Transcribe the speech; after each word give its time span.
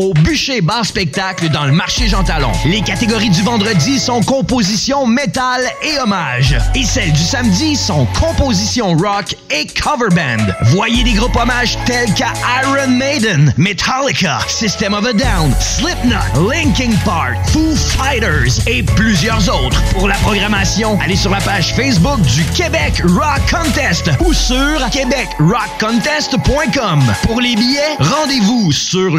au 0.00 0.12
Bûcher 0.14 0.62
Bar 0.62 0.86
Spectacle 0.86 1.50
dans 1.50 1.66
le 1.66 1.72
marché 1.72 2.08
Jean 2.08 2.24
Talon. 2.24 2.52
Les 2.64 2.80
catégories 2.80 3.28
du 3.28 3.42
vendredi 3.42 3.98
sont 3.98 4.22
composition 4.22 5.06
métal 5.06 5.60
et 5.82 5.98
hommage. 5.98 6.56
Et 6.74 6.84
celles 6.84 7.12
du 7.12 7.22
samedi 7.22 7.76
sont 7.76 8.06
composition 8.18 8.96
rock 8.96 9.36
et 9.50 9.66
cover 9.66 10.08
band. 10.14 10.46
Voyez 10.70 11.04
des 11.04 11.12
groupes 11.12 11.36
hommages 11.36 11.76
tels 11.84 12.14
qu'à 12.14 12.32
Iron 12.62 12.88
Maiden, 12.88 13.52
Metallica, 13.58 14.38
System 14.48 14.94
of 14.94 15.04
a 15.04 15.12
Down, 15.12 15.52
Slipknot, 15.60 16.48
Linkin 16.50 16.92
Park, 17.04 17.36
Foo 17.48 17.76
Fighters 17.76 18.66
et 18.66 18.82
plusieurs 18.82 19.54
autres. 19.54 19.82
Pour 19.92 20.08
la 20.08 20.16
programmation, 20.16 20.98
allez 21.02 21.16
sur 21.16 21.30
la 21.30 21.40
page 21.40 21.74
Facebook 21.74 22.22
du 22.22 22.42
Québec 22.56 23.02
Rock 23.04 23.42
Contest 23.50 24.08
ou 24.20 24.32
sur 24.32 24.80
québecrockcontest.com. 24.90 27.02
Pour 27.24 27.42
les 27.42 27.54
billets, 27.54 27.96
rendez-vous 27.98 28.72
sur 28.72 29.14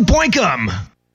Boinkum 0.00 0.87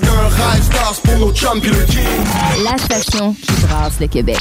d'un 0.00 0.28
rêve. 0.28 0.62
Stars 0.62 1.00
pour 1.02 1.18
nos 1.18 1.32
chums 1.32 1.60
pis 1.60 1.68
le 1.68 1.84
king. 1.84 2.02
La 2.64 2.78
station 2.78 3.34
qui 3.34 3.52
brasse 3.66 4.00
le 4.00 4.06
Québec. 4.06 4.38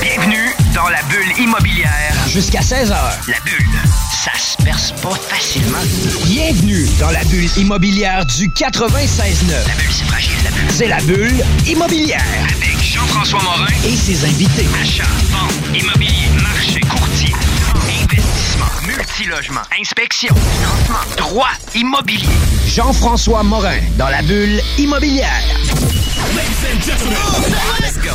Bienvenue 0.00 0.54
dans 0.74 0.88
la 0.88 1.02
bulle 1.02 1.42
immobilière. 1.44 2.14
Jusqu'à 2.28 2.60
16h. 2.60 2.90
La 2.90 3.40
bulle, 3.44 3.66
ça 4.12 4.32
se 4.38 4.62
perce 4.62 4.92
pas 5.02 5.14
facilement. 5.14 5.78
Bienvenue 6.24 6.86
dans 7.00 7.10
la 7.10 7.24
bulle 7.24 7.48
immobilière 7.56 8.24
du 8.26 8.48
96.9. 8.48 9.50
La 9.66 9.74
bulle, 9.74 9.86
c'est 9.90 10.04
fragile, 10.04 10.36
la 10.44 10.50
bulle. 10.50 10.70
C'est 10.70 10.88
la 10.88 11.00
bulle 11.00 11.44
immobilière. 11.66 12.22
Avec 12.44 12.80
Jean-François 12.82 13.42
Morin 13.42 13.66
et 13.84 13.96
ses 13.96 14.24
invités. 14.24 14.66
Achat, 14.80 15.04
vente, 15.30 15.76
immobilier, 15.76 16.28
marché, 16.42 16.80
courtier, 16.80 17.34
investissement, 18.18 18.66
multilogement, 18.86 19.60
inspection, 19.78 20.34
financement, 20.34 21.16
droit, 21.16 21.50
immobilier. 21.74 22.28
Jean-François 22.66 23.42
Morin 23.44 23.78
dans 23.96 24.08
la 24.08 24.22
bulle 24.22 24.60
immobilière. 24.76 25.42
Let's 27.80 27.98
go. 27.98 28.10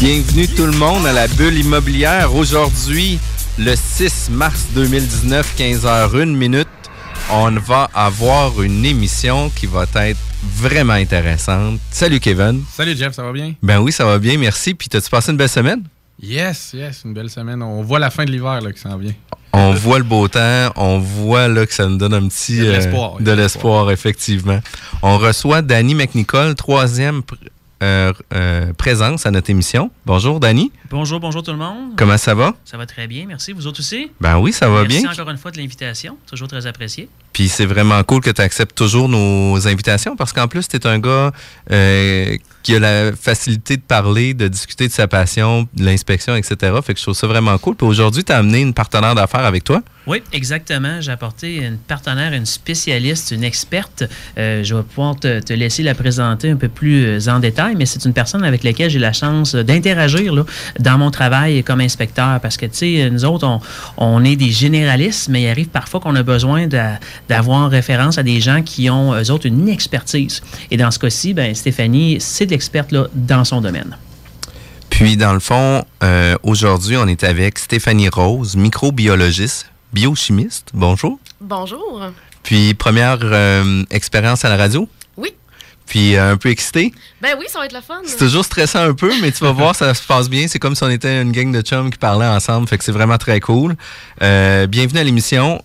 Bienvenue 0.00 0.48
tout 0.48 0.66
le 0.66 0.72
monde 0.72 1.06
à 1.06 1.12
la 1.12 1.28
bulle 1.28 1.58
immobilière. 1.58 2.34
Aujourd'hui, 2.34 3.20
le 3.58 3.74
6 3.76 4.30
mars 4.30 4.66
2019, 4.74 5.54
15h01 5.56 6.26
minute, 6.26 6.68
on 7.30 7.52
va 7.52 7.88
avoir 7.94 8.62
une 8.62 8.84
émission 8.84 9.50
qui 9.50 9.66
va 9.66 9.84
être 9.94 10.18
vraiment 10.42 10.94
intéressante. 10.94 11.78
Salut 11.90 12.20
Kevin. 12.20 12.64
Salut 12.72 12.96
Jeff, 12.96 13.14
ça 13.14 13.22
va 13.22 13.32
bien? 13.32 13.54
Ben 13.62 13.78
oui, 13.78 13.92
ça 13.92 14.04
va 14.04 14.18
bien, 14.18 14.36
merci. 14.38 14.74
Puis 14.74 14.88
t'as-tu 14.88 15.08
passé 15.08 15.30
une 15.30 15.36
belle 15.36 15.48
semaine? 15.48 15.82
Yes, 16.22 16.70
yes, 16.74 17.02
une 17.04 17.14
belle 17.14 17.30
semaine. 17.30 17.62
On 17.62 17.82
voit 17.82 17.98
la 17.98 18.10
fin 18.10 18.24
de 18.24 18.30
l'hiver 18.30 18.60
là, 18.60 18.72
qui 18.72 18.80
s'en 18.80 18.96
vient. 18.96 19.12
On 19.52 19.72
voit 19.72 19.98
le 19.98 20.04
beau 20.04 20.28
temps, 20.28 20.70
on 20.76 20.98
voit 20.98 21.48
là, 21.48 21.64
que 21.66 21.72
ça 21.72 21.86
nous 21.86 21.96
donne 21.96 22.14
un 22.14 22.28
petit... 22.28 22.60
A 22.60 22.64
de 22.64 22.68
euh, 22.68 22.72
l'espoir, 22.72 23.16
de 23.20 23.32
l'espoir, 23.32 23.90
effectivement. 23.90 24.60
On 25.02 25.16
reçoit 25.18 25.62
Danny 25.62 25.94
McNicol, 25.94 26.54
troisième 26.54 27.20
pr- 27.20 27.36
euh, 27.82 28.12
euh, 28.34 28.72
présence 28.74 29.24
à 29.26 29.30
notre 29.30 29.50
émission. 29.50 29.90
Bonjour 30.06 30.40
Danny, 30.40 30.72
Bonjour, 30.90 31.20
bonjour 31.20 31.42
tout 31.42 31.52
le 31.52 31.58
monde. 31.58 31.90
comment 31.96 32.16
ça 32.18 32.34
va? 32.34 32.54
Ça 32.64 32.76
va 32.78 32.86
très 32.86 33.06
bien, 33.06 33.24
merci. 33.26 33.52
Vous 33.52 33.66
autres 33.66 33.80
aussi? 33.80 34.10
Ben 34.20 34.38
oui, 34.38 34.52
ça 34.52 34.68
va 34.68 34.82
merci 34.82 35.02
bien. 35.02 35.10
encore 35.12 35.28
une 35.30 35.36
fois 35.38 35.50
de 35.50 35.58
l'invitation, 35.58 36.16
toujours 36.26 36.48
très 36.48 36.66
apprécié. 36.66 37.08
Puis 37.34 37.48
c'est 37.48 37.66
vraiment 37.66 38.02
cool 38.04 38.20
que 38.22 38.30
tu 38.30 38.40
acceptes 38.40 38.74
toujours 38.74 39.08
nos 39.10 39.66
invitations 39.68 40.16
parce 40.16 40.32
qu'en 40.32 40.48
plus, 40.48 40.68
tu 40.68 40.76
es 40.76 40.86
un 40.86 40.98
gars 40.98 41.32
euh, 41.70 42.36
qui 42.66 42.74
a 42.74 42.80
la 42.80 43.12
facilité 43.12 43.76
de 43.76 43.82
parler, 43.82 44.34
de 44.34 44.48
discuter 44.48 44.88
de 44.88 44.92
sa 44.92 45.06
passion, 45.06 45.68
de 45.74 45.84
l'inspection, 45.84 46.34
etc. 46.34 46.56
Fait 46.84 46.94
que 46.94 46.98
je 46.98 47.04
trouve 47.04 47.14
ça 47.14 47.28
vraiment 47.28 47.56
cool. 47.58 47.76
Puis 47.76 47.86
aujourd'hui, 47.86 48.24
tu 48.24 48.32
as 48.32 48.38
amené 48.38 48.60
une 48.60 48.74
partenaire 48.74 49.14
d'affaires 49.14 49.44
avec 49.44 49.62
toi. 49.62 49.82
Oui, 50.06 50.22
exactement. 50.32 51.00
J'ai 51.00 51.10
apporté 51.10 51.56
une 51.56 51.78
partenaire, 51.78 52.32
une 52.32 52.46
spécialiste, 52.46 53.32
une 53.32 53.42
experte. 53.42 54.04
Euh, 54.38 54.62
je 54.62 54.74
vais 54.76 54.82
pouvoir 54.82 55.16
te, 55.16 55.52
laisser 55.52 55.82
la 55.82 55.94
présenter 55.94 56.50
un 56.50 56.56
peu 56.56 56.68
plus 56.68 57.04
euh, 57.04 57.30
en 57.32 57.40
détail, 57.40 57.74
mais 57.76 57.86
c'est 57.86 58.04
une 58.04 58.12
personne 58.12 58.44
avec 58.44 58.62
laquelle 58.62 58.88
j'ai 58.88 59.00
la 59.00 59.12
chance 59.12 59.56
d'interagir 59.56 60.32
dans 60.78 60.98
mon 60.98 61.10
travail 61.10 61.64
comme 61.64 61.80
inspecteur. 61.80 62.38
Parce 62.40 62.56
que, 62.56 62.66
tu 62.66 62.74
sais, 62.74 63.10
nous 63.10 63.24
autres, 63.24 63.60
on, 63.96 64.24
est 64.24 64.36
des 64.36 64.50
généralistes, 64.50 65.28
mais 65.28 65.42
il 65.42 65.48
arrive 65.48 65.68
parfois 65.68 65.98
qu'on 65.98 66.14
a 66.14 66.22
besoin 66.22 66.68
d'a- 66.68 67.00
d'avoir 67.28 67.68
référence 67.68 68.16
à 68.18 68.22
des 68.22 68.40
gens 68.40 68.62
qui 68.62 68.88
ont, 68.88 69.12
eux 69.14 69.30
autres, 69.32 69.46
une 69.46 69.68
expertise. 69.68 70.40
Et 70.70 70.76
dans 70.76 70.90
ce 70.92 71.00
cas-ci, 71.00 71.34
ben, 71.34 71.52
Stéphanie, 71.54 72.18
c'est 72.20 72.46
l'experte 72.46 72.94
dans 73.14 73.44
son 73.44 73.60
domaine. 73.60 73.96
Puis 74.90 75.16
dans 75.16 75.34
le 75.34 75.40
fond, 75.40 75.84
euh, 76.02 76.36
aujourd'hui, 76.42 76.96
on 76.96 77.06
est 77.06 77.24
avec 77.24 77.58
Stéphanie 77.58 78.08
Rose, 78.08 78.56
microbiologiste, 78.56 79.66
biochimiste. 79.96 80.72
Bonjour. 80.74 81.18
Bonjour. 81.40 82.02
Puis 82.42 82.74
première 82.74 83.18
euh, 83.22 83.82
expérience 83.90 84.44
à 84.44 84.50
la 84.50 84.58
radio? 84.58 84.86
Oui. 85.16 85.30
Puis 85.86 86.16
euh, 86.16 86.32
un 86.32 86.36
peu 86.36 86.50
excité. 86.50 86.92
Ben 87.22 87.30
oui, 87.38 87.46
ça 87.48 87.60
va 87.60 87.64
être 87.64 87.72
le 87.72 87.80
fun. 87.80 88.02
C'est 88.04 88.18
toujours 88.18 88.44
stressant 88.44 88.80
un 88.80 88.92
peu, 88.92 89.10
mais 89.22 89.32
tu 89.32 89.42
vas 89.42 89.52
voir, 89.52 89.74
ça 89.74 89.94
se 89.94 90.06
passe 90.06 90.28
bien. 90.28 90.48
C'est 90.48 90.58
comme 90.58 90.74
si 90.74 90.84
on 90.84 90.90
était 90.90 91.22
une 91.22 91.32
gang 91.32 91.50
de 91.50 91.62
chums 91.62 91.90
qui 91.90 91.96
parlaient 91.96 92.26
ensemble. 92.26 92.68
Fait 92.68 92.76
que 92.76 92.84
c'est 92.84 92.92
vraiment 92.92 93.16
très 93.16 93.40
cool. 93.40 93.74
Euh, 94.22 94.66
bienvenue 94.66 95.00
à 95.00 95.04
l'émission. 95.04 95.62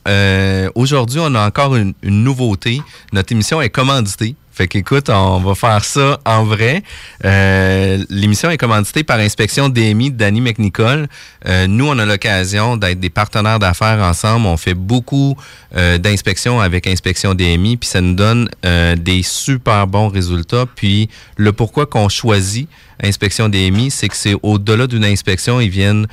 Aujourd'hui, 0.75 1.20
on 1.22 1.36
a 1.36 1.46
encore 1.46 1.75
une, 1.75 1.94
une 2.02 2.24
nouveauté. 2.24 2.81
Notre 3.12 3.34
émission 3.34 3.62
est 3.62 3.70
commanditée. 3.70 4.38
Fait 4.61 4.67
qu'écoute, 4.67 5.09
on 5.09 5.39
va 5.39 5.55
faire 5.55 5.83
ça 5.83 6.19
en 6.23 6.44
vrai. 6.44 6.83
Euh, 7.25 7.97
L'émission 8.11 8.51
est 8.51 8.59
commanditée 8.59 9.03
par 9.03 9.17
Inspection 9.17 9.69
DMI 9.69 10.11
de 10.11 10.17
Danny 10.17 10.39
McNicol. 10.39 11.07
Euh, 11.47 11.66
nous, 11.66 11.88
on 11.88 11.97
a 11.97 12.05
l'occasion 12.05 12.77
d'être 12.77 12.99
des 12.99 13.09
partenaires 13.09 13.57
d'affaires 13.57 13.97
ensemble. 14.03 14.45
On 14.45 14.57
fait 14.57 14.75
beaucoup 14.75 15.35
euh, 15.75 15.97
d'inspections 15.97 16.61
avec 16.61 16.85
Inspection 16.85 17.33
DMI, 17.33 17.77
puis 17.77 17.89
ça 17.89 18.01
nous 18.01 18.13
donne 18.13 18.49
des 18.97 19.23
super 19.23 19.88
bons 19.88 20.09
résultats. 20.09 20.67
Puis 20.75 21.09
le 21.38 21.53
pourquoi 21.53 21.88
qu'on 21.88 22.07
choisit 22.07 22.69
Inspection 23.03 23.49
DMI, 23.49 23.89
c'est 23.89 24.09
que 24.09 24.16
c'est 24.16 24.35
au-delà 24.43 24.85
d'une 24.85 25.05
inspection, 25.05 25.59
ils 25.59 25.72
viennent 25.72 26.05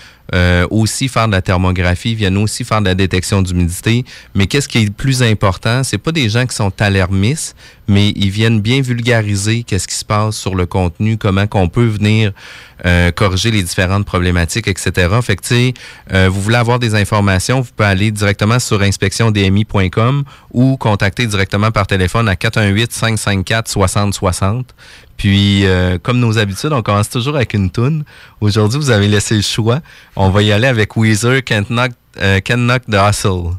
aussi 0.71 1.09
faire 1.09 1.27
de 1.27 1.33
la 1.33 1.43
thermographie, 1.43 2.13
ils 2.13 2.17
viennent 2.17 2.39
aussi 2.39 2.65
faire 2.65 2.81
de 2.81 2.87
la 2.87 2.95
détection 2.95 3.43
d'humidité. 3.43 4.07
Mais 4.35 4.47
qu'est-ce 4.47 4.69
qui 4.69 4.79
est 4.79 4.85
le 4.85 4.91
plus 4.91 5.23
important, 5.23 5.85
c'est 5.85 5.99
pas 5.99 6.13
des 6.13 6.31
gens 6.31 6.47
qui 6.47 6.57
sont 6.57 6.73
alarmistes, 6.81 7.55
mais 7.89 8.11
ils 8.11 8.31
viennent 8.31 8.61
bien 8.61 8.83
vulgariser 8.83 9.65
qu'est-ce 9.65 9.89
qui 9.89 9.97
se 9.97 10.05
passe 10.05 10.37
sur 10.37 10.55
le 10.55 10.67
contenu, 10.67 11.17
comment 11.17 11.47
qu'on 11.47 11.69
peut 11.69 11.87
venir 11.87 12.33
euh, 12.87 13.11
corriger 13.11 13.51
les 13.51 13.63
différentes 13.63 14.05
problématiques, 14.05 14.69
etc. 14.69 15.09
Fait 15.23 15.37
que, 15.37 15.73
euh, 16.13 16.29
vous 16.31 16.41
voulez 16.41 16.57
avoir 16.57 16.79
des 16.79 16.95
informations, 16.95 17.63
vous 17.63 17.71
pouvez 17.75 17.89
aller 17.89 18.11
directement 18.11 18.59
sur 18.59 18.83
inspectiondmi.com 18.83 20.25
ou 20.53 20.77
contacter 20.77 21.27
directement 21.27 21.71
par 21.71 21.87
téléphone 21.87 22.29
à 22.29 22.35
418-554-6060. 22.35 24.65
Puis, 25.19 25.67
euh, 25.67 25.99
comme 26.01 26.21
nos 26.21 26.39
habitudes, 26.39 26.73
on 26.73 26.81
commence 26.81 27.11
toujours 27.11 27.37
avec 27.37 27.53
une 27.53 27.71
toune. 27.71 28.05
Aujourd'hui, 28.41 28.79
vous 28.79 28.91
avez 28.91 29.09
laissé 29.09 29.35
le 29.35 29.43
choix. 29.43 29.81
On 30.15 30.31
va 30.31 30.43
y 30.43 30.53
aller 30.53 30.69
avec 30.69 30.97
Weezer, 30.97 31.43
Can't 31.43 31.67
Knock, 31.69 31.91
euh, 32.21 32.41
Can't 32.41 32.79
the 32.89 32.95
Hustle. 32.95 33.57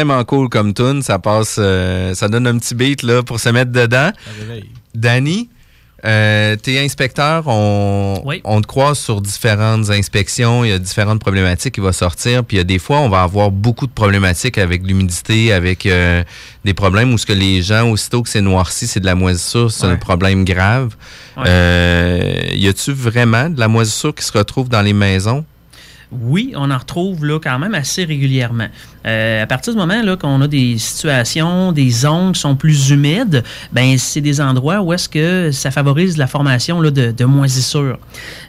Vraiment 0.00 0.24
cool 0.24 0.48
comme 0.48 0.72
tune. 0.72 1.02
Ça 1.02 1.18
passe, 1.18 1.56
euh, 1.58 2.14
ça 2.14 2.28
donne 2.28 2.46
un 2.46 2.56
petit 2.56 2.74
beat 2.74 3.02
là, 3.02 3.22
pour 3.22 3.38
se 3.38 3.50
mettre 3.50 3.70
dedans. 3.70 4.10
Danny, 4.94 5.50
euh, 6.06 6.56
t'es 6.56 6.78
inspecteur, 6.82 7.44
on, 7.48 8.22
Oui. 8.24 8.40
on 8.44 8.62
te 8.62 8.66
croise 8.66 8.98
sur 8.98 9.20
différentes 9.20 9.90
inspections, 9.90 10.64
il 10.64 10.70
y 10.70 10.72
a 10.72 10.78
différentes 10.78 11.20
problématiques 11.20 11.74
qui 11.74 11.80
vont 11.82 11.92
sortir, 11.92 12.44
puis 12.44 12.56
il 12.56 12.60
y 12.60 12.62
a 12.62 12.64
des 12.64 12.78
fois, 12.78 13.00
on 13.00 13.10
va 13.10 13.20
avoir 13.22 13.50
beaucoup 13.50 13.86
de 13.86 13.92
problématiques 13.92 14.56
avec 14.56 14.86
l'humidité, 14.86 15.52
avec 15.52 15.84
euh, 15.84 16.24
des 16.64 16.72
problèmes 16.72 17.12
où 17.12 17.18
ce 17.18 17.26
que 17.26 17.34
les 17.34 17.60
gens, 17.60 17.90
aussitôt 17.90 18.22
que 18.22 18.30
c'est 18.30 18.40
noirci, 18.40 18.86
c'est 18.86 19.00
de 19.00 19.06
la 19.06 19.14
moisissure, 19.14 19.70
c'est 19.70 19.86
Ouais. 19.86 19.92
un 19.92 19.96
problème 19.96 20.46
grave. 20.46 20.96
Ouais. 21.36 21.42
Euh, 21.46 22.40
y 22.54 22.66
a-tu 22.68 22.92
vraiment 22.92 23.50
de 23.50 23.60
la 23.60 23.68
moisissure 23.68 24.14
qui 24.14 24.24
se 24.24 24.32
retrouve 24.32 24.70
dans 24.70 24.80
les 24.82 24.94
maisons? 24.94 25.44
Oui, 26.12 26.54
on 26.56 26.72
en 26.72 26.78
retrouve 26.78 27.24
là 27.24 27.38
quand 27.38 27.56
même 27.60 27.72
assez 27.72 28.02
régulièrement. 28.04 28.66
Euh, 29.06 29.42
à 29.42 29.46
partir 29.46 29.72
du 29.72 29.78
moment 29.78 30.02
là 30.02 30.16
qu'on 30.16 30.40
a 30.40 30.48
des 30.48 30.78
situations, 30.78 31.72
des 31.72 31.90
zones 31.90 32.32
qui 32.32 32.40
sont 32.40 32.56
plus 32.56 32.90
humides, 32.90 33.42
ben 33.72 33.96
c'est 33.98 34.20
des 34.20 34.40
endroits 34.40 34.80
où 34.80 34.92
est-ce 34.92 35.08
que 35.08 35.50
ça 35.52 35.70
favorise 35.70 36.16
la 36.16 36.26
formation 36.26 36.80
là, 36.80 36.90
de, 36.90 37.24
moisissures. 37.24 37.98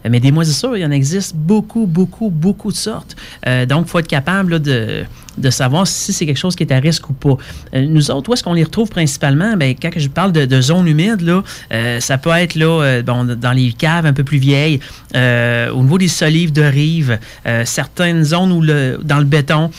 Mais 0.10 0.20
des 0.20 0.32
moisissures, 0.32 0.76
il 0.76 0.82
y 0.82 0.86
en 0.86 0.92
existe 0.92 1.36
beaucoup, 1.36 1.86
beaucoup, 1.86 2.30
beaucoup 2.30 2.72
de 2.72 2.78
sortes. 2.78 3.16
Euh, 3.48 3.66
donc, 3.66 3.88
faut 3.88 4.00
être 4.00 4.08
capable 4.08 4.60
de, 4.60 5.06
savoir 5.50 5.88
si 5.88 6.14
c'est 6.14 6.26
quelque 6.26 6.38
chose 6.38 6.56
qui 6.56 6.64
est 6.64 6.74
à 6.74 6.80
risque 6.80 7.10
ou 7.10 7.14
pas. 7.14 7.38
Euh, 7.74 7.86
nous 7.88 8.12
autres, 8.12 8.30
où 8.30 8.34
est-ce 8.34 8.44
qu'on 8.44 8.54
les 8.54 8.64
retrouve 8.64 8.90
principalement? 8.90 9.56
Ben, 9.58 9.76
quand 9.80 9.90
je 9.96 10.08
parle 10.08 10.32
de, 10.32 10.62
zones 10.62 10.88
humides, 10.88 11.22
là, 11.22 11.44
euh, 11.72 12.00
ça 12.00 12.18
peut 12.18 12.32
être 12.32 12.56
là, 12.56 13.02
dans 13.02 13.52
les 13.54 13.72
caves 13.74 14.06
un 14.06 14.14
peu 14.14 14.24
plus 14.24 14.38
vieilles, 14.38 14.80
au 15.14 15.82
niveau 15.82 15.98
des 15.98 16.08
solives 16.08 16.52
de 16.52 16.64
rive, 16.64 17.20
certaines 17.66 18.24
zones 18.24 18.52
où 18.52 18.62
le, 18.62 19.00
dans 19.04 19.20
le 19.20 19.26
béton, 19.26 19.72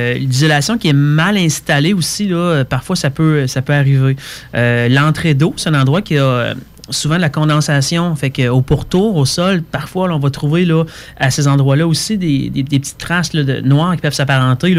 euh, 0.00 0.14
l'isolation 0.14 0.78
qui 0.78 0.88
est 0.88 0.94
mal 0.94 1.36
installée 1.36 1.92
aussi, 1.92 2.28
là, 2.28 2.36
euh, 2.36 2.64
parfois 2.64 2.96
ça 2.96 3.10
peut, 3.10 3.46
ça 3.46 3.62
peut 3.62 3.72
arriver. 3.72 4.16
Euh, 4.54 4.88
L'entrée 4.88 5.34
d'eau, 5.34 5.54
c'est 5.56 5.68
un 5.68 5.80
endroit 5.80 6.02
qui 6.02 6.16
a 6.16 6.22
euh, 6.22 6.54
souvent 6.90 7.16
de 7.16 7.20
la 7.20 7.28
condensation. 7.28 8.14
Fait 8.16 8.30
que, 8.30 8.48
au 8.48 8.62
pourtour, 8.62 9.16
au 9.16 9.24
sol, 9.24 9.62
parfois, 9.62 10.10
on 10.10 10.18
va 10.18 10.30
trouver 10.30 10.64
là, 10.64 10.84
à 11.18 11.30
ces 11.30 11.48
endroits-là 11.48 11.86
aussi 11.86 12.18
des, 12.18 12.50
petites 12.50 12.98
traces 12.98 13.30
de 13.32 13.60
noires 13.60 13.94
qui 13.94 14.02
peuvent 14.02 14.14
s'apparenter. 14.14 14.74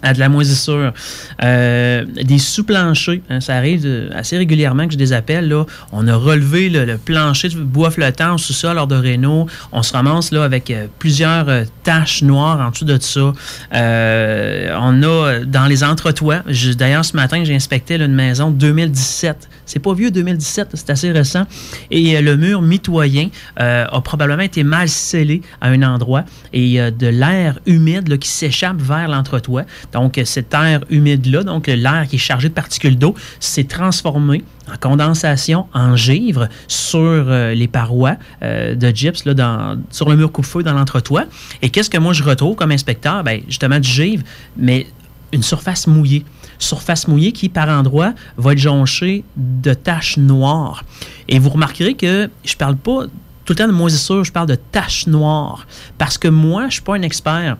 À 0.00 0.14
de 0.14 0.18
la 0.18 0.28
moisissure. 0.28 0.92
Euh, 1.42 2.04
des 2.04 2.38
sous-planchers, 2.38 3.20
hein, 3.28 3.40
ça 3.40 3.56
arrive 3.56 4.10
assez 4.14 4.38
régulièrement 4.38 4.86
que 4.86 4.92
je 4.92 4.98
des 4.98 5.12
appelle. 5.12 5.48
Là. 5.48 5.66
On 5.92 6.08
a 6.08 6.16
relevé 6.16 6.70
le, 6.70 6.96
plancher 6.96 7.48
de 7.48 7.56
bois 7.56 7.90
flottant 7.90 8.38
sous-sol 8.38 8.76
lors 8.76 8.86
de 8.86 8.94
Réno. 8.94 9.46
On 9.72 9.82
se 9.82 9.92
ramasse 9.92 10.32
là, 10.32 10.44
avec 10.44 10.70
euh, 10.70 10.86
plusieurs 10.98 11.48
euh, 11.48 11.64
taches 11.82 12.22
noires 12.22 12.60
en 12.60 12.70
dessous 12.70 12.84
de 12.84 12.98
ça. 12.98 13.32
On 13.72 15.02
a 15.02 15.44
dans 15.44 15.66
les 15.66 15.84
entretoits, 15.84 16.42
d'ailleurs 16.76 17.04
ce 17.04 17.16
matin 17.16 17.42
j'ai 17.44 17.54
inspecté 17.54 17.96
une 17.96 18.14
maison 18.14 18.50
2017. 18.50 19.48
C'est 19.66 19.78
pas 19.78 19.94
vieux 19.94 20.10
2017, 20.10 20.70
c'est 20.74 20.90
assez 20.90 21.10
récent. 21.10 21.46
Et 21.90 22.20
le 22.20 22.36
mur 22.36 22.62
mitoyen 22.62 23.28
a 23.56 24.00
probablement 24.02 24.42
été 24.42 24.62
mal 24.62 24.88
scellé 24.88 25.42
à 25.60 25.68
un 25.68 25.82
endroit 25.82 26.24
et 26.52 26.62
il 26.62 26.70
y 26.70 26.80
a 26.80 26.90
de 26.90 27.06
l'air 27.06 27.58
humide 27.66 28.18
qui 28.18 28.28
s'échappe 28.28 28.80
vers 28.80 29.08
l'entretoit. 29.08 29.64
Donc, 29.92 30.18
euh, 30.18 30.24
cet 30.24 30.54
air 30.54 30.80
humide-là, 30.90 31.42
donc 31.42 31.66
l'air 31.66 32.06
qui 32.08 32.16
est 32.16 32.18
chargé 32.18 32.48
de 32.48 32.54
particules 32.54 32.96
d'eau, 32.96 33.14
s'est 33.40 33.64
transformé 33.64 34.44
en 34.72 34.76
condensation, 34.76 35.66
en 35.74 35.96
givre 35.96 36.48
sur 36.68 37.00
euh, 37.00 37.54
les 37.54 37.68
parois 37.68 38.16
euh, 38.42 38.74
de 38.74 38.88
gyps, 38.90 39.24
sur 39.90 40.08
le 40.08 40.16
mur 40.16 40.30
coupe-feu 40.30 40.62
dans 40.62 40.72
l'entretoit. 40.72 41.24
Et 41.62 41.70
qu'est-ce 41.70 41.90
que 41.90 41.98
moi 41.98 42.12
je 42.12 42.22
retrouve 42.22 42.54
comme 42.54 42.70
inspecteur? 42.70 43.24
Ben, 43.24 43.42
justement, 43.46 43.78
du 43.78 43.88
givre, 43.88 44.22
mais 44.56 44.86
une 45.32 45.42
surface 45.42 45.86
mouillée. 45.86 46.24
Surface 46.58 47.08
mouillée 47.08 47.32
qui, 47.32 47.48
par 47.48 47.68
endroits, 47.68 48.14
va 48.36 48.52
être 48.52 48.58
jonchée 48.58 49.24
de 49.36 49.74
taches 49.74 50.16
noires. 50.16 50.84
Et 51.28 51.38
vous 51.38 51.50
remarquerez 51.50 51.94
que 51.94 52.30
je 52.44 52.56
parle 52.56 52.76
pas 52.76 53.06
tout 53.44 53.52
le 53.52 53.56
temps 53.56 53.66
de 53.66 53.72
moisissure, 53.72 54.22
je 54.24 54.32
parle 54.32 54.46
de 54.46 54.54
taches 54.54 55.06
noires. 55.06 55.66
Parce 55.98 56.18
que 56.18 56.28
moi, 56.28 56.66
je 56.68 56.74
suis 56.74 56.82
pas 56.82 56.94
un 56.94 57.02
expert. 57.02 57.56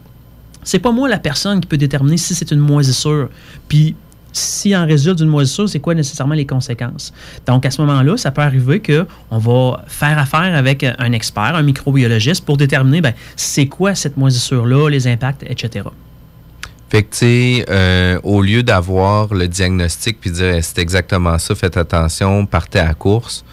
C'est 0.63 0.79
pas 0.79 0.93
moi 0.93 1.09
la 1.09 1.19
personne 1.19 1.61
qui 1.61 1.67
peut 1.67 1.77
déterminer 1.77 2.17
si 2.17 2.35
c'est 2.35 2.51
une 2.51 2.61
moisissure. 2.61 3.29
Puis, 3.69 3.97
si 4.33 4.75
en 4.75 4.87
résulte 4.87 5.19
d'une 5.19 5.29
moisissure, 5.29 5.69
c'est 5.69 5.81
quoi 5.81 5.95
nécessairement 5.95 6.35
les 6.35 6.47
conséquences? 6.47 7.13
Donc, 7.47 7.67
à 7.67 7.71
ce 7.71 7.83
moment-là, 7.83 8.17
ça 8.17 8.31
peut 8.31 8.43
arriver 8.43 8.81
qu'on 8.81 9.39
va 9.39 9.85
faire 9.89 10.19
affaire 10.19 10.55
avec 10.57 10.85
un 10.85 11.13
expert, 11.13 11.55
un 11.55 11.63
microbiologiste, 11.63 12.45
pour 12.45 12.57
déterminer 12.57 13.01
ben, 13.01 13.13
c'est 13.37 13.67
quoi 13.67 13.95
cette 13.95 14.17
moisissure-là, 14.17 14.89
les 14.89 15.07
impacts, 15.07 15.45
etc. 15.49 15.85
Fait 16.89 17.05
que, 17.05 17.71
euh, 17.71 18.21
au 18.23 18.43
lieu 18.43 18.63
d'avoir 18.63 19.33
le 19.33 19.49
diagnostic 19.49 20.21
puis 20.21 20.31
dire 20.31 20.57
Eh, 20.57 20.63
c'est 20.63 20.79
exactement 20.79 21.39
ça, 21.39 21.55
faites 21.55 21.79
attention, 21.79 22.45
partez 22.45 22.81
à 22.81 22.89
la 22.89 22.95
course, 22.95 23.45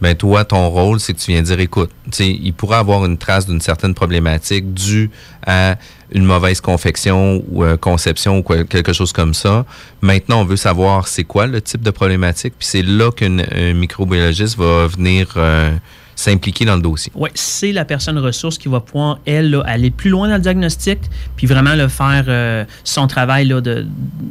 ben 0.00 0.16
toi, 0.16 0.44
ton 0.44 0.68
rôle, 0.68 0.98
c'est 1.00 1.14
que 1.14 1.18
tu 1.18 1.32
viens 1.32 1.42
dire 1.42 1.60
écoute, 1.60 1.90
il 2.18 2.52
pourrait 2.54 2.78
avoir 2.78 3.04
une 3.04 3.16
trace 3.18 3.46
d'une 3.46 3.60
certaine 3.60 3.94
problématique 3.94 4.72
due 4.74 5.10
à 5.46 5.76
une 6.12 6.24
mauvaise 6.24 6.60
confection 6.60 7.42
ou 7.50 7.64
euh, 7.64 7.76
conception 7.76 8.38
ou 8.38 8.42
quelque 8.42 8.92
chose 8.92 9.12
comme 9.12 9.34
ça. 9.34 9.64
Maintenant, 10.00 10.40
on 10.40 10.44
veut 10.44 10.56
savoir 10.56 11.08
c'est 11.08 11.24
quoi 11.24 11.46
le 11.46 11.60
type 11.60 11.82
de 11.82 11.90
problématique, 11.90 12.54
puis 12.58 12.66
c'est 12.66 12.82
là 12.82 13.10
qu'un 13.10 13.38
un 13.38 13.74
microbiologiste 13.74 14.56
va 14.56 14.86
venir 14.86 15.34
euh, 15.36 15.70
s'impliquer 16.18 16.64
dans 16.64 16.74
le 16.74 16.82
dossier. 16.82 17.12
Oui, 17.14 17.30
c'est 17.34 17.70
la 17.70 17.84
personne 17.84 18.18
ressource 18.18 18.58
qui 18.58 18.68
va 18.68 18.80
pouvoir, 18.80 19.20
elle, 19.24 19.50
là, 19.50 19.62
aller 19.64 19.92
plus 19.92 20.10
loin 20.10 20.28
dans 20.28 20.34
le 20.34 20.40
diagnostic, 20.40 20.98
puis 21.36 21.46
vraiment 21.46 21.76
faire 21.88 22.24
euh, 22.26 22.64
son 22.82 23.06
travail 23.06 23.46
là, 23.46 23.60
de- 23.60 23.86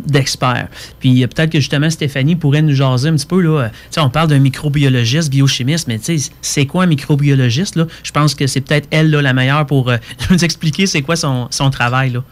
d'expert. 0.06 0.68
puis 1.00 1.24
euh, 1.24 1.28
peut-être 1.28 1.50
que 1.50 1.60
justement 1.62 1.90
Stéphanie 1.90 2.36
pourrait 2.36 2.62
nous 2.62 2.76
jaser 2.76 3.08
un 3.08 3.16
petit 3.16 3.26
peu. 3.26 3.40
Là, 3.40 3.62
euh, 3.62 4.02
on 4.02 4.10
parle 4.10 4.28
d'un 4.28 4.40
microbiologiste, 4.40 5.30
biochimiste, 5.30 5.88
mais 5.88 5.98
c'est 6.42 6.66
quoi 6.66 6.84
un 6.84 6.88
microbiologiste? 6.88 7.78
Là? 7.78 7.88
Je 8.04 8.12
pense 8.12 8.36
que 8.36 8.48
c'est 8.48 8.62
peut-être 8.62 8.88
elle 8.92 9.10
là, 9.10 9.22
la 9.22 9.32
meilleure 9.32 9.66
pour 9.66 9.90
nous 10.30 10.44
expliquer 10.44 10.88
c'est 10.88 11.02
quoi 11.02 11.16
son, 11.16 11.48
son 11.52 11.70
travail. 11.70 12.12
Là. 12.12 12.24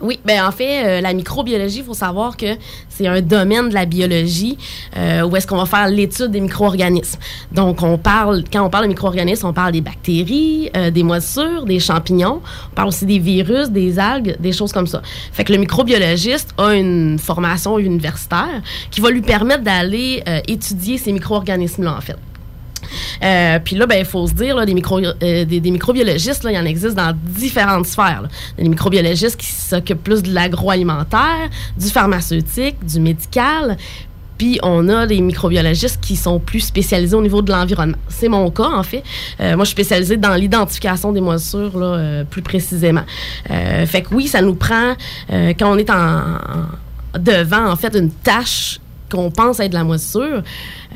Oui, 0.00 0.18
ben 0.24 0.44
en 0.44 0.50
fait, 0.50 0.84
euh, 0.84 1.00
la 1.00 1.12
microbiologie, 1.12 1.78
il 1.78 1.84
faut 1.84 1.94
savoir 1.94 2.36
que 2.36 2.56
c'est 2.88 3.06
un 3.06 3.20
domaine 3.20 3.68
de 3.68 3.74
la 3.74 3.86
biologie 3.86 4.56
euh, 4.96 5.22
où 5.22 5.36
est-ce 5.36 5.46
qu'on 5.46 5.56
va 5.56 5.66
faire 5.66 5.88
l'étude 5.88 6.30
des 6.30 6.40
micro-organismes. 6.40 7.18
Donc, 7.52 7.82
on 7.82 7.98
parle, 7.98 8.44
quand 8.52 8.64
on 8.64 8.70
parle 8.70 8.84
de 8.84 8.88
micro-organismes, 8.88 9.46
on 9.46 9.52
parle 9.52 9.72
des 9.72 9.80
bactéries, 9.80 10.70
euh, 10.76 10.90
des 10.90 11.02
moisissures, 11.02 11.64
des 11.64 11.80
champignons. 11.80 12.40
On 12.72 12.74
parle 12.74 12.88
aussi 12.88 13.06
des 13.06 13.18
virus, 13.18 13.70
des 13.70 13.98
algues, 13.98 14.36
des 14.38 14.52
choses 14.52 14.72
comme 14.72 14.86
ça. 14.86 15.02
Fait 15.32 15.44
que 15.44 15.52
le 15.52 15.58
microbiologiste 15.58 16.54
a 16.58 16.74
une 16.74 17.18
formation 17.18 17.78
universitaire 17.78 18.62
qui 18.90 19.00
va 19.00 19.10
lui 19.10 19.22
permettre 19.22 19.62
d'aller 19.62 20.22
euh, 20.28 20.40
étudier 20.48 20.98
ces 20.98 21.12
micro-organismes-là, 21.12 21.96
en 21.96 22.00
fait. 22.00 22.16
Euh, 23.22 23.58
puis 23.64 23.76
là, 23.76 23.86
ben, 23.86 23.98
il 23.98 24.04
faut 24.04 24.26
se 24.26 24.34
dire, 24.34 24.56
là, 24.56 24.64
des, 24.66 24.74
micro, 24.74 24.98
euh, 25.00 25.44
des, 25.44 25.60
microbiologistes, 25.70 26.44
il 26.48 26.54
y 26.54 26.58
en 26.58 26.64
existe 26.64 26.94
dans 26.96 27.16
différentes 27.24 27.86
sphères. 27.86 28.22
là. 28.22 28.28
Des 28.58 28.68
microbiologistes 28.68 29.36
qui 29.36 29.46
s'occupent 29.50 30.02
plus 30.04 30.22
de 30.22 30.32
l'agroalimentaire, 30.32 31.48
du 31.76 31.88
pharmaceutique, 31.88 32.76
du 32.84 33.00
médical. 33.00 33.76
Puis 34.38 34.58
on 34.62 34.88
a 34.88 35.06
des 35.06 35.20
microbiologistes 35.20 36.00
qui 36.00 36.16
sont 36.16 36.38
plus 36.40 36.60
spécialisés 36.60 37.14
au 37.14 37.20
niveau 37.20 37.42
de 37.42 37.52
l'environnement. 37.52 37.98
C'est 38.08 38.28
mon 38.28 38.50
cas, 38.50 38.70
en 38.72 38.82
fait. 38.82 39.02
Euh, 39.38 39.54
moi, 39.54 39.64
je 39.64 39.68
suis 39.68 39.74
spécialisée 39.74 40.16
dans 40.16 40.34
l'identification 40.34 41.12
des 41.12 41.20
moisissures, 41.20 41.72
euh, 41.74 42.24
plus 42.24 42.40
précisément. 42.40 43.04
Euh, 43.50 43.84
fait 43.84 44.00
que 44.00 44.14
oui, 44.14 44.28
ça 44.28 44.40
nous 44.40 44.54
prend, 44.54 44.94
euh, 45.30 45.52
quand 45.58 45.70
on 45.70 45.76
est 45.76 45.90
en, 45.90 45.94
en- 45.94 47.18
devant, 47.18 47.70
en 47.70 47.76
fait, 47.76 47.94
une 47.94 48.10
tâche 48.10 48.80
qu'on 49.10 49.30
pense 49.30 49.60
être 49.60 49.72
de 49.72 49.74
la 49.76 49.84
moisissure, 49.84 50.42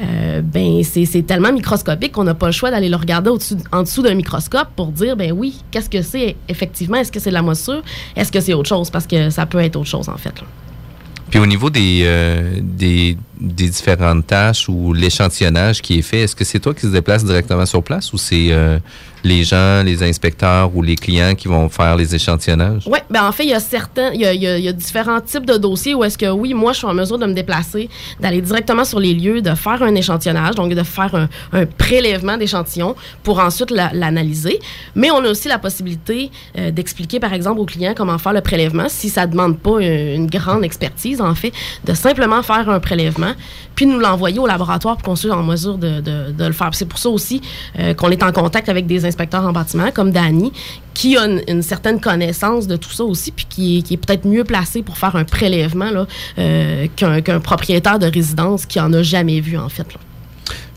euh, 0.02 0.42
ben 0.42 0.82
c'est 0.82 1.22
tellement 1.22 1.52
microscopique 1.52 2.12
qu'on 2.12 2.24
n'a 2.24 2.34
pas 2.34 2.46
le 2.46 2.52
choix 2.52 2.70
d'aller 2.70 2.88
le 2.88 2.96
regarder 2.96 3.30
en 3.72 3.82
dessous 3.82 4.02
d'un 4.02 4.14
microscope 4.14 4.68
pour 4.74 4.88
dire, 4.88 5.16
ben 5.16 5.32
oui, 5.32 5.62
qu'est-ce 5.70 5.90
que 5.90 6.02
c'est 6.02 6.36
effectivement? 6.48 6.96
Est-ce 6.96 7.12
que 7.12 7.20
c'est 7.20 7.30
de 7.30 7.34
la 7.34 7.42
moisissure? 7.42 7.82
Est-ce 8.16 8.32
que 8.32 8.40
c'est 8.40 8.54
autre 8.54 8.68
chose? 8.68 8.90
Parce 8.90 9.06
que 9.06 9.30
ça 9.30 9.46
peut 9.46 9.58
être 9.58 9.76
autre 9.76 9.88
chose, 9.88 10.08
en 10.08 10.16
fait. 10.16 10.34
Puis 11.30 11.38
au 11.38 11.46
niveau 11.46 11.70
des, 11.70 12.02
euh, 12.04 12.60
des, 12.60 13.16
des 13.40 13.68
différentes 13.68 14.26
tâches 14.26 14.68
ou 14.68 14.92
l'échantillonnage 14.92 15.80
qui 15.82 15.98
est 15.98 16.02
fait, 16.02 16.20
est-ce 16.20 16.36
que 16.36 16.44
c'est 16.44 16.60
toi 16.60 16.74
qui 16.74 16.82
se 16.82 16.86
déplace 16.88 17.24
directement 17.24 17.66
sur 17.66 17.82
place 17.82 18.12
ou 18.12 18.18
c'est 18.18 18.48
euh, 18.50 18.78
les 19.24 19.42
gens, 19.42 19.82
les 19.82 20.02
inspecteurs 20.02 20.70
ou 20.76 20.82
les 20.82 20.96
clients 20.96 21.34
qui 21.34 21.48
vont 21.48 21.70
faire 21.70 21.96
les 21.96 22.14
échantillonnages? 22.14 22.82
Oui, 22.86 22.98
ben 23.08 23.26
en 23.26 23.32
fait, 23.32 23.44
il 23.44 23.50
y 23.50 23.54
a 23.54 23.60
certains, 23.60 24.10
il 24.12 24.20
y 24.20 24.68
a, 24.68 24.72
différents 24.72 25.20
types 25.20 25.46
de 25.46 25.56
dossiers 25.56 25.94
où 25.94 26.04
est-ce 26.04 26.18
que 26.18 26.30
oui, 26.30 26.52
moi, 26.52 26.72
je 26.72 26.78
suis 26.78 26.86
en 26.86 26.92
mesure 26.92 27.18
de 27.18 27.24
me 27.24 27.32
déplacer, 27.32 27.88
d'aller 28.20 28.42
directement 28.42 28.84
sur 28.84 29.00
les 29.00 29.14
lieux, 29.14 29.40
de 29.40 29.54
faire 29.54 29.82
un 29.82 29.94
échantillonnage, 29.94 30.54
donc 30.56 30.74
de 30.74 30.82
faire 30.82 31.14
un, 31.52 31.66
prélèvement 31.78 32.36
d'échantillons 32.36 32.94
pour 33.22 33.38
ensuite 33.38 33.70
la- 33.70 33.92
l'analyser. 33.94 34.60
Mais 34.94 35.10
on 35.10 35.24
a 35.24 35.30
aussi 35.30 35.48
la 35.48 35.58
possibilité 35.58 36.30
euh, 36.58 36.70
d'expliquer, 36.70 37.18
par 37.18 37.32
exemple, 37.32 37.60
aux 37.60 37.64
clients 37.64 37.94
comment 37.96 38.18
faire 38.18 38.34
le 38.34 38.42
prélèvement 38.42 38.88
si 38.88 39.08
ça 39.08 39.26
demande 39.26 39.58
pas 39.58 39.80
une, 39.80 40.26
grande 40.26 40.64
expertise, 40.64 41.20
en 41.20 41.34
fait, 41.34 41.52
de 41.84 41.94
simplement 41.94 42.42
faire 42.42 42.68
un 42.68 42.80
prélèvement, 42.80 43.32
puis 43.74 43.86
nous 43.86 43.98
l'envoyer 43.98 44.38
au 44.38 44.46
laboratoire 44.46 44.96
pour 44.96 45.04
qu'on 45.04 45.16
soit 45.16 45.34
en 45.34 45.42
mesure 45.42 45.78
de, 45.78 46.02
le 46.38 46.52
faire. 46.52 46.70
C'est 46.72 46.84
pour 46.84 46.98
ça 46.98 47.08
aussi 47.08 47.40
euh, 47.78 47.94
qu'on 47.94 48.10
est 48.10 48.22
en 48.22 48.32
contact 48.32 48.68
avec 48.68 48.86
des 48.86 49.04
inspecteurs 49.04 49.13
en 49.34 49.52
bâtiment, 49.52 49.90
comme 49.92 50.10
Danny, 50.10 50.52
qui 50.92 51.16
a 51.16 51.26
une, 51.26 51.42
une 51.48 51.62
certaine 51.62 52.00
connaissance 52.00 52.66
de 52.66 52.76
tout 52.76 52.90
ça 52.90 53.04
aussi, 53.04 53.32
puis 53.32 53.46
qui 53.48 53.78
est, 53.78 53.82
qui 53.82 53.94
est 53.94 53.96
peut-être 53.96 54.26
mieux 54.26 54.44
placé 54.44 54.82
pour 54.82 54.98
faire 54.98 55.16
un 55.16 55.24
prélèvement 55.24 55.90
euh, 56.38 56.86
qu'un 56.96 57.40
propriétaire 57.40 57.98
de 57.98 58.06
résidence 58.06 58.66
qui 58.66 58.80
en 58.80 58.92
a 58.92 59.02
jamais 59.02 59.40
vu, 59.40 59.58
en 59.58 59.68
fait. 59.68 59.92
là. 59.92 60.00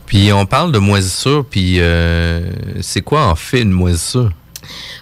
Puis 0.05 0.31
on 0.31 0.45
parle 0.45 0.71
de 0.71 0.79
moisissure, 0.79 1.45
puis 1.45 1.75
euh, 1.79 2.49
c'est 2.81 3.01
quoi 3.01 3.27
en 3.27 3.35
fait 3.35 3.61
une 3.61 3.71
moisissure? 3.71 4.31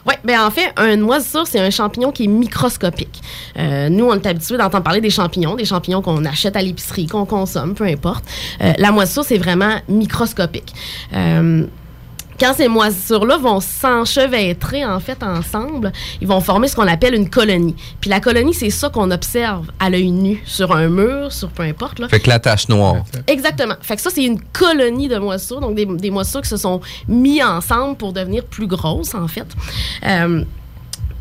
Oui, 0.08 0.14
ben 0.24 0.42
en 0.42 0.52
fait, 0.52 0.72
un 0.78 0.98
moisissure, 0.98 1.48
c'est 1.48 1.60
un 1.60 1.70
champignon 1.70 2.12
qui 2.12 2.26
est 2.26 2.28
microscopique. 2.28 3.22
Euh, 3.58 3.90
nous, 3.90 4.06
on 4.06 4.14
est 4.16 4.26
habitués 4.28 4.58
d'entendre 4.58 4.84
parler 4.84 5.02
des 5.02 5.10
champignons, 5.10 5.56
des 5.56 5.66
champignons 5.66 6.02
qu'on 6.02 6.26
achète 6.26 6.56
à 6.56 6.62
l'épicerie, 6.62 7.08
qu'on 7.08 7.26
consomme, 7.26 7.74
peu 7.74 7.86
importe. 7.86 8.24
Euh, 8.62 8.74
la 8.78 8.92
moisissure, 8.92 9.24
c'est 9.24 9.38
vraiment 9.38 9.80
microscopique. 9.88 10.74
Euh, 11.14 11.66
quand 12.40 12.54
ces 12.54 12.68
moisissures-là 12.68 13.38
vont 13.38 13.60
s'enchevêtrer, 13.60 14.86
en 14.86 15.00
fait, 15.00 15.24
ensemble, 15.24 15.92
ils 16.22 16.28
vont 16.28 16.42
former 16.42 16.68
ce 16.68 16.76
qu'on 16.76 16.88
appelle 16.88 17.14
une 17.14 17.30
colonie. 17.30 17.76
Puis 18.02 18.10
la 18.10 18.20
colonie, 18.20 18.54
c'est 18.54 18.70
ça 18.70 18.90
qu'on 18.90 19.12
observe 19.12 19.68
à 19.80 19.90
l'œil 19.90 20.12
nu, 20.12 20.42
sur 20.46 20.76
un 20.76 20.90
mur, 20.90 21.32
sur 21.32 21.50
peu 21.50 21.64
importe. 21.64 22.00
Là. 22.00 22.10
Fait 22.10 22.20
que 22.20 22.30
la 22.30 22.40
tache 22.40 22.68
noire. 22.70 23.04
Exactement. 23.28 23.76
Fait 23.82 23.96
que 23.96 24.02
ça, 24.02 24.10
c'est 24.10 24.24
une 24.24 24.42
colonie 24.42 25.08
de 25.08 25.18
moisissures, 25.18 25.62
donc 25.62 25.76
des, 25.76 25.86
des 25.86 26.12
moisissures 26.12 26.42
qui 26.42 26.50
se 26.50 26.58
sont 26.58 26.82
mis 27.08 27.42
ensemble 27.44 27.98
pour 27.98 28.14
devenir 28.14 28.44
plus 28.44 28.68
grosses, 28.68 29.16
en 29.16 29.28
fait. 29.28 29.48
Euh, 30.06 30.44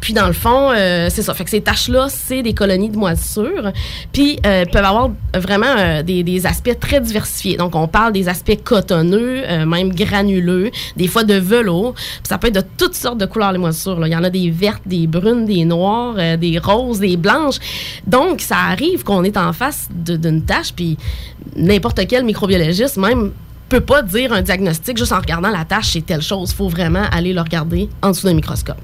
puis 0.05 0.13
dans 0.13 0.27
le 0.27 0.35
fond, 0.35 0.71
euh, 0.71 1.09
c'est 1.09 1.23
ça. 1.23 1.33
Fait 1.33 1.45
que 1.45 1.51
ces 1.51 1.63
taches-là, 1.63 2.09
c'est 2.11 2.43
des 2.43 2.53
colonies 2.53 2.91
de 2.91 2.97
moisissures. 2.99 3.73
Puis 4.13 4.39
euh, 4.45 4.67
peuvent 4.67 4.85
avoir 4.85 5.11
vraiment 5.35 5.75
euh, 5.79 6.03
des, 6.03 6.45
aspects 6.45 6.79
très 6.79 7.01
diversifiés. 7.01 7.57
Donc 7.57 7.75
on 7.75 7.89
parle 7.89 8.13
des 8.13 8.29
aspects 8.29 8.63
cotonneux, 8.63 9.45
euh, 9.49 9.65
même 9.65 9.95
granuleux, 9.95 10.71
des 10.95 11.09
fois 11.09 11.25
de 11.25 11.33
velours. 11.33 11.95
Puis 11.95 12.25
ça 12.25 12.37
peut 12.37 12.49
être 12.49 12.57
de 12.57 12.65
toutes 12.77 12.95
sortes 12.95 13.17
de 13.17 13.25
couleurs 13.25 13.53
les 13.53 13.59
moisissures. 13.59 13.99
Il 14.07 14.13
y 14.13 14.17
en 14.17 14.25
a 14.25 14.29
des 14.29 14.51
vertes, 14.51 14.83
des 14.85 15.07
brunes, 15.07 15.47
des 15.47 15.65
noires, 15.65 16.37
des 16.37 16.59
roses, 16.59 17.01
des 17.01 17.17
blanches. 17.17 17.57
Donc 18.07 18.43
ça 18.43 18.59
arrive 18.59 19.05
qu'on 19.05 19.25
est 19.25 19.39
en 19.39 19.55
face 19.55 19.89
d'une 19.91 20.43
tache, 20.43 20.75
puis 20.75 20.99
n'importe 21.57 22.07
quel 22.07 22.27
microbiologiste 22.27 22.99
même 22.99 23.33
peut 23.71 23.81
pas 23.81 24.03
dire 24.03 24.35
un 24.35 24.43
diagnostic 24.43 24.99
juste 24.99 25.13
en 25.13 25.21
regardant 25.21 25.49
la 25.49 25.65
tâche, 25.65 25.93
c'est 25.95 26.05
telle 26.05 26.21
chose. 26.21 26.51
Il 26.51 26.57
faut 26.57 26.69
vraiment 26.69 27.05
aller 27.11 27.33
le 27.33 27.41
regarder 27.41 27.89
en 28.03 28.11
dessous 28.11 28.27
d'un 28.27 28.35
microscope. 28.35 28.77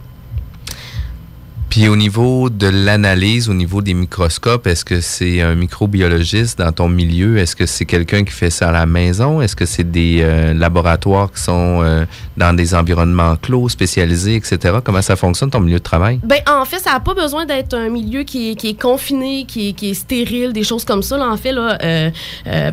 Puis 1.71 1.89
au 1.89 1.95
niveau 1.95 2.51
de 2.51 2.67
l'analyse, 2.67 3.49
au 3.49 3.55
niveau 3.55 3.81
des 3.81 3.95
microscopes, 3.95 4.67
est-ce 4.67 4.85
que 4.85 5.01
c'est 5.01 5.41
un 5.41 5.55
microbiologiste 5.55 6.59
dans 6.59 6.73
ton 6.73 6.89
milieu? 6.89 7.39
Est-ce 7.39 7.55
que 7.55 7.65
c'est 7.65 7.85
quelqu'un 7.85 8.25
qui 8.25 8.33
fait 8.33 8.51
ça 8.51 8.71
à 8.71 8.73
la 8.73 8.87
maison? 8.87 9.41
Est-ce 9.41 9.55
que 9.55 9.67
c'est 9.67 9.89
des 9.89 10.19
euh, 10.21 10.53
laboratoires 10.53 11.31
qui 11.31 11.41
sont 11.41 11.81
euh, 11.85 12.05
dans 12.37 12.57
des 12.57 12.75
environnements 12.75 13.37
clos, 13.37 13.69
spécialisés, 13.69 14.35
etc.? 14.35 14.79
Comment 14.83 15.01
ça 15.01 15.15
fonctionne, 15.15 15.51
ton 15.51 15.61
milieu 15.61 15.79
de 15.79 15.85
travail? 15.85 16.19
Ben, 16.25 16.41
en 16.51 16.65
fait, 16.65 16.81
ça 16.81 16.91
n'a 16.91 16.99
pas 16.99 17.15
besoin 17.15 17.47
d'être 17.47 17.75
un 17.75 17.89
milieu 17.89 18.25
qui 18.25 18.51
est, 18.51 18.55
qui 18.57 18.71
est 18.71 18.81
confiné, 18.81 19.45
qui 19.47 19.69
est, 19.69 19.73
qui 19.73 19.91
est 19.91 19.95
stérile, 19.95 20.53
des 20.53 20.65
choses 20.65 20.85
comme 20.85 21.05
ça, 21.05 21.25
en 21.25 21.37
fait, 21.37 21.53
là, 21.53 21.79
euh, 21.85 22.11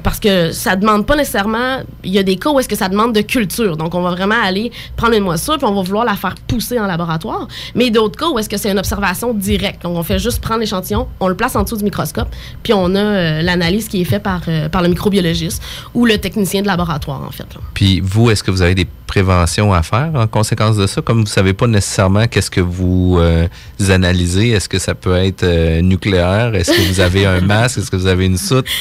parce 0.02 0.20
que 0.20 0.52
ça 0.52 0.76
demande 0.76 1.06
pas 1.06 1.16
nécessairement. 1.16 1.84
Il 2.04 2.12
y 2.12 2.18
a 2.18 2.24
des 2.24 2.38
cas 2.38 2.50
où 2.50 2.60
est-ce 2.60 2.70
que 2.70 2.76
ça 2.76 2.90
demande 2.90 3.14
de 3.14 3.22
culture. 3.22 3.78
Donc, 3.78 3.94
on 3.94 4.02
va 4.02 4.10
vraiment 4.10 4.42
aller 4.44 4.72
prendre 4.96 5.14
une 5.14 5.24
moisissure, 5.24 5.60
puis 5.60 5.68
on 5.68 5.76
va 5.76 5.84
vouloir 5.84 6.04
la 6.04 6.16
faire 6.16 6.34
pousser 6.48 6.80
en 6.80 6.88
laboratoire. 6.88 7.48
Mais 7.76 7.92
d'autres 7.92 8.18
cas 8.18 8.30
où 8.30 8.40
est-ce 8.40 8.50
que 8.50 8.58
c'est 8.58 8.72
une 8.72 8.80
observation 8.88 9.34
directe. 9.34 9.84
Donc, 9.84 9.98
on 9.98 10.04
fait 10.04 10.20
juste 10.20 10.42
prendre 10.42 10.62
l'échantillon, 10.62 11.08
on 11.20 11.28
le 11.28 11.36
place 11.36 11.56
en 11.56 11.64
dessous 11.64 11.78
du 11.78 11.84
microscope, 11.84 12.30
puis 12.64 12.74
on 12.74 12.96
a 12.96 13.00
euh, 13.00 13.42
l'analyse 13.42 13.88
qui 13.88 14.02
est 14.02 14.06
faite 14.06 14.24
par, 14.24 14.42
euh, 14.48 14.70
par 14.70 14.82
le 14.82 14.88
microbiologiste 14.88 15.62
ou 15.94 16.06
le 16.06 16.18
technicien 16.18 16.62
de 16.62 16.68
laboratoire, 16.68 17.22
en 17.28 17.32
fait. 17.32 17.46
Puis 17.74 18.00
vous, 18.00 18.30
est-ce 18.32 18.44
que 18.44 18.52
vous 18.52 18.62
avez 18.62 18.76
des 18.76 18.88
préventions 19.08 19.74
à 19.74 19.84
faire 19.84 20.12
en 20.16 20.28
conséquence 20.28 20.78
de 20.78 20.88
ça? 20.88 21.02
Comme 21.02 21.18
vous 21.18 21.24
ne 21.24 21.30
savez 21.30 21.54
pas 21.54 21.68
nécessairement 21.68 22.28
qu'est-ce 22.28 22.52
que 22.52 22.62
vous 22.62 23.18
euh, 23.20 23.48
analysez, 23.90 24.50
est-ce 24.50 24.70
que 24.70 24.80
ça 24.80 24.96
peut 24.96 25.16
être 25.16 25.46
nucléaire? 25.82 26.56
Est-ce 26.56 26.72
que 26.72 26.82
vous 26.94 27.00
avez 27.00 27.26
un 27.26 27.42
masque? 27.42 27.80
Est-ce 27.80 27.92
que 27.92 27.96
vous 27.96 28.08
avez 28.08 28.26
une 28.26 28.38
soute? 28.38 28.68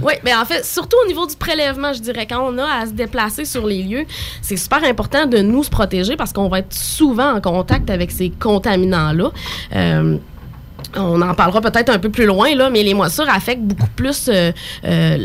Oui, 0.00 0.14
mais 0.24 0.34
en 0.34 0.44
fait, 0.44 0.64
surtout 0.64 0.96
au 1.04 1.06
niveau 1.06 1.26
du 1.26 1.36
prélèvement, 1.36 1.92
je 1.92 2.00
dirais, 2.00 2.26
quand 2.26 2.40
on 2.40 2.58
a 2.58 2.64
à 2.64 2.86
se 2.86 2.92
déplacer 2.92 3.44
sur 3.44 3.66
les 3.66 3.82
lieux, 3.82 4.04
c'est 4.40 4.56
super 4.56 4.82
important 4.84 5.26
de 5.26 5.38
nous 5.38 5.62
se 5.62 5.70
protéger 5.70 6.16
parce 6.16 6.32
qu'on 6.32 6.48
va 6.48 6.60
être 6.60 6.72
souvent 6.72 7.34
en 7.34 7.40
contact 7.40 7.90
avec 7.90 8.10
ces 8.10 8.30
contaminants-là. 8.30 9.30
Euh, 9.74 10.16
on 10.94 11.22
en 11.22 11.32
parlera 11.32 11.62
peut-être 11.62 11.88
un 11.88 11.98
peu 11.98 12.10
plus 12.10 12.26
loin, 12.26 12.54
là, 12.54 12.68
mais 12.68 12.82
les 12.82 12.92
moisissures 12.92 13.28
affectent 13.28 13.62
beaucoup 13.62 13.88
plus 13.96 14.28
euh, 14.28 14.52
euh, 14.84 15.16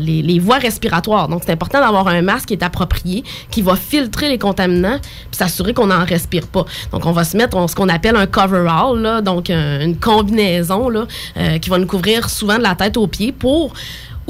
les, 0.00 0.38
voies 0.40 0.58
respiratoires. 0.58 1.28
Donc, 1.28 1.42
c'est 1.46 1.52
important 1.52 1.80
d'avoir 1.80 2.08
un 2.08 2.20
masque 2.22 2.48
qui 2.48 2.54
est 2.54 2.64
approprié, 2.64 3.22
qui 3.50 3.62
va 3.62 3.76
filtrer 3.76 4.28
les 4.28 4.38
contaminants, 4.38 4.98
puis 5.00 5.38
s'assurer 5.38 5.72
qu'on 5.72 5.86
n'en 5.86 6.04
respire 6.04 6.48
pas. 6.48 6.64
Donc, 6.90 7.06
on 7.06 7.12
va 7.12 7.22
se 7.22 7.36
mettre 7.36 7.70
ce 7.70 7.76
qu'on 7.76 7.88
appelle 7.88 8.16
un 8.16 8.26
coverall, 8.26 9.22
donc 9.22 9.50
un- 9.50 9.82
une 9.82 9.98
combinaison 9.98 10.88
qui 11.60 11.70
va 11.70 11.78
nous 11.78 11.86
couvrir 11.86 12.28
souvent 12.28 12.58
de 12.58 12.62
la 12.62 12.74
tête 12.74 12.96
aux 12.96 13.06
pieds 13.06 13.30
pour 13.30 13.74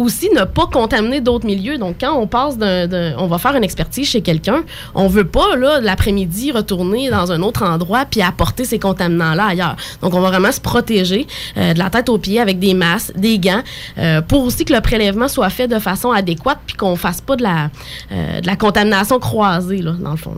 aussi 0.02 0.30
ne 0.30 0.44
pas 0.44 0.66
contaminer 0.66 1.20
d'autres 1.20 1.46
milieux. 1.46 1.78
Donc, 1.78 1.96
quand 2.00 2.14
on 2.18 2.26
passe 2.26 2.58
d'un, 2.58 3.16
on 3.18 3.26
va 3.26 3.38
faire 3.38 3.54
une 3.54 3.64
expertise 3.64 4.08
chez 4.08 4.20
quelqu'un, 4.20 4.64
on 4.94 5.08
veut 5.08 5.26
pas, 5.26 5.56
là, 5.56 5.80
l'après-midi, 5.80 6.52
retourner 6.52 7.10
dans 7.10 7.32
un 7.32 7.42
autre 7.42 7.62
endroit 7.64 8.04
puis 8.04 8.22
apporter 8.22 8.64
ces 8.64 8.78
contaminants-là 8.78 9.46
ailleurs. 9.46 9.76
Donc, 10.00 10.14
on 10.14 10.20
va 10.20 10.28
vraiment 10.28 10.52
se 10.52 10.60
protéger 10.60 11.26
euh, 11.56 11.74
de 11.74 11.78
la 11.78 11.90
tête 11.90 12.08
aux 12.08 12.18
pieds 12.18 12.40
avec 12.40 12.58
des 12.58 12.74
masques, 12.74 13.16
des 13.16 13.38
gants, 13.38 13.62
euh, 13.98 14.20
pour 14.20 14.44
aussi 14.44 14.64
que 14.64 14.72
le 14.72 14.80
prélèvement 14.80 15.28
soit 15.28 15.50
fait 15.50 15.68
de 15.68 15.78
façon 15.78 16.10
adéquate 16.10 16.58
puis 16.66 16.76
qu'on 16.76 16.96
fasse 16.96 17.20
pas 17.20 17.36
de 17.36 17.42
la, 17.42 17.70
euh, 18.12 18.40
de 18.40 18.46
la 18.46 18.56
contamination 18.56 19.18
croisée, 19.18 19.82
là, 19.82 19.92
dans 19.98 20.12
le 20.12 20.16
fond. 20.16 20.36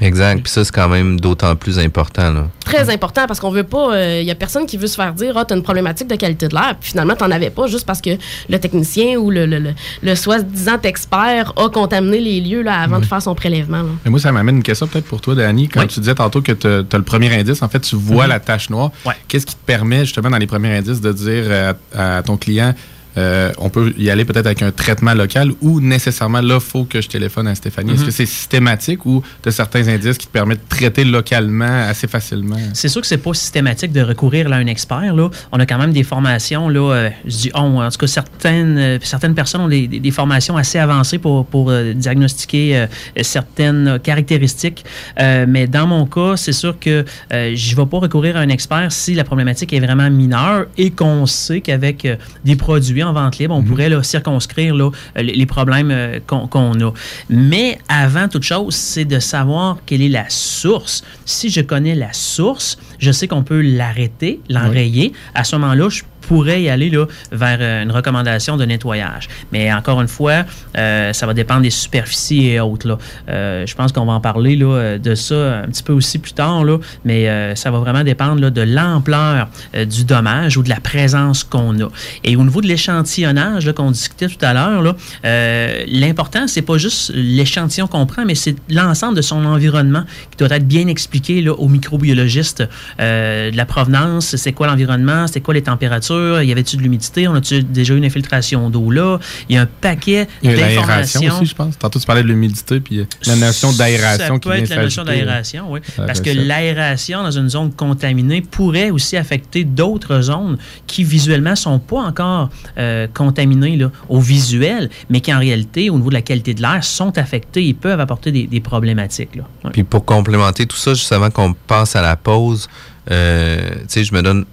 Exact. 0.00 0.42
Puis 0.42 0.52
ça, 0.52 0.64
c'est 0.64 0.74
quand 0.74 0.88
même 0.88 1.20
d'autant 1.20 1.54
plus 1.56 1.78
important. 1.78 2.30
Là. 2.32 2.48
Très 2.64 2.90
important 2.92 3.26
parce 3.26 3.38
qu'on 3.40 3.50
veut 3.50 3.62
pas. 3.64 4.18
Il 4.20 4.24
y 4.26 4.30
a 4.30 4.34
personne 4.34 4.66
qui 4.66 4.76
veut 4.76 4.86
se 4.86 4.96
faire 4.96 5.12
dire 5.12 5.36
Ah, 5.36 5.44
t'as 5.44 5.54
une 5.56 5.62
problématique 5.62 6.08
de 6.08 6.16
qualité 6.16 6.48
de 6.48 6.54
l'air. 6.54 6.74
Puis 6.80 6.90
finalement, 6.90 7.14
t'en 7.14 7.30
avais 7.30 7.50
pas 7.50 7.66
juste 7.68 7.86
parce 7.86 8.00
que 8.00 8.10
le 8.48 8.58
technicien 8.58 9.16
ou 9.18 9.30
le, 9.30 9.46
le, 9.46 9.58
le, 9.58 9.70
le 10.02 10.14
soi-disant 10.14 10.78
expert 10.82 11.52
a 11.56 11.68
contaminé 11.68 12.20
les 12.20 12.40
lieux 12.40 12.62
là, 12.62 12.80
avant 12.80 12.98
de 12.98 13.04
faire 13.06 13.22
son 13.22 13.34
prélèvement. 13.34 13.82
là. 13.82 13.88
Mais 14.04 14.10
moi, 14.10 14.20
ça 14.20 14.32
m'amène 14.32 14.56
une 14.56 14.62
question 14.62 14.86
peut-être 14.86 15.06
pour 15.06 15.20
toi, 15.20 15.34
Danny. 15.34 15.68
Quand 15.68 15.80
Oui. 15.82 15.86
tu 15.88 16.00
disais 16.00 16.14
tantôt 16.14 16.42
que 16.42 16.52
tu 16.52 16.66
as 16.66 16.96
le 16.98 17.02
premier 17.04 17.32
indice, 17.34 17.62
en 17.62 17.68
fait, 17.68 17.80
tu 17.80 17.96
vois 17.96 18.24
Mhm. 18.24 18.30
la 18.30 18.40
tache 18.40 18.70
noire. 18.70 18.90
Qu'est-ce 19.28 19.46
qui 19.46 19.54
te 19.54 19.64
permet, 19.64 20.00
justement, 20.00 20.30
dans 20.30 20.38
les 20.38 20.46
premiers 20.46 20.76
indices, 20.76 21.00
de 21.00 21.12
dire 21.12 21.44
euh, 21.46 21.72
à, 21.96 22.16
à 22.18 22.22
ton 22.22 22.36
client 22.36 22.74
euh, 23.16 23.52
on 23.58 23.70
peut 23.70 23.92
y 23.98 24.10
aller 24.10 24.24
peut-être 24.24 24.46
avec 24.46 24.62
un 24.62 24.72
traitement 24.72 25.14
local 25.14 25.52
ou 25.60 25.80
nécessairement 25.80 26.40
là, 26.40 26.54
il 26.56 26.60
faut 26.60 26.84
que 26.84 27.00
je 27.00 27.08
téléphone 27.08 27.46
à 27.48 27.54
Stéphanie. 27.54 27.92
Est-ce 27.92 28.00
Mhm. 28.00 28.06
que 28.06 28.12
c'est 28.12 28.26
systématique 28.26 29.06
ou 29.06 29.22
de 29.42 29.50
certains 29.50 29.86
indices 29.88 30.18
qui 30.18 30.26
te 30.26 30.32
permettent 30.32 30.62
de 30.68 30.68
traiter 30.76 31.04
localement 31.04 31.86
assez 31.88 32.06
facilement? 32.08 32.56
C'est 32.72 32.88
sûr 32.88 33.00
que 33.00 33.06
c'est 33.06 33.18
pas 33.18 33.34
systématique 33.34 33.92
de 33.92 34.00
recourir 34.00 34.48
là, 34.48 34.56
à 34.56 34.58
un 34.58 34.66
expert. 34.66 35.14
Là. 35.14 35.28
On 35.52 35.60
a 35.60 35.66
quand 35.66 35.78
même 35.78 35.92
des 35.92 36.02
formations, 36.02 36.68
là, 36.68 36.92
euh, 36.94 37.10
je 37.24 37.36
dis 37.36 37.50
on, 37.54 37.80
en 37.80 37.90
tout 37.90 37.98
cas 37.98 38.06
certaines, 38.06 38.78
euh, 38.78 38.98
certaines 39.02 39.34
personnes 39.34 39.60
ont 39.62 39.68
des, 39.68 39.86
des- 39.86 40.10
formations 40.10 40.56
assez 40.56 40.78
avancées 40.78 41.18
pour, 41.18 41.44
pour 41.46 41.72
diagnostiquer 41.72 42.86
certaines 43.22 43.98
caractéristiques. 44.02 44.84
Mais 45.18 45.66
dans 45.66 45.86
mon 45.86 46.06
cas, 46.06 46.36
c'est 46.36 46.52
sûr 46.52 46.78
que 46.78 47.04
je 47.30 47.36
ne 47.46 47.76
vais 47.76 47.86
pas 47.86 47.98
recourir 47.98 48.36
à 48.36 48.40
un 48.40 48.48
expert 48.48 48.92
si 48.92 49.14
la 49.14 49.24
problématique 49.24 49.72
est 49.72 49.80
vraiment 49.80 50.08
mineure 50.10 50.66
et 50.78 50.90
qu'on 50.90 51.26
sait 51.26 51.60
qu'avec 51.60 52.06
des 52.44 52.56
produits 52.56 53.02
en 53.04 53.12
vente 53.12 53.38
libre, 53.38 53.54
on 53.54 53.62
pourrait 53.62 53.88
là, 53.88 54.02
circonscrire 54.02 54.74
là, 54.74 54.90
les, 55.16 55.34
les 55.34 55.46
problèmes 55.46 55.90
euh, 55.90 56.18
qu'on 56.26 56.46
qu'on 56.46 56.80
a. 56.80 56.92
Mais 57.28 57.78
avant 57.88 58.28
toute 58.28 58.42
chose, 58.42 58.74
c'est 58.74 59.04
de 59.04 59.18
savoir 59.18 59.78
quelle 59.86 60.02
est 60.02 60.08
la 60.08 60.28
source. 60.28 61.04
Si 61.24 61.50
je 61.50 61.60
connais 61.60 61.94
la 61.94 62.12
source, 62.12 62.78
je 62.98 63.12
sais 63.12 63.28
qu'on 63.28 63.42
peut 63.42 63.60
l'arrêter, 63.60 64.40
l'enrayer. 64.48 65.12
À 65.34 65.44
ce 65.44 65.56
moment-là, 65.56 65.88
je 65.88 66.02
pourrais 66.26 66.62
y 66.62 66.68
aller 66.68 66.90
là, 66.90 67.06
vers 67.32 67.58
euh, 67.60 67.82
une 67.82 67.92
recommandation 67.92 68.56
de 68.56 68.64
nettoyage. 68.64 69.28
Mais 69.52 69.72
encore 69.72 70.00
une 70.00 70.08
fois, 70.08 70.44
euh, 70.76 71.12
ça 71.12 71.26
va 71.26 71.34
dépendre 71.34 71.62
des 71.62 71.70
superficies 71.70 72.48
et 72.48 72.60
autres. 72.60 72.88
Là. 72.88 72.98
Euh, 73.28 73.66
je 73.66 73.74
pense 73.74 73.92
qu'on 73.92 74.06
va 74.06 74.12
en 74.12 74.20
parler 74.20 74.56
là, 74.56 74.98
de 74.98 75.14
ça 75.14 75.60
un 75.60 75.66
petit 75.66 75.82
peu 75.82 75.92
aussi 75.92 76.18
plus 76.18 76.32
tard, 76.32 76.64
là, 76.64 76.78
mais 77.04 77.54
ça 77.56 77.70
va 77.70 77.78
vraiment 77.78 78.02
dépendre 78.02 78.40
là, 78.40 78.50
de 78.50 78.62
l'ampleur 78.62 79.48
du 79.74 80.04
dommage 80.04 80.56
ou 80.56 80.62
de 80.62 80.68
la 80.68 80.80
présence 80.80 81.44
qu'on 81.44 81.78
a. 81.80 81.88
Et 82.22 82.36
au 82.36 82.44
niveau 82.44 82.60
de 82.60 82.66
l'échantillonnage 82.66 83.72
qu'on 83.72 83.90
discutait 83.90 84.28
tout 84.28 84.44
à 84.44 84.52
l'heure, 84.52 84.94
l'important, 85.22 86.46
c'est 86.46 86.62
pas 86.62 86.78
juste 86.78 87.12
l'échantillon 87.14 87.86
qu'on 87.86 88.06
prend, 88.06 88.24
mais 88.24 88.34
c'est 88.34 88.56
l'ensemble 88.68 89.16
de 89.16 89.22
son 89.22 89.44
environnement 89.44 90.04
qui 90.30 90.36
doit 90.38 90.54
être 90.56 90.66
bien 90.66 90.88
expliqué 90.88 91.40
là, 91.40 91.52
aux 91.52 91.68
microbiologistes. 91.68 92.62
De 92.98 93.56
la 93.56 93.66
provenance, 93.66 94.36
c'est 94.36 94.52
quoi 94.52 94.66
l'environnement, 94.66 95.26
c'est 95.26 95.40
quoi 95.40 95.54
les 95.54 95.62
températures, 95.62 96.13
y 96.42 96.52
avait-tu 96.52 96.76
de 96.76 96.82
l'humidité, 96.82 97.28
on 97.28 97.34
a-tu 97.34 97.62
déjà 97.62 97.94
eu 97.94 97.98
une 97.98 98.04
infiltration 98.04 98.70
d'eau 98.70 98.90
là, 98.90 99.18
il 99.48 99.56
y 99.56 99.58
a 99.58 99.62
un 99.62 99.66
paquet 99.66 100.26
Il 100.42 100.50
y 100.50 100.54
a 100.54 100.56
l'aération 100.56 101.20
d'informations. 101.20 101.36
aussi, 101.36 101.46
je 101.46 101.54
pense. 101.54 101.78
Tantôt, 101.78 101.98
tu 101.98 102.06
parlais 102.06 102.22
de 102.22 102.28
l'humidité, 102.28 102.80
puis 102.80 103.00
euh, 103.00 103.06
la 103.26 103.36
notion 103.36 103.72
d'aération 103.72 104.26
Ça 104.26 104.38
qui 104.38 104.48
peut 104.48 104.54
vient 104.54 104.64
être 104.64 104.70
la 104.70 104.82
notion 104.82 105.04
d'aération, 105.04 105.66
oui. 105.70 105.80
Parce 105.96 106.20
que 106.20 106.30
l'aération 106.30 107.22
dans 107.22 107.30
une 107.30 107.48
zone 107.48 107.72
contaminée 107.72 108.40
pourrait 108.42 108.90
aussi 108.90 109.16
affecter 109.16 109.64
d'autres 109.64 110.20
zones 110.20 110.58
qui 110.86 111.04
visuellement 111.04 111.56
sont 111.56 111.78
pas 111.78 112.00
encore 112.00 112.50
euh, 112.78 113.06
contaminées 113.12 113.76
là, 113.76 113.90
au 114.08 114.20
visuel, 114.20 114.90
mais 115.10 115.20
qui 115.20 115.32
en 115.32 115.38
réalité, 115.38 115.90
au 115.90 115.96
niveau 115.96 116.10
de 116.10 116.14
la 116.14 116.22
qualité 116.22 116.54
de 116.54 116.62
l'air, 116.62 116.82
sont 116.84 117.16
affectées 117.18 117.68
et 117.68 117.74
peuvent 117.74 118.00
apporter 118.00 118.32
des, 118.32 118.46
des 118.46 118.60
problématiques. 118.60 119.36
Là. 119.36 119.44
Ouais. 119.64 119.70
Puis 119.72 119.84
pour 119.84 120.04
complémenter 120.04 120.66
tout 120.66 120.76
ça, 120.76 120.94
juste 120.94 121.12
avant 121.12 121.30
qu'on 121.30 121.52
passe 121.52 121.96
à 121.96 122.02
la 122.02 122.16
pause, 122.16 122.68
euh, 123.10 123.70
tu 123.80 123.84
sais, 123.88 124.04
je 124.04 124.14
me 124.14 124.22
donne, 124.22 124.46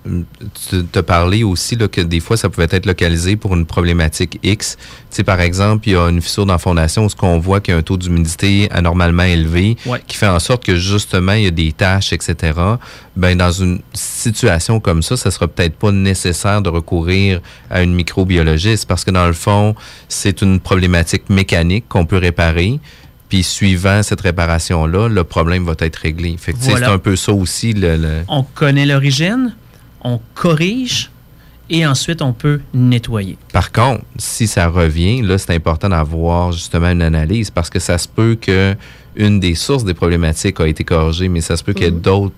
tu 0.70 0.84
te 0.86 1.00
parlais 1.00 1.44
aussi 1.44 1.76
là, 1.76 1.88
que 1.88 2.02
des 2.02 2.20
fois, 2.20 2.36
ça 2.38 2.50
pouvait 2.50 2.68
être 2.70 2.86
localisé 2.86 3.36
pour 3.38 3.56
une 3.56 3.66
problématique 3.66 4.40
X. 4.44 4.78
Tu 4.78 5.18
sais, 5.18 5.24
par 5.24 5.40
exemple, 5.40 5.88
il 5.88 5.94
y 5.94 5.96
a 5.96 6.08
une 6.10 6.22
fissure 6.22 6.46
dans 6.46 6.54
la 6.54 6.60
fondation 6.60 7.06
où 7.06 7.10
ce 7.10 7.16
qu'on 7.16 7.40
voit 7.40 7.62
qu'il 7.62 7.74
y 7.74 7.76
a 7.76 7.80
un 7.80 7.84
taux 7.84 7.98
d'humidité 7.98 8.68
anormalement 8.72 9.24
élevé 9.24 9.78
Ouais. 9.86 10.02
qui 10.06 10.18
fait 10.18 10.28
en 10.28 10.40
sorte 10.40 10.64
que 10.66 10.76
justement, 10.76 11.34
il 11.34 11.44
y 11.44 11.48
a 11.48 11.52
des 11.52 11.72
taches, 11.72 12.14
etc. 12.14 12.54
Ben, 13.16 13.38
dans 13.38 13.52
une 13.52 13.80
situation 13.94 14.80
comme 14.80 15.02
ça, 15.02 15.18
ça 15.18 15.32
sera 15.32 15.48
peut-être 15.48 15.76
pas 15.76 15.92
nécessaire 15.92 16.62
de 16.62 16.70
recourir 16.70 17.42
à 17.70 17.82
une 17.84 17.94
microbiologiste 17.94 18.86
parce 18.88 19.04
que 19.04 19.12
dans 19.12 19.28
le 19.28 19.34
fond, 19.34 19.76
c'est 20.10 20.42
une 20.42 20.60
problématique 20.60 21.30
mécanique 21.30 21.86
qu'on 21.90 22.06
peut 22.06 22.18
réparer. 22.18 22.80
Puis 23.32 23.44
suivant 23.44 24.04
cette 24.04 24.20
réparation-là, 24.20 25.08
le 25.08 25.24
problème 25.24 25.64
va 25.66 25.74
être 25.80 25.96
réglé. 25.96 26.36
Fait 26.38 26.52
que, 26.52 26.58
tu 26.58 26.66
sais, 26.66 26.72
Voilà. 26.72 26.88
c'est 26.88 26.92
un 26.94 26.98
peu 27.00 27.16
ça 27.16 27.32
aussi. 27.32 27.72
Le, 27.72 27.96
le- 27.96 28.22
On 28.28 28.44
connaît 28.44 28.86
l'origine, 28.86 29.56
on 30.04 30.20
corrige 30.34 31.10
et 31.70 31.88
ensuite 31.88 32.22
on 32.22 32.34
peut 32.34 32.60
nettoyer. 32.74 33.38
Par 33.54 33.72
contre, 33.72 34.04
si 34.18 34.48
ça 34.48 34.68
revient, 34.68 35.22
là, 35.22 35.38
c'est 35.38 35.56
important 35.56 35.88
d'avoir 35.88 36.52
justement 36.52 36.90
une 36.90 37.02
analyse 37.02 37.50
parce 37.52 37.70
que 37.70 37.80
ça 37.80 37.98
se 37.98 38.10
peut 38.10 38.36
que 38.40 38.76
une 39.16 39.40
des 39.40 39.56
sources 39.56 39.86
des 39.86 39.94
problématiques 39.94 40.60
a 40.60 40.68
été 40.68 40.84
corrigée, 40.84 41.30
mais 41.30 41.40
ça 41.40 41.56
se 41.56 41.64
peut 41.64 41.72
qu'il 41.72 41.86
y 41.86 41.88
ait 41.88 41.92
d'autres 41.92 42.36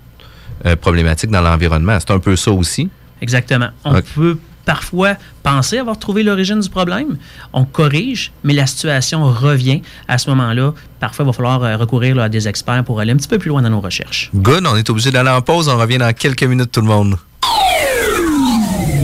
euh, 0.67 0.75
problématiques 0.75 1.31
dans 1.31 1.41
l'environnement. 1.41 1.97
C'est 1.99 2.11
un 2.11 2.19
peu 2.19 2.35
ça 2.35 2.51
aussi. 2.51 2.87
Exactement. 3.19 3.69
On 3.83 3.99
peut 4.15 4.37
parfois 4.65 5.15
penser 5.43 5.77
avoir 5.77 5.97
trouvé 5.97 6.23
l'origine 6.23 6.59
du 6.59 6.69
problème. 6.69 7.17
On 7.53 7.65
corrige, 7.65 8.31
mais 8.43 8.53
la 8.53 8.65
situation 8.65 9.23
revient. 9.25 9.81
À 10.07 10.17
ce 10.17 10.29
moment-là, 10.29 10.73
parfois, 10.99 11.25
il 11.25 11.27
va 11.27 11.33
falloir 11.33 11.63
euh, 11.63 11.77
recourir 11.77 12.15
là, 12.15 12.23
à 12.25 12.29
des 12.29 12.47
experts 12.47 12.83
pour 12.83 12.99
aller 12.99 13.11
un 13.11 13.17
petit 13.17 13.27
peu 13.27 13.39
plus 13.39 13.49
loin 13.49 13.61
dans 13.61 13.69
nos 13.69 13.81
recherches. 13.81 14.29
Good, 14.33 14.65
on 14.65 14.75
est 14.75 14.89
obligé 14.89 15.11
d'aller 15.11 15.29
en 15.29 15.41
pause. 15.41 15.67
On 15.69 15.77
revient 15.77 15.97
dans 15.97 16.13
quelques 16.13 16.43
minutes, 16.43 16.71
tout 16.71 16.81
le 16.81 16.87
monde. 16.87 17.17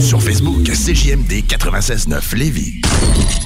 Sur 0.00 0.22
Facebook, 0.22 0.64
CJMD 0.64 1.44
96.9 1.46 2.36
Lévis. 2.36 2.80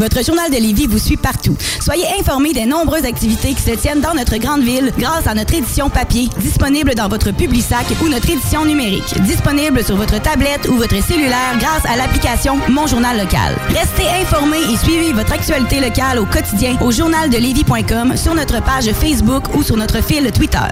Votre 0.00 0.24
journal 0.24 0.50
de 0.50 0.56
Lévis 0.56 0.86
vous 0.86 0.98
suit 0.98 1.18
partout. 1.18 1.54
Soyez 1.78 2.06
informés 2.18 2.54
des 2.54 2.64
nombreuses 2.64 3.04
activités 3.04 3.52
qui 3.52 3.60
se 3.60 3.72
tiennent 3.72 4.00
dans 4.00 4.14
notre 4.14 4.38
grande 4.38 4.62
ville 4.62 4.90
grâce 4.98 5.26
à 5.26 5.34
notre 5.34 5.52
édition 5.52 5.90
papier, 5.90 6.30
disponible 6.38 6.94
dans 6.94 7.08
votre 7.08 7.32
Publisac 7.32 7.84
ou 8.02 8.08
notre 8.08 8.30
édition 8.30 8.64
numérique, 8.64 9.20
disponible 9.20 9.84
sur 9.84 9.96
votre 9.96 10.18
tablette 10.22 10.66
ou 10.68 10.76
votre 10.76 11.04
cellulaire 11.04 11.58
grâce 11.58 11.84
à 11.84 11.98
l'application 11.98 12.58
Mon 12.70 12.86
Journal 12.86 13.18
Local. 13.18 13.54
Restez 13.68 14.08
informés 14.22 14.72
et 14.72 14.76
suivez 14.78 15.12
votre 15.12 15.34
actualité 15.34 15.80
locale 15.80 16.18
au 16.18 16.24
quotidien 16.24 16.78
au 16.80 16.90
journaldelévis.com, 16.90 18.16
sur 18.16 18.34
notre 18.34 18.62
page 18.62 18.90
Facebook 18.92 19.54
ou 19.54 19.62
sur 19.62 19.76
notre 19.76 20.02
fil 20.02 20.32
Twitter. 20.32 20.70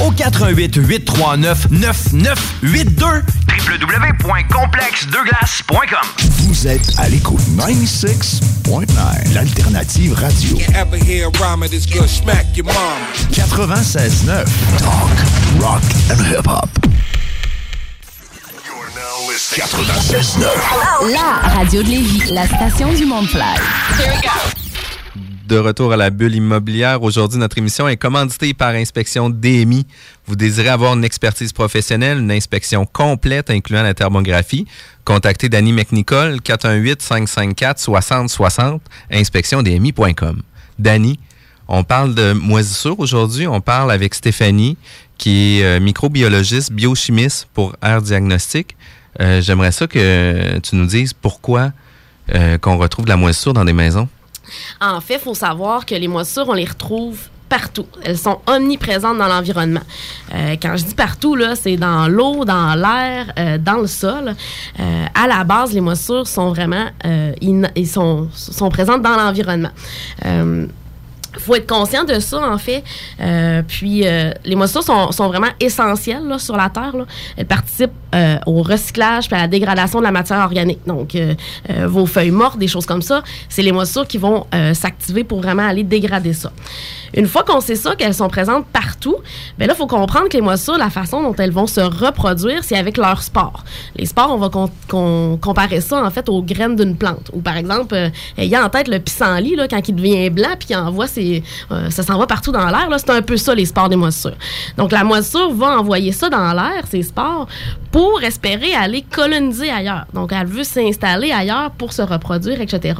au 0.00 0.10
88 0.10 0.74
839 0.76 1.66
9982 1.70 3.22
www.complexedeglace.com 3.66 6.06
Vous 6.46 6.66
êtes 6.66 6.92
à 6.98 7.08
l'écoute 7.08 7.40
96.9, 7.56 9.32
l'alternative 9.34 10.12
radio. 10.14 10.58
Ever 10.74 10.98
hear 10.98 11.28
a 11.28 11.30
rhyme 11.38 11.60
this 11.68 11.86
good? 11.86 12.08
Smack 12.08 12.56
your 12.56 12.66
mom. 12.66 12.74
96.9, 13.32 14.44
talk, 14.78 15.10
rock 15.60 15.82
and 16.10 16.20
hip-hop. 16.26 16.68
96.9. 19.34 20.46
La 21.12 21.40
radio 21.54 21.82
de 21.82 21.88
Lévis, 21.88 22.30
la 22.30 22.46
station 22.46 22.92
du 22.92 23.06
Mont-Fly. 23.06 23.56
De 25.46 25.58
retour 25.58 25.92
à 25.92 25.96
la 25.96 26.10
bulle 26.10 26.34
immobilière. 26.34 27.00
Aujourd'hui, 27.02 27.38
notre 27.38 27.58
émission 27.58 27.88
est 27.88 27.96
commanditée 27.96 28.54
par 28.54 28.70
Inspection 28.70 29.30
DMI. 29.30 29.86
Vous 30.26 30.34
désirez 30.36 30.70
avoir 30.70 30.94
une 30.94 31.04
expertise 31.04 31.52
professionnelle, 31.52 32.18
une 32.18 32.32
inspection 32.32 32.86
complète 32.86 33.50
incluant 33.50 33.82
la 33.82 33.92
thermographie? 33.94 34.66
Contactez 35.04 35.48
Danny 35.48 35.72
McNicol, 35.72 36.40
418-554-6060, 36.40 38.80
inspectiondmi.com. 39.10 40.42
Danny, 40.78 41.18
on 41.68 41.84
parle 41.84 42.14
de 42.14 42.32
moisissure 42.32 42.98
aujourd'hui. 42.98 43.46
On 43.46 43.60
parle 43.60 43.92
avec 43.92 44.14
Stéphanie, 44.14 44.78
qui 45.18 45.60
est 45.60 45.64
euh, 45.64 45.78
microbiologiste, 45.80 46.72
biochimiste 46.72 47.48
pour 47.52 47.76
Air 47.82 48.00
Diagnostic. 48.02 48.76
Euh, 49.20 49.40
J'aimerais 49.40 49.70
ça 49.72 49.86
que 49.86 50.58
tu 50.60 50.76
nous 50.76 50.86
dises 50.86 51.12
pourquoi 51.12 51.72
euh, 52.34 52.56
qu'on 52.56 52.78
retrouve 52.78 53.04
de 53.04 53.10
la 53.10 53.18
moisissure 53.18 53.52
dans 53.52 53.66
des 53.66 53.74
maisons. 53.74 54.08
En 54.80 55.00
fait, 55.00 55.14
il 55.14 55.20
faut 55.20 55.34
savoir 55.34 55.86
que 55.86 55.94
les 55.94 56.08
moisissures, 56.08 56.48
on 56.48 56.54
les 56.54 56.64
retrouve 56.64 57.18
partout. 57.48 57.86
Elles 58.02 58.18
sont 58.18 58.40
omniprésentes 58.46 59.18
dans 59.18 59.28
l'environnement. 59.28 59.82
Euh, 60.34 60.56
quand 60.60 60.76
je 60.76 60.84
dis 60.84 60.94
partout, 60.94 61.36
là, 61.36 61.54
c'est 61.54 61.76
dans 61.76 62.08
l'eau, 62.08 62.44
dans 62.44 62.74
l'air, 62.74 63.32
euh, 63.38 63.58
dans 63.58 63.76
le 63.76 63.86
sol. 63.86 64.34
Euh, 64.80 65.06
à 65.14 65.26
la 65.26 65.44
base, 65.44 65.72
les 65.72 65.80
moisissures 65.80 66.26
sont 66.26 66.52
vraiment 66.52 66.86
ils 67.40 67.88
sont, 67.88 68.28
sont 68.34 68.68
présentes 68.70 69.02
dans 69.02 69.16
l'environnement. 69.16 69.70
Faut 71.38 71.54
être 71.54 71.68
conscient 71.68 72.04
de 72.04 72.18
ça, 72.18 72.40
en 72.40 72.58
fait. 72.58 72.82
Euh, 73.20 73.62
puis, 73.66 74.06
euh, 74.06 74.30
les 74.44 74.56
moisissures 74.56 74.82
sont, 74.82 75.12
sont 75.12 75.28
vraiment 75.28 75.50
essentielles 75.60 76.26
là, 76.26 76.38
sur 76.38 76.56
la 76.56 76.68
Terre. 76.70 76.96
Là. 76.96 77.04
Elles 77.36 77.46
participent 77.46 77.90
euh, 78.14 78.38
au 78.46 78.62
recyclage 78.62 79.26
puis 79.26 79.36
à 79.36 79.42
la 79.42 79.48
dégradation 79.48 79.98
de 79.98 80.04
la 80.04 80.12
matière 80.12 80.38
organique. 80.38 80.80
Donc, 80.86 81.14
euh, 81.14 81.34
euh, 81.70 81.86
vos 81.88 82.06
feuilles 82.06 82.30
mortes, 82.30 82.58
des 82.58 82.68
choses 82.68 82.86
comme 82.86 83.02
ça, 83.02 83.22
c'est 83.48 83.62
les 83.62 83.72
moisissures 83.72 84.06
qui 84.06 84.18
vont 84.18 84.46
euh, 84.54 84.74
s'activer 84.74 85.24
pour 85.24 85.40
vraiment 85.40 85.66
aller 85.66 85.82
dégrader 85.82 86.32
ça. 86.32 86.52
Une 87.16 87.26
fois 87.26 87.44
qu'on 87.44 87.60
sait 87.60 87.76
ça, 87.76 87.94
qu'elles 87.94 88.14
sont 88.14 88.28
présentes 88.28 88.66
partout, 88.66 89.16
ben 89.58 89.66
là, 89.66 89.74
il 89.74 89.76
faut 89.76 89.86
comprendre 89.86 90.28
que 90.28 90.36
les 90.36 90.42
moisissures, 90.42 90.76
la 90.76 90.90
façon 90.90 91.22
dont 91.22 91.34
elles 91.34 91.52
vont 91.52 91.66
se 91.66 91.80
reproduire, 91.80 92.64
c'est 92.64 92.76
avec 92.76 92.96
leurs 92.96 93.22
spores. 93.22 93.64
Les 93.96 94.06
spores, 94.06 94.32
on 94.32 94.38
va 94.38 94.50
comparer 95.40 95.80
ça, 95.80 96.04
en 96.04 96.10
fait, 96.10 96.28
aux 96.28 96.42
graines 96.42 96.76
d'une 96.76 96.96
plante. 96.96 97.30
Ou, 97.32 97.40
par 97.40 97.56
exemple, 97.56 97.94
euh, 97.94 98.10
ayant 98.36 98.64
en 98.64 98.68
tête 98.68 98.88
le 98.88 98.98
pissenlit, 98.98 99.56
là, 99.56 99.68
quand 99.68 99.88
il 99.88 99.94
devient 99.94 100.30
blanc 100.30 100.54
puis 100.58 100.68
qu'il 100.68 100.76
envoie 100.76 101.06
ses... 101.06 101.42
euh, 101.70 101.90
ça 101.90 102.02
s'en 102.02 102.18
va 102.18 102.26
partout 102.26 102.52
dans 102.52 102.66
l'air, 102.66 102.88
c'est 102.96 103.10
un 103.10 103.22
peu 103.22 103.36
ça, 103.36 103.54
les 103.54 103.66
spores 103.66 103.88
des 103.88 103.96
moisissures. 103.96 104.36
Donc, 104.76 104.92
la 104.92 105.04
moisissure 105.04 105.52
va 105.54 105.78
envoyer 105.78 106.12
ça 106.12 106.28
dans 106.28 106.52
l'air, 106.52 106.84
ces 106.90 107.02
spores, 107.02 107.46
pour 107.92 108.22
espérer 108.22 108.74
aller 108.74 109.02
coloniser 109.02 109.70
ailleurs. 109.70 110.06
Donc, 110.12 110.32
elle 110.32 110.46
veut 110.46 110.64
s'installer 110.64 111.30
ailleurs 111.30 111.70
pour 111.72 111.92
se 111.92 112.02
reproduire, 112.02 112.60
etc. 112.60 112.98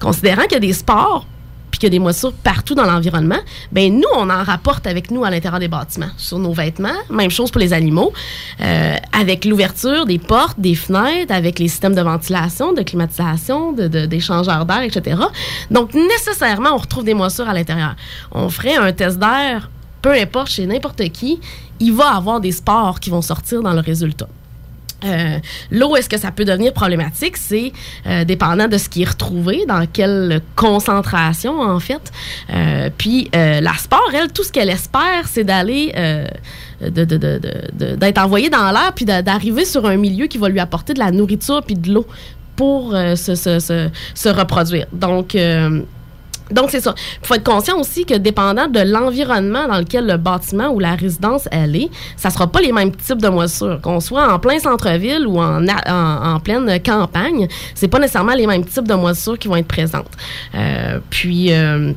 Considérant 0.00 0.42
qu'il 0.42 0.52
y 0.52 0.56
a 0.56 0.60
des 0.60 0.72
spores, 0.72 1.26
qu'il 1.84 1.92
y 1.92 1.96
a 1.96 1.98
des 1.98 2.02
moisissures 2.02 2.32
partout 2.32 2.74
dans 2.74 2.84
l'environnement, 2.84 3.38
ben 3.70 3.92
nous, 3.92 4.08
on 4.16 4.30
en 4.30 4.42
rapporte 4.42 4.86
avec 4.86 5.10
nous 5.10 5.22
à 5.24 5.30
l'intérieur 5.30 5.60
des 5.60 5.68
bâtiments, 5.68 6.08
sur 6.16 6.38
nos 6.38 6.52
vêtements. 6.52 6.88
Même 7.10 7.30
chose 7.30 7.50
pour 7.50 7.60
les 7.60 7.72
animaux, 7.74 8.12
euh, 8.62 8.96
avec 9.12 9.44
l'ouverture 9.44 10.06
des 10.06 10.18
portes, 10.18 10.58
des 10.58 10.74
fenêtres, 10.74 11.32
avec 11.34 11.58
les 11.58 11.68
systèmes 11.68 11.94
de 11.94 12.00
ventilation, 12.00 12.72
de 12.72 12.82
climatisation, 12.82 13.72
de- 13.72 13.88
de- 13.88 14.06
d'échangeurs 14.06 14.64
d'air, 14.64 14.82
etc. 14.82 15.20
Donc, 15.70 15.92
nécessairement, 15.94 16.70
on 16.74 16.78
retrouve 16.78 17.04
des 17.04 17.14
moisissures 17.14 17.48
à 17.48 17.54
l'intérieur. 17.54 17.94
On 18.32 18.48
ferait 18.48 18.76
un 18.76 18.92
test 18.92 19.18
d'air, 19.18 19.68
peu 20.00 20.12
importe, 20.12 20.48
chez 20.50 20.66
n'importe 20.66 21.02
qui, 21.10 21.38
il 21.80 21.92
va 21.92 22.16
avoir 22.16 22.40
des 22.40 22.52
spores 22.52 22.98
qui 23.00 23.10
vont 23.10 23.22
sortir 23.22 23.62
dans 23.62 23.72
le 23.74 23.80
résultat. 23.80 24.28
Euh, 25.04 25.38
L'eau, 25.70 25.96
est-ce 25.96 26.08
que 26.08 26.18
ça 26.18 26.30
peut 26.30 26.44
devenir 26.44 26.72
problématique? 26.72 27.36
C'est 27.36 27.72
euh, 28.06 28.24
dépendant 28.24 28.68
de 28.68 28.78
ce 28.78 28.88
qui 28.88 29.02
est 29.02 29.08
retrouvé, 29.08 29.64
dans 29.66 29.86
quelle 29.86 30.40
concentration, 30.56 31.60
en 31.60 31.78
fait. 31.80 32.12
Euh, 32.50 32.90
puis, 32.96 33.30
la 33.32 33.74
sport, 33.74 34.10
elle, 34.14 34.32
tout 34.32 34.42
ce 34.44 34.52
qu'elle 34.52 34.70
espère, 34.70 35.26
c'est 35.26 35.44
d'aller, 35.44 35.92
d'être 36.80 38.18
envoyée 38.18 38.50
dans 38.50 38.70
l'air, 38.70 38.92
puis 38.94 39.04
d'a- 39.04 39.22
d'arriver 39.22 39.64
sur 39.64 39.86
un 39.86 39.96
milieu 39.96 40.26
qui 40.26 40.38
va 40.38 40.48
lui 40.48 40.60
apporter 40.60 40.94
de 40.94 40.98
la 40.98 41.10
nourriture 41.10 41.62
puis 41.64 41.74
de 41.76 41.92
l'eau 41.92 42.06
pour 42.56 42.92
se, 43.16 43.34
se- 43.34 44.28
reproduire. 44.28 44.86
Donc, 44.92 45.36
donc, 46.50 46.70
c'est 46.70 46.80
ça. 46.80 46.94
Il 47.22 47.26
faut 47.26 47.34
être 47.34 47.44
conscient 47.44 47.78
aussi 47.78 48.04
que 48.04 48.14
dépendant 48.14 48.68
de 48.68 48.80
l'environnement 48.80 49.66
dans 49.66 49.78
lequel 49.78 50.06
le 50.06 50.16
bâtiment 50.16 50.68
ou 50.68 50.78
la 50.78 50.94
résidence 50.94 51.48
elle 51.50 51.74
est, 51.74 51.90
ça 52.16 52.30
sera 52.30 52.46
pas 52.46 52.60
les 52.60 52.72
mêmes 52.72 52.94
types 52.94 53.22
de 53.22 53.28
moisissures. 53.28 53.80
Qu'on 53.80 54.00
soit 54.00 54.32
en 54.32 54.38
plein 54.38 54.58
centre-ville 54.58 55.26
ou 55.26 55.40
en, 55.40 55.66
en, 55.66 56.34
en 56.34 56.40
pleine 56.40 56.80
campagne, 56.82 57.48
c'est 57.74 57.88
pas 57.88 57.98
nécessairement 57.98 58.34
les 58.34 58.46
mêmes 58.46 58.64
types 58.64 58.86
de 58.86 58.94
moisissures 58.94 59.38
qui 59.38 59.48
vont 59.48 59.56
être 59.56 59.68
présentes. 59.68 60.10
Euh, 60.54 61.00
puis... 61.10 61.52
euh, 61.52 61.92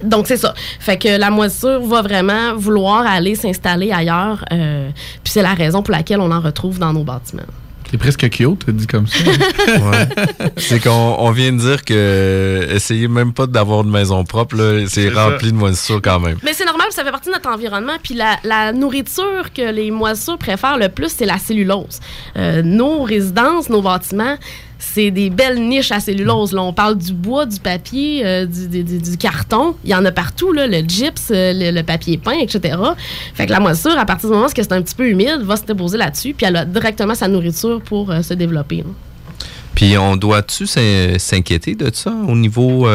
donc, 0.00 0.28
c'est 0.28 0.36
ça. 0.36 0.54
Fait 0.78 0.96
que 0.96 1.18
la 1.18 1.28
moisissure 1.28 1.80
va 1.80 2.02
vraiment 2.02 2.54
vouloir 2.54 3.04
aller 3.04 3.34
s'installer 3.34 3.90
ailleurs. 3.90 4.44
euh, 4.52 4.90
puis 5.24 5.32
c'est 5.32 5.42
la 5.42 5.54
raison 5.54 5.82
pour 5.82 5.92
laquelle 5.92 6.20
on 6.20 6.30
en 6.30 6.40
retrouve 6.40 6.78
dans 6.78 6.92
nos 6.92 7.02
bâtiments. 7.02 7.42
C'est 7.90 7.98
presque 7.98 8.28
cute, 8.30 8.68
dit 8.70 8.86
comme 8.86 9.06
ça. 9.06 9.18
Ouais. 9.68 10.08
C'est 10.56 10.80
qu'on 10.80 11.16
on 11.18 11.30
vient 11.30 11.52
de 11.52 11.58
dire 11.58 11.84
que 11.84 12.66
essayez 12.70 13.08
même 13.08 13.32
pas 13.32 13.46
d'avoir 13.46 13.82
une 13.84 13.90
maison 13.90 14.24
propre, 14.24 14.56
c'est 14.88 15.12
ça. 15.12 15.24
rempli 15.28 15.52
de 15.52 15.56
moisissures 15.56 16.00
quand 16.02 16.20
même. 16.20 16.38
Mais 16.42 16.52
c'est 16.52 16.64
normal, 16.64 16.88
ça 16.90 17.04
fait 17.04 17.10
partie 17.10 17.28
de 17.28 17.34
notre 17.34 17.48
environnement. 17.50 17.94
Puis 18.02 18.14
la, 18.14 18.36
la 18.44 18.72
nourriture 18.72 19.52
que 19.54 19.70
les 19.70 19.90
moisissures 19.90 20.38
préfèrent 20.38 20.78
le 20.78 20.88
plus, 20.88 21.10
c'est 21.10 21.26
la 21.26 21.38
cellulose. 21.38 22.00
Euh, 22.36 22.62
nos 22.62 23.02
résidences, 23.02 23.68
nos 23.68 23.82
bâtiments, 23.82 24.36
c'est 24.78 25.10
des 25.10 25.28
belles 25.28 25.60
niches 25.60 25.90
à 25.90 26.00
cellulose. 26.00 26.52
Là, 26.52 26.62
on 26.62 26.72
parle 26.72 26.96
du 26.96 27.12
bois, 27.12 27.46
du 27.46 27.58
papier, 27.58 28.24
euh, 28.24 28.46
du, 28.46 29.16
carton. 29.18 29.74
Il 29.84 29.90
y 29.90 29.94
en 29.94 30.04
a 30.04 30.12
partout, 30.12 30.52
là, 30.52 30.66
le 30.66 30.78
gyps, 30.86 31.30
euh, 31.30 31.52
le, 31.72 31.82
papier 31.82 32.16
peint, 32.16 32.38
etc. 32.40 32.78
Fait 33.34 33.46
que 33.46 33.52
la 33.52 33.60
moisissure, 33.60 33.98
à 33.98 34.06
partir 34.06 34.28
du 34.28 34.34
moment 34.34 34.46
où 34.46 34.50
c'est 34.54 34.72
un 34.72 34.82
petit 34.82 34.94
peu 34.94 35.08
humide, 35.08 35.40
va 35.42 35.56
se 35.56 35.64
déposer 35.64 35.98
là-dessus, 35.98 36.32
puis 36.32 36.46
elle 36.46 36.56
a 36.56 36.64
directement 36.64 37.14
sa 37.14 37.26
nourriture 37.26 37.80
pour 37.82 38.10
euh, 38.10 38.22
se 38.22 38.34
développer. 38.34 38.84
Puis 39.74 39.96
on 39.98 40.16
doit-tu 40.16 40.66
s'in- 40.66 41.18
s'inquiéter 41.18 41.74
de 41.74 41.90
ça 41.92 42.12
au 42.26 42.34
niveau 42.34 42.88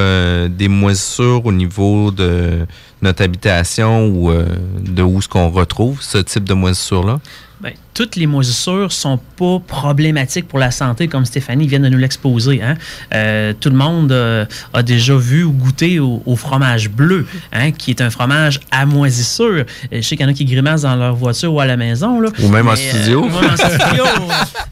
des 0.49 0.67
moisissures, 0.67 1.45
au 1.45 1.51
niveau 1.53 2.11
de 2.11 2.65
notre 3.01 3.23
habitation 3.23 4.07
ou 4.07 4.29
de 4.81 5.01
où 5.01 5.19
est-ce 5.19 5.29
qu'on 5.29 5.49
retrouve 5.49 6.01
ce 6.01 6.17
type 6.17 6.43
de 6.43 6.53
moisissure-là? 6.53 7.21
Ben, 7.63 7.71
toutes 7.93 8.17
les 8.17 8.27
moisissures 8.27 8.91
sont 8.91 9.17
pas 9.37 9.59
problématiques 9.65 10.49
pour 10.49 10.59
la 10.59 10.69
santé, 10.69 11.07
comme 11.07 11.23
Stéphanie 11.23 11.65
vient 11.65 11.79
de 11.79 11.87
nous 11.87 11.97
l'exposer. 11.97 12.61
hein. 12.61 12.75
Euh, 13.13 13.53
tout 13.57 13.69
le 13.69 13.75
monde 13.77 14.11
euh, 14.11 14.45
a 14.73 14.83
déjà 14.83 15.15
vu 15.15 15.43
ou 15.45 15.53
goûté 15.53 15.97
au, 15.99 16.21
au 16.25 16.35
fromage 16.35 16.89
bleu, 16.89 17.25
hein, 17.53 17.71
qui 17.71 17.91
est 17.91 18.01
un 18.01 18.09
fromage 18.09 18.59
à 18.69 18.85
moisissure. 18.85 19.45
Euh, 19.47 19.63
Je 19.91 20.01
sais 20.01 20.17
qu'il 20.17 20.25
y 20.25 20.29
en 20.29 20.31
a 20.31 20.33
qui 20.33 20.43
grimacent 20.43 20.81
dans 20.81 20.95
leur 20.97 21.15
voiture 21.15 21.53
ou 21.53 21.61
à 21.61 21.65
la 21.65 21.77
maison. 21.77 22.19
Là. 22.19 22.29
Ou 22.41 22.49
même 22.49 22.67
en 22.67 22.71
Mais, 22.73 22.75
studio. 22.89 23.21
ou 23.23 23.29
même 23.29 23.51
en 23.51 23.55
studio. 23.55 24.03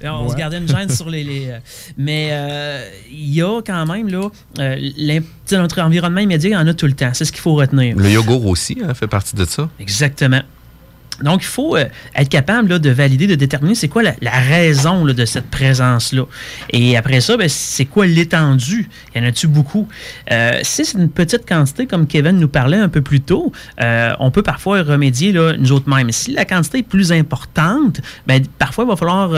on 0.04 0.30
se 0.30 0.36
gardait 0.36 0.58
une 0.58 0.68
gêne 0.68 0.90
sur 0.90 1.10
les... 1.10 1.24
les, 1.24 1.48
euh, 1.48 1.60
mais 1.98 2.30
euh, 2.32 2.90
il 3.10 3.34
y 3.34 3.42
a 3.42 3.62
quand 3.66 3.86
même, 3.86 4.10
là, 4.10 4.28
euh, 4.60 5.20
notre 5.54 5.80
environnement 5.82 6.20
immédiat, 6.20 6.50
il 6.50 6.54
y 6.54 6.58
en 6.58 6.68
a 6.68 6.74
tout 6.74 6.88
le 6.88 6.94
temps. 6.94 7.12
C'est 7.14 7.24
ce 7.24 7.32
qu'il 7.32 7.42
faut 7.42 7.54
retenir. 7.56 7.96
Le 7.96 8.10
yogourt 8.10 8.46
aussi 8.48 8.78
hein, 8.86 8.94
fait 8.94 9.08
partie 9.08 9.36
de 9.38 9.46
ça. 9.46 9.70
Exactement. 9.80 10.42
Donc, 11.24 11.44
il 11.44 11.48
faut 11.48 11.76
euh, 11.76 11.86
être 12.16 12.30
capable 12.30 12.80
de 12.80 12.90
valider, 12.90 13.28
de 13.28 13.36
déterminer 13.36 13.76
c'est 13.76 13.88
quoi 13.88 14.04
la, 14.04 14.32
raison 14.32 15.06
de 15.06 15.26
cette 15.26 15.50
présence-là. 15.50 16.24
Et 16.72 16.98
après 16.98 17.22
ça, 17.22 17.38
ben, 17.38 17.50
c'est 17.50 17.86
quoi 17.86 18.06
l'étendue? 18.06 18.90
Y 19.16 19.20
en 19.20 19.24
a-tu 19.24 19.48
beaucoup? 19.48 19.88
Euh, 20.32 20.60
si 20.64 20.86
c'est 20.86 20.98
une 20.98 21.10
petite 21.10 21.48
quantité, 21.48 21.86
comme 21.86 22.08
Kevin 22.08 22.38
nous 22.38 22.48
parlait 22.48 22.78
un 22.78 22.90
peu 22.90 23.02
plus 23.02 23.22
tôt, 23.22 23.52
euh, 23.82 24.14
on 24.20 24.32
peut 24.32 24.44
parfois 24.44 24.82
remédier 24.82 25.32
là, 25.32 25.54
nous 25.58 25.72
autres 25.72 25.90
mêmes. 25.90 26.12
Si 26.12 26.32
la 26.32 26.46
quantité 26.46 26.80
est 26.80 26.84
plus 26.84 27.12
importante, 27.12 28.02
ben, 28.28 28.44
parfois, 28.58 28.86
il 28.86 28.88
va 28.88 28.96
falloir 28.96 29.32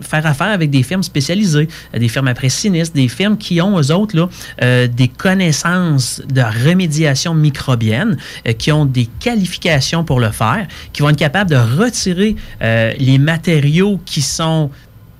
faire 0.00 0.26
affaire 0.26 0.48
avec 0.48 0.70
des 0.70 0.82
firmes 0.82 1.02
spécialisées, 1.02 1.68
des 1.94 2.08
firmes 2.08 2.28
après 2.28 2.48
sinistres, 2.48 2.94
des 2.94 3.08
firmes 3.08 3.38
qui 3.38 3.60
ont, 3.60 3.78
eux 3.80 3.92
autres, 3.92 4.28
des 4.60 5.08
connaissances 5.08 6.22
de 6.28 6.42
remédiation 6.66 7.34
microbienne, 7.34 8.16
qui 8.58 8.72
ont 8.72 8.84
des 8.84 9.06
qualifications 9.20 10.04
pour 10.04 10.20
le 10.20 10.30
faire, 10.30 10.66
qui 10.96 11.02
vont 11.02 11.10
être 11.10 11.18
capables 11.18 11.50
de 11.50 11.56
retirer 11.56 12.36
euh, 12.62 12.94
les 12.98 13.18
matériaux 13.18 14.00
qui 14.06 14.22
sont 14.22 14.70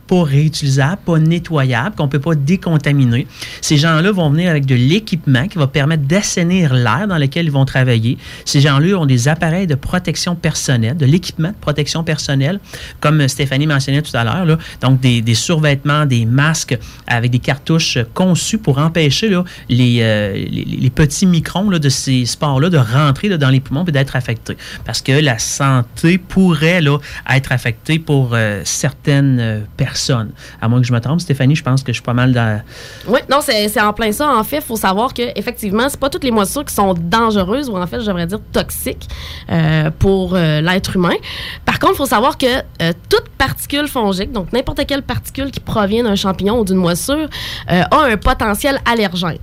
pas 0.07 0.23
réutilisables, 0.23 1.01
pas 1.05 1.19
nettoyables, 1.19 1.95
qu'on 1.97 2.05
ne 2.05 2.11
peut 2.11 2.21
pas 2.21 2.35
décontaminer. 2.35 3.27
Ces 3.61 3.77
gens-là 3.77 4.13
vont 4.13 4.31
venir 4.31 4.51
avec 4.51 4.67
de 4.67 4.75
l'équipement 4.75 5.49
qui 5.49 5.59
va 5.59 5.67
permettre 5.67 6.05
d'assainir 6.05 6.75
l'air 6.75 7.07
dans 7.09 7.19
lequel 7.19 7.47
ils 7.47 7.53
vont 7.53 7.65
travailler. 7.65 8.19
Ces 8.45 8.61
gens-là 8.61 8.97
ont 8.99 9.07
des 9.07 9.29
appareils 9.29 9.67
de 9.67 9.75
protection 9.75 10.35
personnelle, 10.35 10.97
de 10.97 11.07
l'équipement 11.07 11.49
de 11.49 11.61
protection 11.61 12.05
personnelle, 12.05 12.61
comme 13.01 13.27
Stéphanie 13.29 13.67
mentionnait 13.67 14.03
tout 14.03 14.17
à 14.17 14.25
l'heure. 14.25 14.59
Donc, 14.81 15.01
des, 15.01 15.23
des 15.23 15.35
survêtements, 15.35 16.07
des 16.07 16.25
masques 16.25 16.79
avec 17.07 17.31
des 17.31 17.39
cartouches 17.39 17.99
conçues 18.15 18.59
pour 18.59 18.79
empêcher 18.79 19.33
euh, 19.33 19.43
les, 19.69 20.47
les 20.49 20.91
petits 20.91 21.27
microns 21.27 21.67
de 21.67 21.89
ces 21.89 22.27
spores-là 22.27 22.71
de 22.71 22.79
rentrer 22.79 23.37
dans 23.37 23.51
les 23.51 23.61
poumons 23.61 23.85
et 23.85 23.93
d'être 23.93 24.17
affectés. 24.17 24.57
Parce 24.85 25.03
que 25.03 25.13
la 25.13 25.39
santé 25.39 26.19
pourrait 26.19 26.81
là, 26.81 26.99
être 27.29 27.53
affectée 27.53 27.99
pour 27.99 28.31
euh, 28.33 28.61
certaines 28.65 29.39
euh, 29.41 29.61
personnes. 29.97 30.31
À 30.61 30.69
moins 30.69 30.81
que 30.81 30.87
je 30.87 30.93
me 30.93 31.01
trompe, 31.01 31.21
Stéphanie, 31.21 31.57
je 31.57 31.63
pense 31.63 31.83
que 31.83 31.93
je 31.93 31.97
suis 31.97 32.03
pas 32.03 32.13
mal 32.13 32.33
dans... 32.33 32.61
Oui, 33.09 33.21
non, 33.31 33.39
c'est 33.41 33.81
en 33.81 33.93
plein 33.93 34.13
ça. 34.13 34.29
En 34.37 34.45
fait, 34.45 34.59
il 34.59 34.63
faut 34.63 34.77
savoir 34.77 35.15
que 35.15 35.23
effectivement, 35.35 35.89
c'est 35.89 35.99
pas 35.99 36.11
toutes 36.11 36.25
les 36.25 36.31
moisissures 36.31 36.65
qui 36.65 36.75
sont 36.75 36.95
dangereuses 36.95 37.69
ou 37.71 37.77
en 37.77 37.87
fait, 37.87 38.01
je 38.01 38.07
devrais 38.07 38.27
dire 38.27 38.41
toxiques 38.53 39.09
euh, 39.51 39.91
pour 39.99 40.35
euh, 40.35 40.61
l'être 40.61 40.97
humain. 40.97 41.17
Par 41.65 41.79
contre, 41.79 41.95
il 41.95 41.97
faut 41.97 42.07
savoir 42.07 42.37
que 42.37 42.47
euh, 42.47 42.93
toute 43.09 43.29
particule 43.39 43.89
fongique, 43.89 44.33
donc 44.33 44.53
n'importe 44.53 44.87
quelle 44.87 45.03
particule 45.03 45.51
qui 45.51 45.61
provient 45.61 46.05
d'un 46.05 46.17
champignon 46.17 46.61
ou 46.61 46.65
d'une 46.65 46.77
moisissure, 46.77 47.29
a 47.69 48.05
un 48.05 48.17
potentiel 48.17 48.79
allergène. 48.85 49.39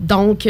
Donc, 0.00 0.46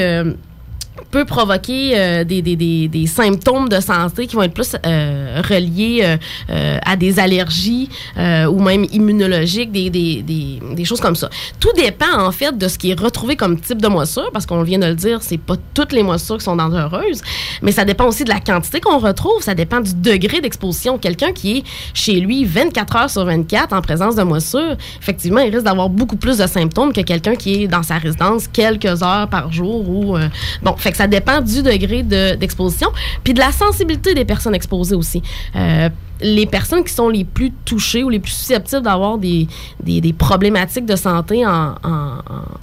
peut 1.11 1.25
provoquer 1.25 1.93
euh, 1.95 2.25
des, 2.25 2.43
des, 2.43 2.57
des, 2.57 2.89
des 2.89 3.07
symptômes 3.07 3.69
de 3.69 3.81
santé 3.81 4.27
qui 4.27 4.37
vont 4.37 4.43
être 4.43 4.55
plus 4.55 4.77
euh, 4.85 5.43
reliés 5.49 6.17
euh, 6.51 6.79
à 6.85 6.97
des 6.97 7.19
allergies 7.19 7.89
ou 8.17 8.61
même 8.61 8.85
immunologiques, 8.93 9.71
des, 9.73 9.91
des, 9.91 10.85
choses 10.85 11.01
comme 11.01 11.17
ça. 11.17 11.29
Tout 11.61 11.73
dépend 11.77 12.19
en 12.19 12.33
fait 12.33 12.57
de 12.57 12.69
ce 12.69 12.79
qui 12.79 12.91
est 12.91 12.99
retrouvé 12.99 13.37
comme 13.37 13.61
type 13.61 13.81
de 13.83 13.89
moisissure, 13.89 14.31
parce 14.33 14.47
qu'on 14.47 14.63
vient 14.63 14.79
de 14.79 14.87
le 14.87 14.95
dire, 14.95 15.23
c'est 15.23 15.39
pas 15.39 15.55
toutes 15.75 15.93
les 15.93 16.03
moissures 16.03 16.39
qui 16.39 16.45
sont 16.45 16.57
dangereuses, 16.57 17.23
mais 17.63 17.73
ça 17.73 17.85
dépend 17.85 18.07
aussi 18.07 18.25
de 18.25 18.31
la 18.31 18.41
quantité 18.41 18.81
qu'on 18.81 18.99
retrouve, 18.99 19.43
ça 19.43 19.55
dépend 19.55 19.81
du 19.81 19.95
degré 19.95 20.41
d'exposition. 20.41 20.99
Quelqu'un 20.99 21.33
qui 21.33 21.59
est 21.59 21.65
chez 21.95 22.21
lui 22.21 22.45
24 22.45 22.97
heures 22.97 23.11
sur 23.11 23.25
24 23.25 23.73
en 23.73 23.83
présence 23.83 24.15
de 24.15 24.23
moisissure, 24.23 24.77
effectivement, 25.01 25.41
il 25.41 25.51
risque 25.53 25.65
d'avoir 25.65 25.89
beaucoup 25.89 26.17
plus 26.17 26.39
de 26.39 26.47
symptômes 26.47 26.93
que 26.93 27.03
quelqu'un 27.03 27.35
qui 27.35 27.65
est 27.65 27.69
dans 27.69 27.83
sa 27.83 27.99
résidence 27.99 28.49
quelques 28.49 29.03
heures 29.03 29.29
par 29.29 29.53
jour 29.53 29.89
ou 29.89 30.17
bon, 30.63 30.77
fait 30.77 30.88
que 30.91 30.97
ça 30.97 31.07
dépend 31.07 31.41
du 31.41 31.63
degré 31.63 32.03
de- 32.03 32.35
d'exposition, 32.37 32.89
puis 33.25 33.35
de 33.35 33.39
la 33.39 33.53
sensibilité 33.53 34.15
des 34.15 34.25
personnes 34.25 34.55
exposées 34.55 34.95
aussi. 34.95 35.23
Euh, 35.57 35.89
les 36.21 36.47
personnes 36.47 36.85
qui 36.85 36.93
sont 36.93 37.09
les 37.09 37.25
plus 37.25 37.53
touchées 37.65 38.03
ou 38.03 38.09
les 38.09 38.19
plus 38.19 38.33
susceptibles 38.33 38.83
d'avoir 38.83 39.19
des, 39.19 39.47
des, 39.81 40.13
problématiques 40.13 40.87
de 40.87 40.97
santé 40.97 41.47
en, 41.47 41.75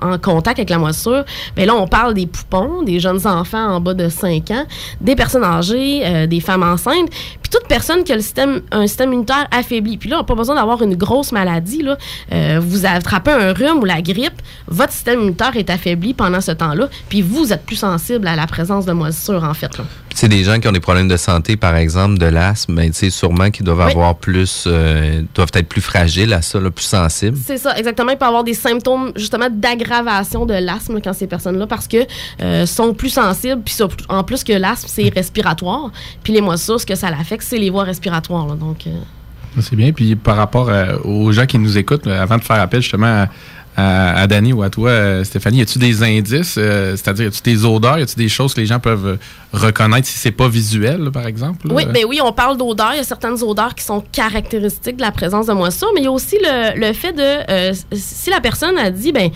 en, 0.01 0.17
contact 0.17 0.59
avec 0.59 0.69
la 0.69 0.77
moisissure, 0.77 1.23
bien 1.55 1.65
là, 1.65 1.75
on 1.75 1.87
parle 1.87 2.13
des 2.13 2.25
poupons, 2.25 2.83
des 2.83 2.99
jeunes 2.99 3.25
enfants 3.25 3.75
en 3.75 3.79
bas 3.79 3.93
de 3.93 4.09
5 4.09 4.51
ans, 4.51 4.65
des 5.01 5.15
personnes 5.15 5.43
âgées, 5.43 6.01
euh, 6.05 6.27
des 6.27 6.39
femmes 6.39 6.63
enceintes, 6.63 7.09
toute 7.55 7.67
personne 7.69 8.03
qui 8.03 8.11
a 8.11 8.15
le 8.15 8.21
système, 8.21 8.61
un 8.71 8.85
système 8.87 9.09
immunitaire 9.13 9.47
affaibli. 9.51 9.97
Puis 9.97 10.09
là, 10.09 10.17
on 10.17 10.19
n'a 10.19 10.25
pas 10.25 10.35
besoin 10.35 10.55
d'avoir 10.55 10.81
une 10.81 10.95
grosse 10.95 11.31
maladie. 11.31 11.83
Là. 11.83 11.97
Euh, 12.33 12.59
vous 12.61 12.85
attrapez 12.85 13.31
un 13.31 13.53
rhume 13.53 13.77
ou 13.81 13.85
la 13.85 14.01
grippe, 14.01 14.41
votre 14.67 14.91
système 14.91 15.19
immunitaire 15.21 15.55
est 15.55 15.69
affaibli 15.69 16.13
pendant 16.13 16.41
ce 16.41 16.51
temps-là, 16.51 16.89
puis 17.07 17.21
vous 17.21 17.53
êtes 17.53 17.65
plus 17.65 17.77
sensible 17.77 18.27
à 18.27 18.35
la 18.35 18.47
présence 18.47 18.85
de 18.85 18.91
moisissure, 18.91 19.43
en 19.43 19.53
fait. 19.53 19.77
Là. 19.77 19.85
C'est 20.13 20.29
des 20.29 20.45
gens 20.45 20.59
qui 20.61 20.67
ont 20.69 20.71
des 20.71 20.79
problèmes 20.79 21.09
de 21.09 21.17
santé, 21.17 21.57
par 21.57 21.75
exemple, 21.75 22.17
de 22.17 22.25
l'asthme, 22.25 22.75
ben, 22.75 22.91
sûrement 22.93 23.51
qu'ils 23.51 23.65
doivent 23.65 23.85
Oui. 23.85 23.91
avoir 23.91 24.15
plus, 24.15 24.63
euh, 24.65 25.21
doivent 25.33 25.51
être 25.53 25.67
plus 25.67 25.81
fragiles 25.81 26.31
à 26.31 26.41
ça, 26.41 26.57
là, 26.59 26.71
plus 26.71 26.85
sensibles. 26.85 27.37
C'est 27.45 27.57
ça, 27.57 27.77
exactement. 27.77 28.11
Il 28.11 28.17
peut 28.17 28.25
avoir 28.25 28.45
des 28.45 28.53
symptômes 28.53 29.11
justement 29.17 29.47
d'aggravation 29.51 30.45
de 30.45 30.53
l'asthme 30.53 31.01
quand 31.03 31.11
ces 31.11 31.27
personnes-là, 31.27 31.67
parce 31.67 31.87
que 31.89 31.97
euh, 32.41 32.65
sont 32.65 32.93
plus 32.93 33.09
sensibles. 33.09 33.61
Puis 33.63 33.73
ça, 33.73 33.87
en 34.07 34.23
plus 34.23 34.45
que 34.45 34.53
l'asthme, 34.53 34.87
c'est 34.89 35.09
respiratoire. 35.13 35.91
Puis 36.23 36.31
les 36.31 36.41
moissures, 36.41 36.79
ce 36.79 36.85
que 36.85 36.95
ça 36.95 37.09
l'affecte, 37.11 37.43
c'est 37.45 37.57
les 37.57 37.69
voies 37.69 37.83
respiratoires. 37.83 38.47
là. 38.47 38.55
donc, 38.55 38.87
euh, 38.87 38.91
C'est 39.61 39.75
bien. 39.75 39.91
Puis 39.91 40.15
par 40.15 40.35
rapport 40.37 40.69
euh, 40.69 40.97
aux 41.03 41.31
gens 41.31 41.45
qui 41.45 41.57
nous 41.59 41.77
écoutent, 41.77 42.05
là, 42.05 42.21
avant 42.21 42.37
de 42.37 42.43
faire 42.43 42.59
appel 42.59 42.81
justement 42.81 43.05
à, 43.05 43.27
à, 43.77 44.21
à 44.21 44.27
Dany 44.27 44.53
ou 44.53 44.63
à 44.63 44.69
toi, 44.69 44.89
euh, 44.89 45.23
Stéphanie, 45.23 45.57
y 45.59 45.61
a-tu 45.61 45.79
des 45.79 46.01
indices, 46.03 46.55
euh, 46.57 46.91
c'est-à-dire 46.95 47.25
y 47.25 47.27
a-tu 47.27 47.41
des 47.41 47.65
odeurs, 47.65 47.99
y 47.99 48.01
a-tu 48.01 48.15
des 48.15 48.29
choses 48.29 48.53
que 48.53 48.61
les 48.61 48.65
gens 48.67 48.79
peuvent 48.79 49.17
reconnaître 49.53 50.07
si 50.07 50.17
c'est 50.17 50.31
pas 50.31 50.47
visuel, 50.47 51.01
là, 51.03 51.11
par 51.11 51.27
exemple? 51.27 51.67
là? 51.67 51.73
Oui, 51.73 51.85
ben 51.93 52.03
oui, 52.07 52.19
on 52.23 52.31
parle 52.31 52.57
d'odeur. 52.57 52.91
Il 52.93 52.97
y 52.97 52.99
a 52.99 53.03
certaines 53.03 53.41
odeurs 53.43 53.75
qui 53.75 53.83
sont 53.83 54.03
caractéristiques 54.11 54.95
de 54.97 55.01
la 55.01 55.11
présence 55.11 55.47
de 55.47 55.53
moisissure, 55.53 55.89
mais 55.93 56.01
il 56.01 56.05
y 56.05 56.07
a 56.07 56.11
aussi 56.11 56.37
le, 56.41 56.79
le 56.79 56.93
fait 56.93 57.13
de 57.13 57.21
euh, 57.51 57.73
si 57.93 58.29
la 58.29 58.39
personne 58.41 58.77
a 58.77 58.89
dit 58.91 59.11
ben 59.11 59.29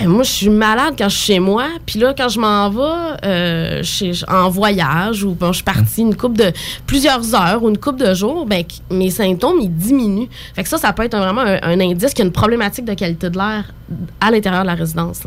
moi, 0.00 0.22
je 0.22 0.30
suis 0.30 0.48
malade 0.48 0.94
quand 0.96 1.08
je 1.08 1.16
suis 1.16 1.34
chez 1.34 1.38
moi. 1.38 1.66
Puis 1.86 1.98
là, 1.98 2.14
quand 2.16 2.28
je 2.28 2.40
m'en 2.40 2.70
vais 2.70 3.16
euh, 3.24 3.82
en 4.28 4.48
voyage 4.48 5.22
ou 5.22 5.36
je 5.40 5.52
suis 5.52 5.62
partie 5.62 6.00
une 6.00 6.16
coupe 6.16 6.36
de 6.36 6.52
plusieurs 6.86 7.34
heures 7.34 7.62
ou 7.62 7.68
une 7.68 7.78
coupe 7.78 7.98
de 7.98 8.14
jours, 8.14 8.46
ben, 8.46 8.64
mes 8.90 9.10
symptômes, 9.10 9.60
ils 9.60 9.74
diminuent. 9.74 10.28
Fait 10.54 10.62
que 10.62 10.68
ça, 10.68 10.78
ça 10.78 10.92
peut 10.92 11.04
être 11.04 11.16
vraiment 11.16 11.42
un, 11.42 11.80
indice 11.80 12.10
qu'il 12.10 12.20
y 12.20 12.22
a 12.22 12.26
une 12.26 12.32
problématique 12.32 12.84
de 12.84 12.94
qualité 12.94 13.30
de 13.30 13.36
l'air 13.36 13.72
à 14.20 14.30
l'intérieur 14.30 14.62
de 14.62 14.68
la 14.68 14.74
résidence. 14.74 15.22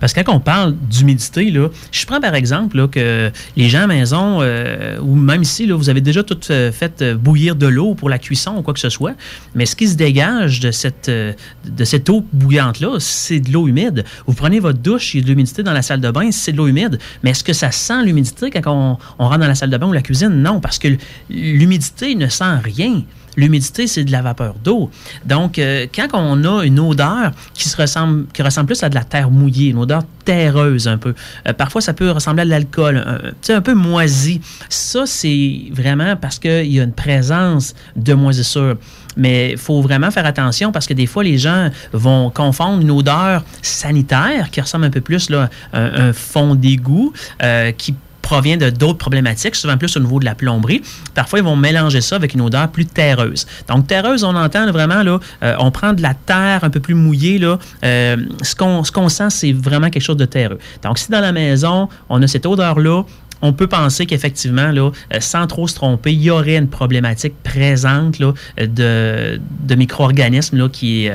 Parce 0.00 0.12
que 0.12 0.20
quand 0.20 0.34
on 0.34 0.40
parle 0.40 0.74
d'humidité, 0.74 1.50
là, 1.50 1.68
je 1.90 2.06
prends 2.06 2.20
par 2.20 2.34
exemple 2.34 2.76
là, 2.76 2.88
que 2.88 3.30
les 3.56 3.68
gens 3.68 3.82
à 3.82 3.86
maison, 3.86 4.38
euh, 4.40 4.98
ou 5.00 5.14
même 5.14 5.42
ici, 5.42 5.66
là, 5.66 5.76
vous 5.76 5.88
avez 5.88 6.00
déjà 6.00 6.22
tout 6.22 6.38
euh, 6.50 6.72
fait 6.72 7.02
euh, 7.02 7.14
bouillir 7.14 7.56
de 7.56 7.66
l'eau 7.66 7.94
pour 7.94 8.08
la 8.08 8.18
cuisson 8.18 8.56
ou 8.56 8.62
quoi 8.62 8.74
que 8.74 8.80
ce 8.80 8.88
soit, 8.88 9.14
mais 9.54 9.66
ce 9.66 9.76
qui 9.76 9.88
se 9.88 9.96
dégage 9.96 10.60
de 10.60 10.70
cette, 10.70 11.10
de 11.10 11.84
cette 11.84 12.08
eau 12.10 12.24
bouillante-là, 12.32 12.96
c'est 12.98 13.40
de 13.40 13.52
l'eau 13.52 13.68
humide. 13.68 14.04
Vous 14.26 14.34
prenez 14.34 14.60
votre 14.60 14.78
douche, 14.78 15.14
il 15.14 15.18
y 15.18 15.20
a 15.20 15.24
de 15.24 15.28
l'humidité 15.28 15.62
dans 15.62 15.72
la 15.72 15.82
salle 15.82 16.00
de 16.00 16.10
bain, 16.10 16.30
c'est 16.30 16.52
de 16.52 16.56
l'eau 16.56 16.66
humide, 16.66 16.98
mais 17.22 17.30
est-ce 17.30 17.44
que 17.44 17.52
ça 17.52 17.70
sent 17.70 18.04
l'humidité 18.04 18.50
quand 18.50 18.62
on, 18.66 18.98
on 19.18 19.28
rentre 19.28 19.40
dans 19.40 19.48
la 19.48 19.54
salle 19.54 19.70
de 19.70 19.76
bain 19.76 19.86
ou 19.86 19.92
la 19.92 20.02
cuisine? 20.02 20.42
Non, 20.42 20.60
parce 20.60 20.78
que 20.78 20.88
l'humidité 21.30 22.14
ne 22.14 22.28
sent 22.28 22.58
rien. 22.64 23.02
L'humidité, 23.36 23.86
c'est 23.86 24.04
de 24.04 24.12
la 24.12 24.20
vapeur 24.20 24.54
d'eau. 24.62 24.90
Donc, 25.24 25.58
quand 25.94 26.08
on 26.12 26.44
a 26.44 26.64
une 26.64 26.78
odeur 26.78 27.32
qui, 27.54 27.68
se 27.68 27.76
ressemble, 27.76 28.26
qui 28.32 28.42
ressemble 28.42 28.66
plus 28.66 28.82
à 28.82 28.90
de 28.90 28.94
la 28.94 29.04
terre 29.04 29.30
mouillée, 29.30 29.61
une 29.68 29.78
odeur 29.78 30.02
terreuse 30.24 30.88
un 30.88 30.98
peu, 30.98 31.14
euh, 31.48 31.52
parfois 31.52 31.80
ça 31.80 31.92
peut 31.92 32.10
ressembler 32.10 32.42
à 32.42 32.44
de 32.44 32.50
l'alcool, 32.50 33.04
un, 33.48 33.60
peu 33.60 33.74
moisi. 33.74 34.40
Ça, 34.68 35.04
c'est 35.06 35.64
vraiment 35.72 36.16
parce 36.16 36.38
qu'il 36.38 36.72
y 36.72 36.80
a 36.80 36.84
une 36.84 36.92
présence 36.92 37.74
de 37.96 38.14
moisissure. 38.14 38.76
Mais 39.16 39.52
il 39.52 39.58
faut 39.58 39.82
vraiment 39.82 40.10
faire 40.10 40.24
attention 40.24 40.72
parce 40.72 40.86
que 40.86 40.94
des 40.94 41.06
fois, 41.06 41.22
les 41.22 41.36
gens 41.36 41.68
vont 41.92 42.30
confondre 42.30 42.80
une 42.80 42.90
odeur 42.90 43.44
sanitaire 43.60 44.50
qui 44.50 44.60
ressemble 44.60 44.86
un 44.86 44.90
peu 44.90 45.02
plus 45.02 45.30
à 45.30 45.50
un, 45.74 46.08
un 46.08 46.12
fond 46.12 46.54
d'égout 46.54 47.12
euh, 47.42 47.72
qui 47.72 47.94
provient 48.22 48.56
de 48.56 48.70
d'autres 48.70 48.98
problématiques, 48.98 49.54
souvent 49.54 49.76
plus 49.76 49.96
au 49.96 50.00
niveau 50.00 50.18
de 50.20 50.24
la 50.24 50.34
plomberie. 50.34 50.80
Parfois, 51.14 51.40
ils 51.40 51.44
vont 51.44 51.56
mélanger 51.56 52.00
ça 52.00 52.16
avec 52.16 52.34
une 52.34 52.40
odeur 52.40 52.68
plus 52.68 52.86
terreuse. 52.86 53.46
Donc, 53.68 53.86
terreuse, 53.86 54.24
on 54.24 54.34
entend 54.34 54.70
vraiment, 54.70 55.02
là, 55.02 55.18
euh, 55.42 55.56
on 55.58 55.70
prend 55.70 55.92
de 55.92 56.02
la 56.02 56.14
terre 56.14 56.60
un 56.62 56.70
peu 56.70 56.80
plus 56.80 56.94
mouillée. 56.94 57.38
Là, 57.38 57.58
euh, 57.84 58.16
ce 58.42 58.54
qu'on 58.54 59.08
sent, 59.08 59.30
c'est 59.30 59.52
vraiment 59.52 59.90
quelque 59.90 60.02
chose 60.02 60.16
de 60.16 60.24
terreux. 60.24 60.58
Donc, 60.82 60.98
si 60.98 61.10
dans 61.10 61.20
la 61.20 61.32
maison, 61.32 61.88
on 62.08 62.22
a 62.22 62.26
cette 62.26 62.46
odeur-là, 62.46 63.02
on 63.44 63.52
peut 63.52 63.66
penser 63.66 64.06
qu'effectivement, 64.06 64.70
là, 64.70 64.90
euh, 65.12 65.20
sans 65.20 65.48
trop 65.48 65.66
se 65.66 65.74
tromper, 65.74 66.12
il 66.12 66.22
y 66.22 66.30
aurait 66.30 66.56
une 66.56 66.68
problématique 66.68 67.34
présente 67.42 68.20
là, 68.20 68.32
de, 68.56 69.40
de 69.60 69.74
micro-organismes 69.74 70.70
qui, 70.70 71.08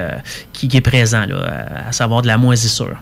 qui, 0.51 0.67
qui 0.67 0.77
est 0.77 0.81
présent, 0.81 1.23
à 1.87 1.91
savoir 1.93 2.21
de 2.21 2.27
la 2.27 2.37
moisissure. 2.37 2.97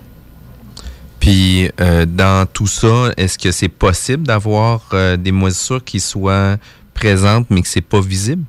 Puis, 1.20 1.70
euh, 1.82 2.06
dans 2.06 2.46
tout 2.52 2.68
ça, 2.68 3.12
est-ce 3.18 3.38
que 3.38 3.52
c'est 3.52 3.70
possible 3.70 4.28
d'avoir 4.28 4.82
euh, 4.94 5.18
des 5.18 5.32
moisissures 5.32 5.84
qui 5.84 6.00
soient 6.00 6.58
présentes, 6.94 7.48
mais 7.50 7.62
que 7.62 7.68
c'est 7.68 7.82
pas 7.82 8.02
visible? 8.02 8.44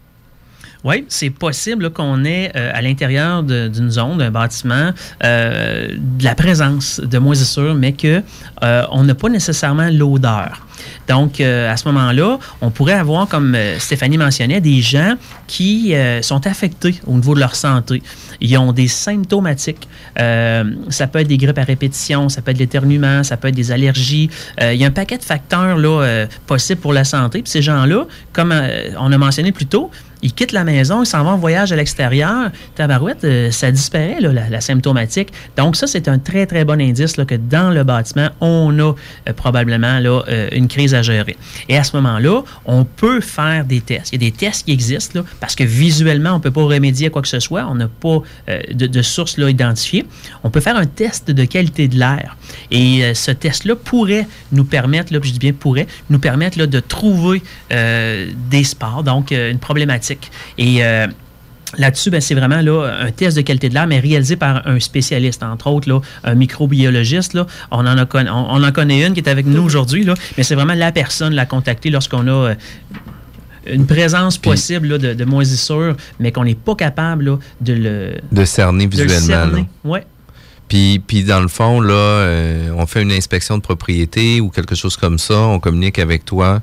Oui, 0.85 1.05
c'est 1.09 1.31
possible 1.31 1.91
qu'on 1.91 2.25
ait 2.25 2.53
euh, 2.55 2.71
à 2.73 2.81
l'intérieur 2.81 3.43
d'une 3.43 3.91
zone, 3.91 4.19
d'un 4.19 4.31
bâtiment, 4.31 4.93
de 5.23 6.25
la 6.25 6.35
présence 6.35 7.01
de 7.01 7.19
moisissures, 7.19 7.75
mais 7.75 7.93
que 7.93 8.23
on 8.63 9.03
n'a 9.03 9.15
pas 9.15 9.29
nécessairement 9.29 9.89
l'odeur. 9.91 10.67
Donc, 11.09 11.41
euh, 11.41 11.71
à 11.71 11.77
ce 11.77 11.87
moment-là, 11.89 12.39
on 12.61 12.71
pourrait 12.71 12.95
avoir, 12.95 13.29
comme 13.29 13.55
euh, 13.55 13.79
Stéphanie 13.79 14.19
mentionnait, 14.19 14.61
des 14.61 14.81
gens 14.81 15.15
qui 15.47 15.95
euh, 15.95 16.23
sont 16.23 16.47
affectés 16.47 17.01
au 17.07 17.15
niveau 17.15 17.35
de 17.35 17.41
leur 17.41 17.55
santé. 17.55 18.03
Ils 18.41 18.57
ont 18.59 18.73
des 18.73 18.89
symptomatiques. 18.89 19.89
Ça 20.17 21.07
peut 21.07 21.21
être 21.21 21.29
des 21.29 21.39
grippes 21.39 21.59
à 21.59 21.65
répétition, 21.65 22.29
ça 22.29 22.43
peut 22.43 22.51
être 22.51 22.59
l'éternuement, 22.59 23.23
ça 23.23 23.37
peut 23.37 23.49
être 23.49 23.55
des 23.55 23.73
allergies. 23.73 24.29
Il 24.61 24.75
y 24.75 24.85
a 24.85 24.89
un 24.89 24.91
paquet 24.91 25.17
de 25.17 25.25
facteurs 25.25 25.79
là, 25.79 26.27
possibles 26.47 26.81
pour 26.81 26.93
la 26.93 27.05
santé. 27.05 27.43
Puis 27.43 27.51
ces 27.51 27.63
gens-là, 27.63 28.07
comme 28.33 28.55
on 28.99 29.13
a 29.13 29.19
mentionné 29.19 29.53
plus 29.53 29.67
tôt, 29.67 29.91
il 30.23 30.33
quitte 30.33 30.53
la 30.53 30.65
maison, 30.65 31.03
il 31.03 31.07
s'en 31.07 31.25
va 31.25 31.31
en 31.31 31.37
voyage 31.37 31.73
à 31.73 31.77
l'extérieur, 31.77 32.51
tabarouette, 32.75 33.53
ça 33.53 33.71
disparaît, 33.71 34.19
la, 34.21 34.61
symptomatique. 34.61 35.33
Donc, 35.57 35.77
ça, 35.77 35.87
c'est 35.87 36.09
un 36.09 36.19
très, 36.19 36.47
très 36.47 36.65
bon 36.65 36.81
indice 36.81 37.15
que 37.15 37.35
dans 37.35 37.71
le 37.71 37.85
bâtiment, 37.85 38.29
on 38.41 38.79
a 38.81 38.95
probablement 39.35 39.99
là, 39.99 40.23
une 40.53 40.66
crise 40.69 40.95
à 40.95 41.03
gérer. 41.03 41.37
Et 41.69 41.77
à 41.77 41.85
ce 41.85 41.97
moment-là, 41.97 42.43
on 42.65 42.85
peut 42.85 43.21
faire 43.21 43.65
des 43.65 43.81
tests. 43.81 44.13
Il 44.13 44.23
y 44.23 44.27
a 44.27 44.31
des 44.31 44.37
tests 44.37 44.67
qui 44.67 44.73
existent 44.73 45.21
parce 45.41 45.55
que 45.55 45.65
visuellement, 45.65 46.33
on 46.33 46.39
ne 46.39 46.43
peut 46.43 46.51
pas 46.51 46.65
remédier 46.65 47.09
à 47.09 47.11
quoi 47.11 47.23
que 47.23 47.29
ce 47.29 47.41
soit. 47.41 47.67
On 47.69 47.75
n'a 47.75 47.89
pas 47.89 48.23
euh, 48.49 48.61
de, 48.73 49.03
source 49.03 49.39
là, 49.39 49.51
identifiée. 49.51 50.07
On 50.45 50.51
peut 50.51 50.61
faire 50.61 50.77
un 50.77 50.87
test 50.87 51.31
de 51.31 51.45
qualité 51.45 51.89
de 51.89 51.99
l'air. 51.99 52.37
Et 52.71 53.05
euh, 53.05 53.15
ce 53.15 53.31
test-là 53.31 53.77
pourrait 53.77 54.27
nous 54.53 54.65
permettre, 54.65 55.13
là, 55.13 55.21
je 55.23 55.31
dis 55.31 55.39
bien 55.39 55.53
pourrait, 55.53 55.87
nous 56.11 56.19
permettre 56.19 56.59
là, 56.59 56.67
de 56.67 56.81
trouver 56.81 57.43
euh, 57.73 58.31
des 58.51 58.65
sports, 58.65 59.03
donc 59.03 59.31
une 59.31 59.59
problématique. 59.59 60.31
Et 60.59 60.83
Là-dessus, 61.79 62.11
ben, 62.11 62.21
c'est 62.21 62.35
vraiment 62.35 62.61
là, 62.63 62.97
un 63.01 63.11
test 63.11 63.37
de 63.37 63.43
qualité 63.43 63.69
de 63.69 63.75
l'air, 63.75 63.87
mais 63.87 64.01
réalisé 64.01 64.37
par 64.37 64.67
un 64.67 64.81
spécialiste, 64.81 65.43
entre 65.43 65.67
autres 65.69 65.89
là, 65.89 66.01
un 66.25 66.35
microbiologiste. 66.35 67.35
Là. 67.35 67.47
On, 67.71 67.87
en 67.87 67.99
a 67.99 68.07
con- 68.07 68.27
on, 68.29 68.47
on 68.51 68.63
en 68.63 68.73
connaît 68.73 69.07
une 69.07 69.15
qui 69.15 69.21
est 69.21 69.29
avec 69.29 69.47
nous 69.47 69.63
aujourd'hui, 69.63 70.05
là, 70.05 70.15
mais 70.37 70.43
c'est 70.43 70.55
vraiment 70.55 70.75
la 70.75 70.93
personne 70.93 71.35
la 71.35 71.47
contacter 71.47 71.91
lorsqu'on 71.91 72.27
a 72.29 72.31
euh, 72.31 72.55
une 73.71 73.87
présence 73.87 74.39
possible 74.39 74.89
là, 74.89 74.99
de, 74.99 75.15
de 75.15 75.25
moisissure, 75.25 75.97
mais 76.21 76.33
qu'on 76.33 76.45
n'est 76.45 76.55
pas 76.55 76.75
capable 76.75 77.25
là, 77.25 77.39
de 77.61 77.73
le 77.73 78.15
De 78.33 78.45
cerner 78.45 78.87
visuellement. 78.87 79.67
Puis, 80.69 81.01
puis 81.07 81.23
dans 81.23 81.41
le 81.41 81.49
fond, 81.49 81.81
là, 81.81 81.93
euh, 81.95 82.71
on 82.77 82.87
fait 82.87 83.03
une 83.03 83.13
inspection 83.13 83.57
de 83.57 83.63
propriété 83.63 84.41
ou 84.41 84.51
quelque 84.51 84.75
chose 84.75 84.97
comme 84.97 85.19
ça, 85.19 85.39
on 85.39 85.61
communique 85.61 85.99
avec 85.99 86.25
toi. 86.25 86.61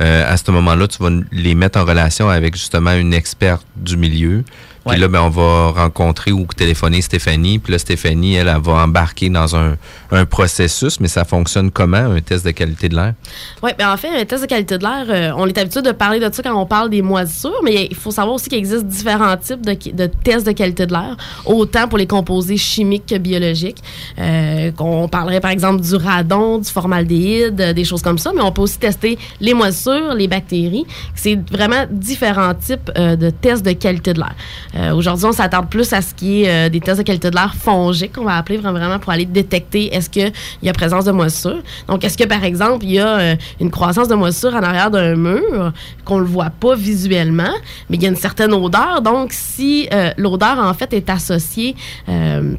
Euh, 0.00 0.32
à 0.32 0.36
ce 0.36 0.50
moment-là, 0.50 0.88
tu 0.88 1.02
vas 1.02 1.10
les 1.32 1.54
mettre 1.54 1.78
en 1.78 1.84
relation 1.84 2.28
avec 2.28 2.56
justement 2.56 2.92
une 2.94 3.12
experte 3.12 3.66
du 3.76 3.96
milieu. 3.96 4.42
Puis 4.86 4.94
Ouais. 4.94 4.96
là, 4.98 5.06
ben, 5.06 5.20
on 5.20 5.28
va 5.28 5.70
rencontrer 5.82 6.32
ou 6.32 6.44
téléphoner 6.56 7.02
Stéphanie. 7.02 7.58
Puis 7.60 7.72
là, 7.72 7.78
Stéphanie, 7.78 8.34
elle, 8.34 8.48
elle 8.48 8.60
va 8.62 8.72
embarquer 8.72 9.28
dans 9.28 9.54
un, 9.54 9.76
un 10.12 10.26
processus, 10.26 11.00
mais 11.00 11.08
ça 11.08 11.24
fonctionne 11.24 11.70
comment, 11.70 11.96
un 11.96 12.20
test 12.20 12.44
de 12.44 12.50
qualité 12.50 12.88
de 12.88 12.94
l'air? 12.94 13.14
Oui, 13.62 13.70
ben 13.78 13.90
en 13.90 13.96
fait, 13.96 14.08
un 14.08 14.24
test 14.24 14.42
de 14.42 14.48
qualité 14.48 14.76
de 14.76 14.82
l'air, 14.82 15.06
euh, 15.08 15.34
on 15.36 15.46
est 15.46 15.56
habitué 15.56 15.80
de 15.80 15.90
parler 15.90 16.20
de 16.20 16.32
ça 16.32 16.42
quand 16.42 16.54
on 16.54 16.66
parle 16.66 16.90
des 16.90 17.00
moisissures, 17.00 17.60
mais 17.64 17.88
il 17.90 17.96
faut 17.96 18.10
savoir 18.10 18.34
aussi 18.34 18.48
qu'il 18.48 18.58
existe 18.58 18.86
différents 18.86 19.36
types 19.38 19.64
de, 19.64 20.06
tests 20.06 20.46
de 20.46 20.52
qualité 20.52 20.86
de 20.86 20.92
l'air, 20.92 21.16
autant 21.46 21.88
pour 21.88 21.96
les 21.98 22.06
composés 22.06 22.58
chimiques 22.58 23.06
que 23.06 23.16
biologiques. 23.16 23.82
Euh, 24.18 24.70
qu'on 24.72 25.08
parlerait 25.08 25.40
par 25.40 25.50
exemple 25.50 25.80
du 25.80 25.94
radon, 25.96 26.58
du 26.58 26.68
formaldéhyde, 26.68 27.60
euh, 27.60 27.72
des 27.72 27.84
choses 27.84 28.02
comme 28.02 28.18
ça, 28.18 28.32
mais 28.34 28.42
on 28.42 28.52
peut 28.52 28.62
aussi 28.62 28.78
tester 28.78 29.18
les 29.40 29.54
moisissures, 29.54 30.14
les 30.14 30.28
bactéries. 30.28 30.84
C'est 31.14 31.38
vraiment 31.50 31.84
différents 31.90 32.54
types 32.54 32.90
euh, 32.98 33.16
de 33.16 33.30
tests 33.30 33.64
de 33.64 33.72
qualité 33.72 34.12
de 34.12 34.20
l'air. 34.20 34.94
Aujourd'hui, 34.94 35.26
on 35.26 35.32
s'attarde 35.32 35.68
plus 35.68 35.92
à 35.92 36.02
ce 36.02 36.14
qui 36.14 36.44
est 36.44 36.70
des 36.70 36.80
tests 36.80 36.98
de 36.98 37.02
qualité 37.02 37.30
de 37.30 37.34
l'air 37.34 37.54
fongiques, 37.54 38.12
qu'on 38.12 38.24
va 38.24 38.36
appeler 38.36 38.58
vraiment 38.58 38.98
pour 38.98 39.12
aller 39.12 39.24
détecter 39.24 39.94
est-ce 40.02 40.10
qu'il 40.10 40.32
y 40.62 40.68
a 40.68 40.72
présence 40.72 41.04
de 41.04 41.12
moisissure. 41.12 41.62
Donc, 41.88 42.04
est-ce 42.04 42.18
que, 42.18 42.24
par 42.24 42.44
exemple, 42.44 42.84
il 42.84 42.92
y 42.92 42.98
a 42.98 43.18
euh, 43.18 43.36
une 43.60 43.70
croissance 43.70 44.08
de 44.08 44.14
moisissure 44.14 44.54
en 44.54 44.62
arrière 44.62 44.90
d'un 44.90 45.14
mur 45.16 45.72
qu'on 46.04 46.18
ne 46.18 46.24
voit 46.24 46.50
pas 46.50 46.74
visuellement, 46.74 47.54
mais 47.88 47.96
il 47.96 48.02
y 48.02 48.06
a 48.06 48.08
une 48.08 48.16
certaine 48.16 48.52
odeur? 48.52 49.00
Donc, 49.02 49.32
si 49.32 49.88
euh, 49.92 50.10
l'odeur, 50.16 50.58
en 50.58 50.74
fait, 50.74 50.92
est 50.92 51.08
associée... 51.08 51.74
euh, 52.08 52.54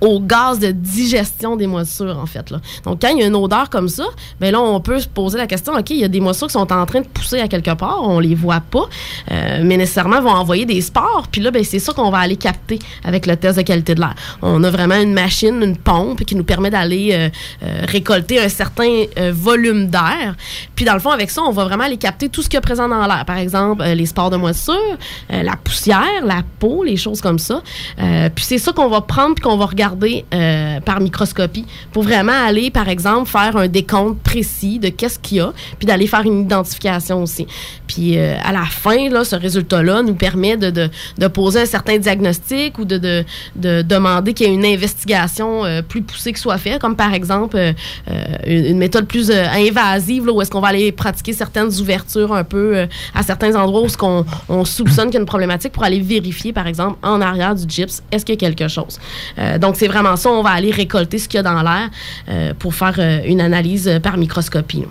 au 0.00 0.20
gaz 0.20 0.58
de 0.58 0.70
digestion 0.70 1.56
des 1.56 1.66
moisissures, 1.66 2.18
en 2.18 2.26
fait. 2.26 2.50
Là. 2.50 2.60
Donc, 2.84 3.00
quand 3.00 3.08
il 3.08 3.20
y 3.20 3.22
a 3.22 3.26
une 3.26 3.36
odeur 3.36 3.70
comme 3.70 3.88
ça, 3.88 4.04
ben 4.40 4.52
là, 4.52 4.60
on 4.60 4.80
peut 4.80 5.00
se 5.00 5.08
poser 5.08 5.38
la 5.38 5.46
question, 5.46 5.74
OK, 5.74 5.90
il 5.90 5.98
y 5.98 6.04
a 6.04 6.08
des 6.08 6.20
moisissures 6.20 6.48
qui 6.48 6.54
sont 6.54 6.72
en 6.72 6.86
train 6.86 7.00
de 7.00 7.06
pousser 7.06 7.40
à 7.40 7.48
quelque 7.48 7.74
part, 7.74 8.00
on 8.02 8.18
les 8.18 8.34
voit 8.34 8.60
pas, 8.60 8.88
euh, 9.30 9.60
mais 9.64 9.76
nécessairement 9.76 10.20
vont 10.20 10.30
envoyer 10.30 10.66
des 10.66 10.80
spores, 10.80 11.28
puis 11.30 11.40
là, 11.40 11.50
ben, 11.50 11.64
c'est 11.64 11.78
ça 11.78 11.92
qu'on 11.92 12.10
va 12.10 12.18
aller 12.18 12.36
capter 12.36 12.78
avec 13.04 13.26
le 13.26 13.36
test 13.36 13.58
de 13.58 13.62
qualité 13.62 13.94
de 13.94 14.00
l'air. 14.00 14.14
On 14.42 14.62
a 14.64 14.70
vraiment 14.70 15.00
une 15.00 15.14
machine, 15.14 15.62
une 15.62 15.76
pompe 15.76 16.24
qui 16.24 16.34
nous 16.36 16.44
permet 16.44 16.70
d'aller 16.70 17.10
euh, 17.12 17.28
euh, 17.62 17.82
récolter 17.86 18.40
un 18.40 18.48
certain 18.48 19.04
volume 19.32 19.88
d'air, 19.88 20.34
puis 20.74 20.84
dans 20.84 20.94
le 20.94 21.00
fond, 21.00 21.10
avec 21.10 21.30
ça, 21.30 21.42
on 21.42 21.52
va 21.52 21.64
vraiment 21.64 21.84
aller 21.84 21.96
capter 21.96 22.28
tout 22.28 22.42
ce 22.42 22.48
qu'il 22.48 22.56
y 22.56 22.58
a 22.58 22.60
présent 22.60 22.88
dans 22.88 23.06
l'air. 23.06 23.24
Par 23.24 23.38
exemple, 23.38 23.82
les 23.82 24.06
spores 24.06 24.30
de 24.30 24.36
moisissure, 24.36 24.74
euh, 25.32 25.42
la 25.42 25.56
poussière, 25.56 26.24
la 26.24 26.42
peau, 26.58 26.84
les 26.84 26.96
choses 26.96 27.20
comme 27.20 27.38
ça. 27.38 27.62
Puis 27.96 28.44
c'est 28.44 28.58
ça 28.58 28.72
qu'on 28.72 28.88
va 28.88 29.00
prendre 29.00 29.34
puis 29.34 29.42
qu'on 29.42 29.56
va 29.56 29.66
regarder 29.66 29.85
euh, 29.94 30.80
par 30.80 31.00
microscopie 31.00 31.64
pour 31.92 32.02
vraiment 32.02 32.32
aller, 32.32 32.70
par 32.70 32.88
exemple, 32.88 33.28
faire 33.28 33.56
un 33.56 33.68
décompte 33.68 34.20
précis 34.22 34.78
de 34.78 34.88
qu'est-ce 34.88 35.18
qu'il 35.18 35.38
y 35.38 35.40
a, 35.40 35.52
puis 35.78 35.86
d'aller 35.86 36.06
faire 36.06 36.22
une 36.22 36.42
identification 36.42 37.22
aussi. 37.22 37.46
Puis 37.86 38.18
euh, 38.18 38.36
à 38.42 38.52
la 38.52 38.64
fin, 38.64 39.08
là, 39.08 39.24
ce 39.24 39.36
résultat-là 39.36 40.02
nous 40.02 40.14
permet 40.14 40.56
de, 40.56 40.70
de, 40.70 41.26
poser 41.28 41.60
un 41.60 41.66
certain 41.66 41.98
diagnostic 41.98 42.78
ou 42.78 42.84
de, 42.84 42.98
de, 42.98 43.24
de 43.56 43.82
demander 43.82 44.32
qu'il 44.32 44.46
y 44.46 44.50
ait 44.50 44.54
une 44.54 44.64
investigation 44.64 45.64
euh, 45.64 45.82
plus 45.82 46.02
poussée 46.02 46.32
qui 46.32 46.40
soit 46.40 46.58
faite, 46.58 46.80
comme 46.80 46.96
par 46.96 47.12
exemple 47.14 47.56
une, 48.46 48.78
méthode 48.78 49.06
plus 49.06 49.30
invasive, 49.30 50.28
où 50.28 50.40
est-ce 50.40 50.50
qu'on 50.50 50.60
va 50.60 50.68
aller 50.68 50.92
pratiquer 50.92 51.32
certaines 51.32 51.72
ouvertures 51.80 52.34
un 52.34 52.44
peu 52.44 52.86
à 53.14 53.22
certains 53.22 53.54
endroits 53.56 53.82
où 53.82 53.88
ce 53.88 53.96
qu'on 53.96 54.24
on 54.48 54.64
soupçonne 54.64 55.06
qu'il 55.06 55.14
y 55.14 55.18
a 55.18 55.20
une 55.20 55.26
problématique 55.26 55.72
pour 55.72 55.84
aller 55.84 56.00
vérifier, 56.00 56.52
par 56.52 56.66
exemple, 56.66 56.98
en 57.02 57.20
arrière 57.20 57.54
du 57.54 57.64
gyps, 57.68 58.02
est-ce 58.12 58.24
qu'il 58.24 58.34
y 58.34 58.38
a 58.38 58.40
quelque 58.40 58.68
chose. 58.68 58.98
Euh, 59.38 59.58
donc, 59.76 59.80
c'est 59.80 59.92
vraiment 59.92 60.16
ça, 60.16 60.30
on 60.30 60.42
va 60.42 60.50
aller 60.50 60.70
récolter 60.70 61.18
ce 61.18 61.28
qu'il 61.28 61.36
y 61.36 61.40
a 61.40 61.42
dans 61.42 61.62
l'air 61.62 61.90
euh, 62.28 62.54
pour 62.58 62.74
faire 62.74 62.94
euh, 62.98 63.20
une 63.26 63.40
analyse 63.40 63.88
euh, 63.88 64.00
par 64.00 64.16
microscopie. 64.16 64.84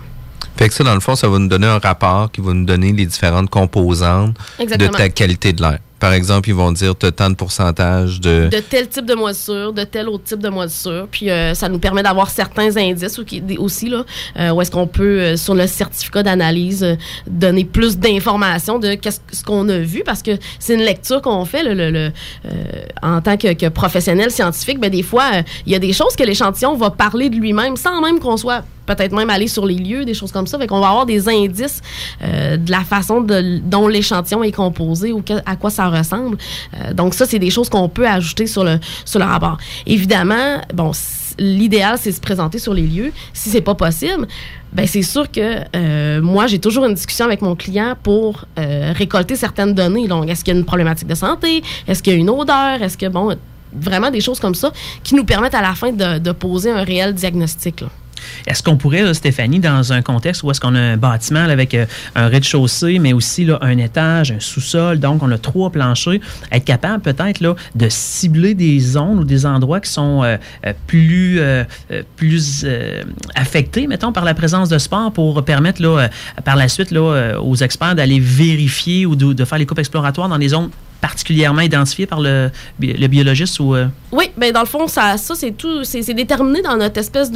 Fait 0.56 0.68
que 0.68 0.74
ça, 0.74 0.84
dans 0.84 0.94
le 0.94 1.00
fond, 1.00 1.16
ça 1.16 1.28
va 1.28 1.38
nous 1.38 1.48
donner 1.48 1.66
un 1.66 1.78
rapport 1.78 2.30
qui 2.30 2.40
va 2.40 2.52
nous 2.54 2.64
donner 2.64 2.92
les 2.92 3.04
différentes 3.04 3.50
composantes 3.50 4.36
Exactement. 4.58 4.92
de 4.92 4.96
ta 4.96 5.08
qualité 5.08 5.52
de 5.52 5.62
l'air. 5.62 5.78
Par 5.98 6.12
exemple, 6.12 6.50
ils 6.50 6.54
vont 6.54 6.72
dire, 6.72 6.96
tu 6.96 7.10
tant 7.10 7.30
de 7.30 7.34
pourcentage 7.34 8.20
de... 8.20 8.48
de 8.52 8.60
tel 8.60 8.86
type 8.88 9.06
de 9.06 9.14
moisissure, 9.14 9.72
de 9.72 9.84
tel 9.84 10.08
autre 10.08 10.24
type 10.24 10.40
de 10.40 10.50
moisissure. 10.50 11.08
Puis 11.10 11.30
euh, 11.30 11.54
ça 11.54 11.70
nous 11.70 11.78
permet 11.78 12.02
d'avoir 12.02 12.28
certains 12.28 12.76
indices 12.76 13.18
aussi, 13.58 13.88
là, 13.88 14.04
euh, 14.38 14.50
où 14.50 14.60
est-ce 14.60 14.70
qu'on 14.70 14.86
peut, 14.86 15.20
euh, 15.20 15.36
sur 15.36 15.54
le 15.54 15.66
certificat 15.66 16.22
d'analyse, 16.22 16.96
donner 17.26 17.64
plus 17.64 17.96
d'informations 17.96 18.78
de 18.78 18.98
ce 19.32 19.42
qu'on 19.42 19.68
a 19.70 19.78
vu, 19.78 20.02
parce 20.04 20.22
que 20.22 20.32
c'est 20.58 20.74
une 20.74 20.82
lecture 20.82 21.22
qu'on 21.22 21.44
fait 21.46 21.62
le, 21.62 22.12
en 23.02 23.20
tant 23.22 23.38
que, 23.38 23.54
que 23.54 23.68
professionnel 23.68 24.30
scientifique. 24.30 24.78
Ben, 24.78 24.90
des 24.90 25.02
fois, 25.02 25.30
il 25.64 25.72
y 25.72 25.74
a 25.74 25.78
des 25.78 25.94
choses 25.94 26.14
que 26.14 26.24
l'échantillon 26.24 26.76
va 26.76 26.90
parler 26.90 27.30
de 27.30 27.36
lui-même 27.36 27.76
sans 27.76 28.02
même 28.02 28.20
qu'on 28.20 28.36
soit 28.36 28.64
peut-être 28.86 29.12
même 29.12 29.30
aller 29.30 29.48
sur 29.48 29.66
les 29.66 29.74
lieux, 29.74 30.04
des 30.04 30.14
choses 30.14 30.32
comme 30.32 30.46
ça. 30.46 30.58
Fait 30.58 30.66
qu'on 30.66 30.80
va 30.80 30.88
avoir 30.88 31.06
des 31.06 31.28
indices 31.28 31.82
euh, 32.22 32.56
de 32.56 32.70
la 32.70 32.80
façon 32.80 33.20
dont 33.20 33.88
l'échantillon 33.88 34.42
est 34.42 34.52
composé 34.52 35.12
ou 35.12 35.22
à 35.44 35.56
quoi 35.56 35.70
ça 35.70 35.88
ressemble. 35.88 36.38
Euh, 36.74 36.92
donc 36.92 37.14
ça, 37.14 37.26
c'est 37.26 37.38
des 37.38 37.50
choses 37.50 37.68
qu'on 37.68 37.88
peut 37.88 38.06
ajouter 38.06 38.46
sur 38.46 38.64
le, 38.64 38.78
sur 39.04 39.18
le 39.18 39.24
rapport. 39.24 39.58
Évidemment, 39.86 40.60
bon, 40.72 40.92
l'idéal, 41.38 41.98
c'est 42.00 42.12
se 42.12 42.20
présenter 42.20 42.58
sur 42.58 42.74
les 42.74 42.86
lieux. 42.86 43.12
Si 43.32 43.50
c'est 43.50 43.60
pas 43.60 43.74
possible, 43.74 44.26
ben 44.72 44.86
c'est 44.86 45.02
sûr 45.02 45.30
que 45.30 45.60
euh, 45.74 46.20
moi, 46.22 46.46
j'ai 46.46 46.58
toujours 46.58 46.84
une 46.84 46.94
discussion 46.94 47.24
avec 47.24 47.42
mon 47.42 47.54
client 47.56 47.94
pour 48.02 48.44
euh, 48.58 48.92
récolter 48.94 49.36
certaines 49.36 49.74
données. 49.74 50.08
Donc, 50.08 50.28
est-ce 50.28 50.44
qu'il 50.44 50.54
y 50.54 50.56
a 50.56 50.60
une 50.60 50.66
problématique 50.66 51.08
de 51.08 51.14
santé? 51.14 51.62
Est-ce 51.86 52.02
qu'il 52.02 52.12
y 52.12 52.16
a 52.16 52.18
une 52.18 52.30
odeur? 52.30 52.82
Est-ce 52.82 52.96
que, 52.96 53.06
bon, 53.06 53.36
vraiment 53.72 54.10
des 54.10 54.20
choses 54.20 54.40
comme 54.40 54.54
ça 54.54 54.72
qui 55.02 55.14
nous 55.14 55.24
permettent 55.24 55.54
à 55.54 55.62
la 55.62 55.74
fin 55.74 55.92
de, 55.92 56.18
de 56.18 56.32
poser 56.32 56.70
un 56.70 56.82
réel 56.82 57.14
diagnostic. 57.14 57.82
là. 57.82 57.88
Est-ce 58.46 58.62
qu'on 58.62 58.76
pourrait, 58.76 59.14
Stéphanie, 59.14 59.60
dans 59.60 59.92
un 59.92 60.02
contexte 60.02 60.42
où 60.42 60.50
est-ce 60.50 60.60
qu'on 60.60 60.74
a 60.74 60.80
un 60.80 60.96
bâtiment 60.96 61.44
avec 61.44 61.74
euh, 61.74 61.86
un 62.14 62.28
rez-de-chaussée, 62.28 62.98
mais 62.98 63.12
aussi 63.12 63.46
un 63.60 63.78
étage, 63.78 64.32
un 64.32 64.40
sous-sol, 64.40 64.98
donc 64.98 65.22
on 65.22 65.30
a 65.30 65.38
trois 65.38 65.70
planchers, 65.70 66.20
être 66.52 66.64
capable 66.64 67.02
peut-être 67.02 67.56
de 67.74 67.88
cibler 67.88 68.54
des 68.54 68.78
zones 68.80 69.20
ou 69.20 69.24
des 69.24 69.46
endroits 69.46 69.80
qui 69.80 69.90
sont 69.90 70.22
euh, 70.22 70.36
euh, 70.66 70.72
plus, 70.86 71.40
plus 72.16 72.66
affectés, 73.34 73.86
mettons, 73.86 74.12
par 74.12 74.24
la 74.24 74.34
présence 74.34 74.68
de 74.68 74.78
sport 74.78 75.12
pour 75.12 75.44
permettre 75.44 75.82
par 76.44 76.56
la 76.56 76.68
suite 76.68 76.92
aux 76.92 77.54
experts 77.56 77.94
d'aller 77.94 78.20
vérifier 78.20 79.06
ou 79.06 79.16
de, 79.16 79.32
de 79.32 79.44
faire 79.44 79.58
les 79.58 79.66
coupes 79.66 79.78
exploratoires 79.78 80.28
dans 80.28 80.38
des 80.38 80.48
zones 80.48 80.70
particulièrement 81.00 81.60
identifiées 81.62 82.06
par 82.06 82.20
le, 82.20 82.50
le 82.80 83.06
biologiste 83.06 83.60
ou... 83.60 83.74
euh, 83.74 83.86
Oui, 84.12 84.30
ben 84.36 84.52
dans 84.52 84.60
le 84.60 84.66
fond, 84.66 84.88
ça, 84.88 85.16
ça 85.16 85.34
c'est 85.34 85.52
tout, 85.52 85.84
c'est 85.84 86.14
déterminé 86.14 86.62
dans 86.62 86.76
notre 86.76 86.98
espèce 86.98 87.30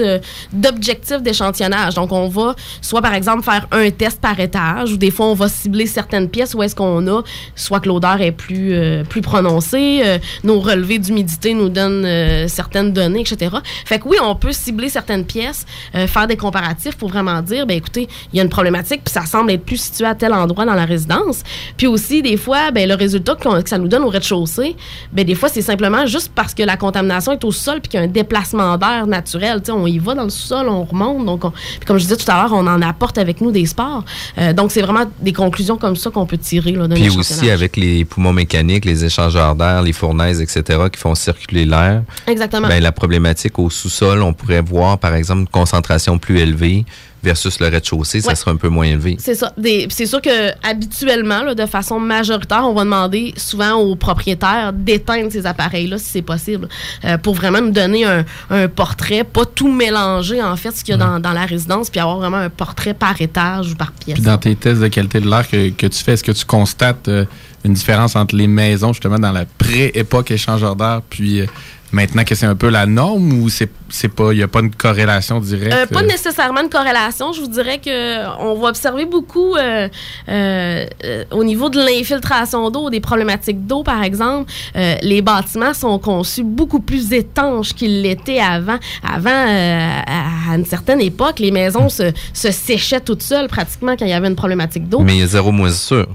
d'objectif 0.52 1.22
d'échantillonnage. 1.22 1.94
Donc, 1.94 2.12
on 2.12 2.28
va 2.28 2.54
soit 2.80 3.02
par 3.02 3.14
exemple 3.14 3.42
faire 3.42 3.66
un 3.72 3.90
test 3.90 4.20
par 4.20 4.38
étage, 4.40 4.92
ou 4.92 4.96
des 4.96 5.10
fois 5.10 5.26
on 5.26 5.34
va 5.34 5.48
cibler 5.48 5.86
certaines 5.86 6.28
pièces 6.28 6.54
où 6.54 6.62
est-ce 6.62 6.74
qu'on 6.74 7.06
a, 7.08 7.22
soit 7.54 7.80
que 7.80 7.88
l'odeur 7.88 8.20
est 8.20 8.32
plus 8.32 8.72
euh, 8.72 9.04
plus 9.04 9.20
prononcée, 9.20 10.00
euh, 10.04 10.18
nos 10.44 10.60
relevés 10.60 10.98
d'humidité 10.98 11.54
nous 11.54 11.68
donnent 11.68 12.48
certaines 12.48 12.92
données, 12.92 13.20
etc. 13.20 13.56
Fait 13.84 13.98
que 13.98 14.08
oui, 14.08 14.16
on 14.22 14.34
peut 14.34 14.52
cibler 14.52 14.88
certaines 14.88 15.24
pièces, 15.24 15.66
faire 15.92 16.26
des 16.26 16.36
comparatifs 16.36 16.96
pour 16.96 17.08
vraiment 17.08 17.40
dire, 17.42 17.66
ben 17.66 17.76
écoutez, 17.76 18.08
il 18.32 18.36
y 18.36 18.40
a 18.40 18.42
une 18.42 18.48
problématique, 18.48 19.02
puis 19.04 19.12
ça 19.12 19.26
semble 19.26 19.50
être 19.52 19.64
plus 19.64 19.76
situé 19.80 20.06
à 20.06 20.14
tel 20.14 20.32
endroit 20.32 20.64
dans 20.64 20.74
la 20.74 20.84
résidence. 20.84 21.42
Puis 21.76 21.86
aussi, 21.86 22.22
des 22.22 22.36
fois, 22.36 22.70
ben 22.70 22.88
le 22.88 22.94
résultat 22.94 23.34
qu'on- 23.34 23.49
que 23.62 23.68
ça 23.68 23.78
nous 23.78 23.88
donne 23.88 24.02
au 24.04 24.08
rez-de-chaussée, 24.08 24.76
ben 25.12 25.24
des 25.24 25.34
fois 25.34 25.48
c'est 25.48 25.62
simplement 25.62 26.06
juste 26.06 26.32
parce 26.34 26.50
lorsque 26.50 26.66
la 26.66 26.76
contamination 26.76 27.30
est 27.32 27.44
au 27.44 27.52
sol 27.52 27.80
puis 27.80 27.90
qu'il 27.90 28.00
y 28.00 28.02
a 28.02 28.06
un 28.06 28.08
déplacement 28.08 28.76
d'air 28.76 29.06
naturel. 29.06 29.62
On 29.70 29.86
y 29.86 29.98
va 29.98 30.14
dans 30.14 30.24
le 30.24 30.30
sous-sol, 30.30 30.68
on 30.68 30.82
remonte. 30.84 31.24
Donc, 31.24 31.44
on- 31.44 31.50
puis 31.50 31.86
comme 31.86 31.96
je 31.98 32.02
disais 32.04 32.16
tout 32.16 32.28
à 32.30 32.42
l'heure, 32.42 32.52
on 32.52 32.66
en 32.66 32.82
apporte 32.82 33.18
avec 33.18 33.40
nous 33.40 33.52
des 33.52 33.66
sports. 33.66 34.04
Euh, 34.38 34.52
donc, 34.52 34.72
c'est 34.72 34.82
vraiment 34.82 35.04
des 35.20 35.32
conclusions 35.32 35.76
comme 35.76 35.94
ça 35.96 36.10
qu'on 36.10 36.26
peut 36.26 36.38
tirer 36.38 36.72
là, 36.72 36.88
Puis 36.88 37.08
aussi 37.10 37.50
avec 37.50 37.76
les 37.76 38.04
poumons 38.04 38.32
mécaniques, 38.32 38.84
les 38.84 39.04
échangeurs 39.04 39.54
d'air, 39.54 39.82
les 39.82 39.92
fournaises, 39.92 40.40
etc., 40.40 40.80
qui 40.92 40.98
font 40.98 41.14
circuler 41.14 41.64
l'air. 41.64 42.02
Exactement. 42.26 42.66
Ben, 42.68 42.82
la 42.82 42.92
problématique 42.92 43.58
au 43.58 43.70
sous-sol, 43.70 44.22
on 44.22 44.32
pourrait 44.32 44.62
voir, 44.62 44.98
par 44.98 45.14
exemple, 45.14 45.42
une 45.42 45.48
concentration 45.48 46.18
plus 46.18 46.38
élevée 46.40 46.84
versus 47.22 47.60
le 47.60 47.68
rez-de-chaussée, 47.68 48.20
ça 48.20 48.34
serait 48.34 48.50
un 48.50 48.56
peu 48.56 48.68
moins 48.68 48.86
élevé. 48.86 49.16
C'est 49.18 49.34
ça. 49.34 49.52
C'est 49.88 50.06
sûr 50.06 50.20
que 50.22 50.50
habituellement, 50.66 51.42
là, 51.42 51.54
de 51.54 51.66
façon 51.66 52.00
majoritaire, 52.00 52.64
on 52.64 52.72
va 52.72 52.84
demander 52.84 53.34
souvent 53.36 53.74
aux 53.74 53.96
propriétaires 53.96 54.72
d'éteindre 54.72 55.30
ces 55.30 55.46
appareils-là 55.46 55.98
si 55.98 56.06
c'est 56.06 56.22
possible, 56.22 56.68
euh, 57.04 57.18
pour 57.18 57.34
vraiment 57.34 57.60
nous 57.60 57.70
donner 57.70 58.04
un, 58.04 58.24
un 58.50 58.68
portrait, 58.68 59.24
pas 59.24 59.44
tout 59.44 59.70
mélanger 59.70 60.42
en 60.42 60.56
fait 60.56 60.70
ce 60.72 60.84
qu'il 60.84 60.92
y 60.92 60.94
a 60.94 60.98
dans, 60.98 61.20
dans 61.20 61.32
la 61.32 61.44
résidence, 61.44 61.90
puis 61.90 62.00
avoir 62.00 62.18
vraiment 62.18 62.38
un 62.38 62.50
portrait 62.50 62.94
par 62.94 63.20
étage 63.20 63.72
ou 63.72 63.74
par 63.74 63.92
pièce. 63.92 64.14
Puis 64.14 64.24
dans 64.24 64.38
tes 64.38 64.54
tests 64.56 64.80
de 64.80 64.88
qualité 64.88 65.20
de 65.20 65.28
l'air 65.28 65.48
que, 65.48 65.70
que 65.70 65.86
tu 65.86 66.02
fais, 66.02 66.12
est-ce 66.12 66.24
que 66.24 66.32
tu 66.32 66.44
constates 66.44 67.08
euh, 67.08 67.24
une 67.64 67.74
différence 67.74 68.16
entre 68.16 68.34
les 68.34 68.46
maisons, 68.46 68.92
justement, 68.92 69.18
dans 69.18 69.32
la 69.32 69.44
pré-époque 69.44 70.30
échangeur 70.30 70.76
d'air, 70.76 71.02
puis 71.10 71.40
euh, 71.40 71.46
maintenant 71.92 72.24
que 72.24 72.34
c'est 72.34 72.46
un 72.46 72.54
peu 72.56 72.68
la 72.68 72.86
norme, 72.86 73.32
ou 73.42 73.48
c'est 73.48 73.70
c'est 73.88 74.08
pas, 74.08 74.32
il 74.32 74.36
n'y 74.36 74.42
a 74.42 74.48
pas 74.48 74.60
une 74.60 74.74
corrélation 74.74 75.40
directe? 75.40 75.74
Euh, 75.74 75.86
pas 75.86 76.02
euh? 76.02 76.06
nécessairement 76.06 76.62
de 76.62 76.68
corrélation. 76.68 77.32
Je 77.32 77.40
vous 77.40 77.48
dirais 77.48 77.78
que 77.78 78.26
on 78.40 78.54
va 78.54 78.68
observer 78.68 79.04
beaucoup 79.04 79.56
euh, 79.56 79.88
euh, 80.28 80.86
euh, 81.04 81.24
au 81.32 81.42
niveau 81.42 81.68
de 81.70 81.78
l'infiltration 81.78 82.70
d'eau, 82.70 82.88
des 82.90 83.00
problématiques 83.00 83.66
d'eau, 83.66 83.82
par 83.82 84.02
exemple. 84.02 84.50
euh, 84.76 84.94
les 85.02 85.22
bâtiments 85.22 85.74
sont 85.74 85.98
conçus 85.98 86.44
beaucoup 86.44 86.80
plus 86.80 87.12
étanches 87.12 87.74
qu'ils 87.74 88.02
l'étaient 88.02 88.40
avant. 88.40 88.78
Avant, 89.02 89.30
euh, 89.30 90.00
à 90.06 90.50
à 90.50 90.56
une 90.56 90.64
certaine 90.64 91.00
époque, 91.00 91.38
les 91.38 91.50
maisons 91.52 91.88
se, 91.88 92.12
se 92.32 92.50
séchaient 92.50 93.00
toutes 93.00 93.22
seules 93.22 93.46
pratiquement 93.48 93.94
quand 93.96 94.04
il 94.04 94.10
y 94.10 94.12
avait 94.12 94.26
une 94.28 94.34
problématique 94.36 94.88
d'eau. 94.88 95.00
Mais 95.00 95.14
il 95.16 95.20
y 95.20 95.22
a 95.22 95.26
zéro 95.26 95.52
moisissure. 95.52 96.08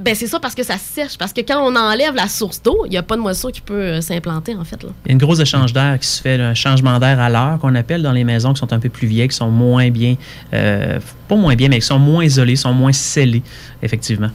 Ben 0.00 0.14
c'est 0.14 0.26
ça 0.26 0.40
parce 0.40 0.54
que 0.54 0.62
ça 0.62 0.78
sèche. 0.78 1.18
Parce 1.18 1.32
que 1.32 1.42
quand 1.42 1.60
on 1.62 1.76
enlève 1.76 2.14
la 2.14 2.28
source 2.28 2.62
d'eau, 2.62 2.84
il 2.86 2.90
n'y 2.90 2.96
a 2.96 3.02
pas 3.02 3.16
de 3.16 3.20
moisissure 3.20 3.52
qui 3.52 3.60
peut 3.60 3.74
euh, 3.74 4.00
s'implanter 4.00 4.54
en 4.54 4.64
fait. 4.64 4.82
Là. 4.82 4.88
Il 5.04 5.08
y 5.08 5.10
a 5.10 5.12
une 5.12 5.18
grosse 5.18 5.40
échange 5.40 5.72
d'air 5.72 5.98
qui 6.00 6.06
se 6.06 6.20
fait, 6.20 6.40
un 6.40 6.54
changement 6.54 6.98
d'air 6.98 7.20
à 7.20 7.28
l'heure 7.28 7.58
qu'on 7.60 7.74
appelle 7.74 8.02
dans 8.02 8.12
les 8.12 8.24
maisons 8.24 8.54
qui 8.54 8.60
sont 8.60 8.72
un 8.72 8.78
peu 8.78 8.88
plus 8.88 9.06
vieilles, 9.06 9.28
qui 9.28 9.36
sont 9.36 9.50
moins 9.50 9.90
bien, 9.90 10.16
euh, 10.54 10.98
pas 11.28 11.36
moins 11.36 11.54
bien, 11.54 11.68
mais 11.68 11.80
qui 11.80 11.86
sont 11.86 11.98
moins 11.98 12.24
isolées, 12.24 12.56
sont 12.56 12.72
moins 12.72 12.92
scellées, 12.92 13.42
effectivement. 13.82 14.30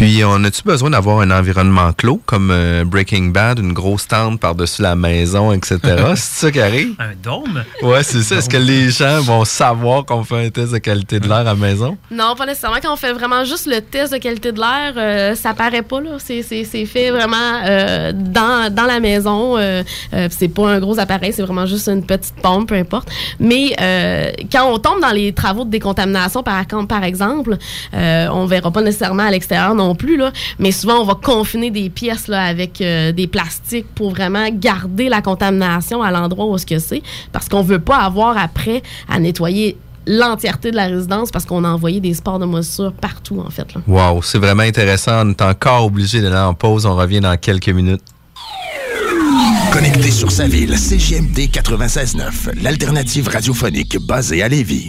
Puis, 0.00 0.22
on 0.24 0.42
a-tu 0.44 0.62
besoin 0.62 0.88
d'avoir 0.88 1.20
un 1.20 1.30
environnement 1.30 1.92
clos, 1.92 2.22
comme 2.24 2.50
euh, 2.50 2.84
Breaking 2.86 3.24
Bad, 3.32 3.58
une 3.58 3.74
grosse 3.74 4.08
tente 4.08 4.40
par-dessus 4.40 4.80
la 4.80 4.96
maison, 4.96 5.52
etc.? 5.52 5.76
c'est 6.14 6.16
ça 6.16 6.50
qui 6.50 6.58
arrive? 6.58 6.94
Un 6.98 7.12
dôme? 7.22 7.62
Ouais, 7.82 8.02
c'est 8.02 8.22
ça. 8.22 8.36
Est-ce 8.36 8.48
que 8.48 8.56
les 8.56 8.88
gens 8.88 9.20
vont 9.20 9.44
savoir 9.44 10.06
qu'on 10.06 10.24
fait 10.24 10.46
un 10.46 10.48
test 10.48 10.72
de 10.72 10.78
qualité 10.78 11.20
de 11.20 11.28
l'air 11.28 11.36
à 11.38 11.44
la 11.44 11.54
maison? 11.54 11.98
Non, 12.10 12.34
pas 12.34 12.46
nécessairement. 12.46 12.78
Quand 12.82 12.94
on 12.94 12.96
fait 12.96 13.12
vraiment 13.12 13.44
juste 13.44 13.66
le 13.66 13.82
test 13.82 14.14
de 14.14 14.16
qualité 14.18 14.52
de 14.52 14.58
l'air, 14.58 14.94
euh, 14.96 15.34
ça 15.34 15.52
paraît 15.52 15.82
pas. 15.82 16.00
là. 16.00 16.12
C'est, 16.16 16.42
c'est- 16.42 16.64
c'est 16.64 16.86
fait 16.86 17.10
vraiment 17.10 17.36
euh, 17.66 18.12
dans, 18.14 18.72
dans 18.74 18.86
la 18.86 19.00
maison. 19.00 19.58
Euh, 19.58 19.82
euh, 20.14 20.28
c'est 20.30 20.48
pas 20.48 20.70
un 20.70 20.80
gros 20.80 20.98
appareil, 20.98 21.34
c'est 21.34 21.42
vraiment 21.42 21.66
juste 21.66 21.88
une 21.88 22.06
petite 22.06 22.36
pompe, 22.36 22.68
peu 22.68 22.74
importe. 22.74 23.10
Mais 23.38 23.74
euh, 23.78 24.30
quand 24.50 24.64
on 24.72 24.78
tombe 24.78 25.02
dans 25.02 25.10
les 25.12 25.34
travaux 25.34 25.66
de 25.66 25.70
décontamination, 25.70 26.42
par, 26.42 26.64
par 26.88 27.04
exemple, 27.04 27.58
euh, 27.92 28.28
on 28.32 28.46
verra 28.46 28.70
pas 28.70 28.80
nécessairement 28.80 29.24
à 29.24 29.30
l'extérieur 29.30 29.74
non 29.74 29.89
plus. 29.94 30.16
Là, 30.16 30.32
mais 30.58 30.72
souvent, 30.72 31.00
on 31.00 31.04
va 31.04 31.14
confiner 31.14 31.70
des 31.70 31.90
pièces 31.90 32.28
là, 32.28 32.42
avec 32.42 32.80
euh, 32.80 33.12
des 33.12 33.26
plastiques 33.26 33.86
pour 33.94 34.10
vraiment 34.10 34.48
garder 34.52 35.08
la 35.08 35.22
contamination 35.22 36.02
à 36.02 36.10
l'endroit 36.10 36.46
où 36.46 36.58
ce 36.58 36.66
que 36.66 36.78
c'est. 36.78 37.02
Parce 37.32 37.48
qu'on 37.48 37.62
veut 37.62 37.78
pas 37.78 37.98
avoir 37.98 38.36
après 38.38 38.82
à 39.08 39.18
nettoyer 39.18 39.76
l'entièreté 40.06 40.70
de 40.70 40.76
la 40.76 40.86
résidence 40.86 41.30
parce 41.30 41.44
qu'on 41.44 41.64
a 41.64 41.68
envoyé 41.68 42.00
des 42.00 42.14
sports 42.14 42.38
de 42.38 42.44
moisissure 42.46 42.92
partout, 42.92 43.40
en 43.44 43.50
fait. 43.50 43.74
Là. 43.74 43.80
Wow, 43.86 44.22
c'est 44.22 44.38
vraiment 44.38 44.62
intéressant. 44.62 45.26
On 45.26 45.30
est 45.30 45.42
encore 45.42 45.84
obligé 45.84 46.20
d'aller 46.20 46.36
en 46.36 46.54
pause. 46.54 46.86
On 46.86 46.96
revient 46.96 47.20
dans 47.20 47.36
quelques 47.36 47.68
minutes. 47.68 48.02
Connecté 49.72 50.10
sur 50.10 50.32
sa 50.32 50.48
ville, 50.48 50.76
CGMD 50.76 51.38
96.9, 51.48 52.60
l'alternative 52.60 53.28
radiophonique 53.28 53.98
basée 54.04 54.42
à 54.42 54.48
Lévis. 54.48 54.88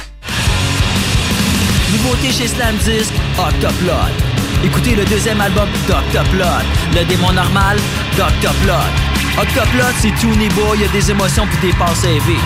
Nouveauté 1.90 2.30
chez 2.30 2.46
Slam 2.46 2.76
Disc, 2.84 3.12
Octoplot. 3.36 4.06
Écoutez 4.64 4.94
le 4.94 5.04
deuxième 5.04 5.40
album 5.40 5.66
d'Octoplot. 5.88 6.62
Le 6.94 7.04
démon 7.08 7.32
normal, 7.32 7.76
d'Octoplot. 8.16 9.17
Octoplot, 9.40 9.84
c'est 10.00 10.10
tout 10.20 10.34
niveau, 10.34 10.74
il 10.74 10.80
y 10.80 10.84
a 10.84 10.88
des 10.88 11.12
émotions 11.12 11.46
puis 11.46 11.68
des 11.68 11.76
passes 11.76 12.02
élevées. 12.02 12.40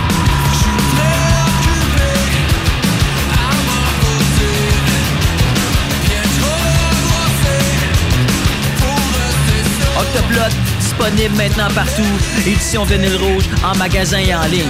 Octoplot, 9.99 10.41
disponible 10.79 11.35
maintenant 11.35 11.67
partout. 11.73 12.03
Édition 12.45 12.83
vinyle 12.83 13.15
rouge, 13.15 13.45
en 13.63 13.75
magasin 13.75 14.19
et 14.19 14.35
en 14.35 14.45
ligne. 14.45 14.69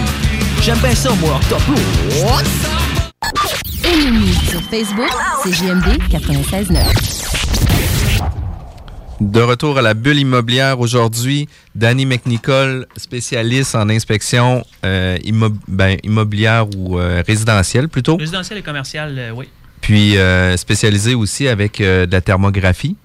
J'aime 0.61 0.77
bien 0.77 0.95
ça, 0.95 1.09
moi, 1.19 1.35
Octoplot. 1.35 1.75
Ennemis 3.83 4.33
sur 4.49 4.61
Facebook, 4.71 5.11
c'est 5.43 5.51
JMD 5.51 5.99
96.9. 6.09 7.22
De 9.21 9.41
retour 9.41 9.77
à 9.77 9.81
la 9.81 9.93
bulle 9.93 10.17
immobilière 10.17 10.79
aujourd'hui, 10.79 11.47
Danny 11.75 12.05
McNicol, 12.05 12.87
spécialiste 12.97 13.75
en 13.75 13.89
inspection 13.89 14.65
euh, 14.85 15.17
ben, 15.67 15.97
immobilière 16.03 16.65
ou 16.75 16.97
euh, 16.97 17.23
résidentielle 17.25 17.89
plutôt, 17.89 18.17
Résidentiel 18.17 18.57
et 18.59 18.63
commercial, 18.63 19.15
euh, 19.17 19.31
oui. 19.31 19.47
puis 19.81 20.15
spécialisé 20.57 21.13
aussi 21.13 21.47
avec 21.47 21.79
de 21.79 22.07
la 22.09 22.21
thermographie. 22.21 22.95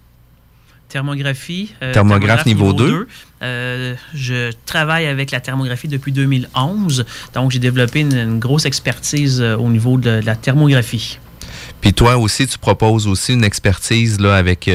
Thermographie. 0.89 1.75
Thermographe 1.93 2.47
niveau 2.47 2.73
deux. 2.73 3.07
Euh, 3.43 3.95
je 4.15 4.51
travaille 4.65 5.05
avec 5.07 5.31
la 5.31 5.41
thermographie 5.41 5.87
depuis 5.87 6.13
2011. 6.13 7.05
Donc, 7.35 7.51
j'ai 7.51 7.59
développé 7.59 8.01
une, 8.01 8.17
une 8.17 8.39
grosse 8.39 8.65
expertise 8.65 9.43
au 9.43 9.69
niveau 9.69 9.99
de, 9.99 10.21
de 10.23 10.27
la 10.27 10.35
thermographie. 10.35 11.19
Puis 11.83 11.93
toi 11.93 12.17
aussi, 12.17 12.47
tu 12.47 12.57
proposes 12.57 13.07
aussi 13.07 13.35
une 13.35 13.45
expertise 13.45 14.19
là, 14.19 14.37
avec, 14.37 14.67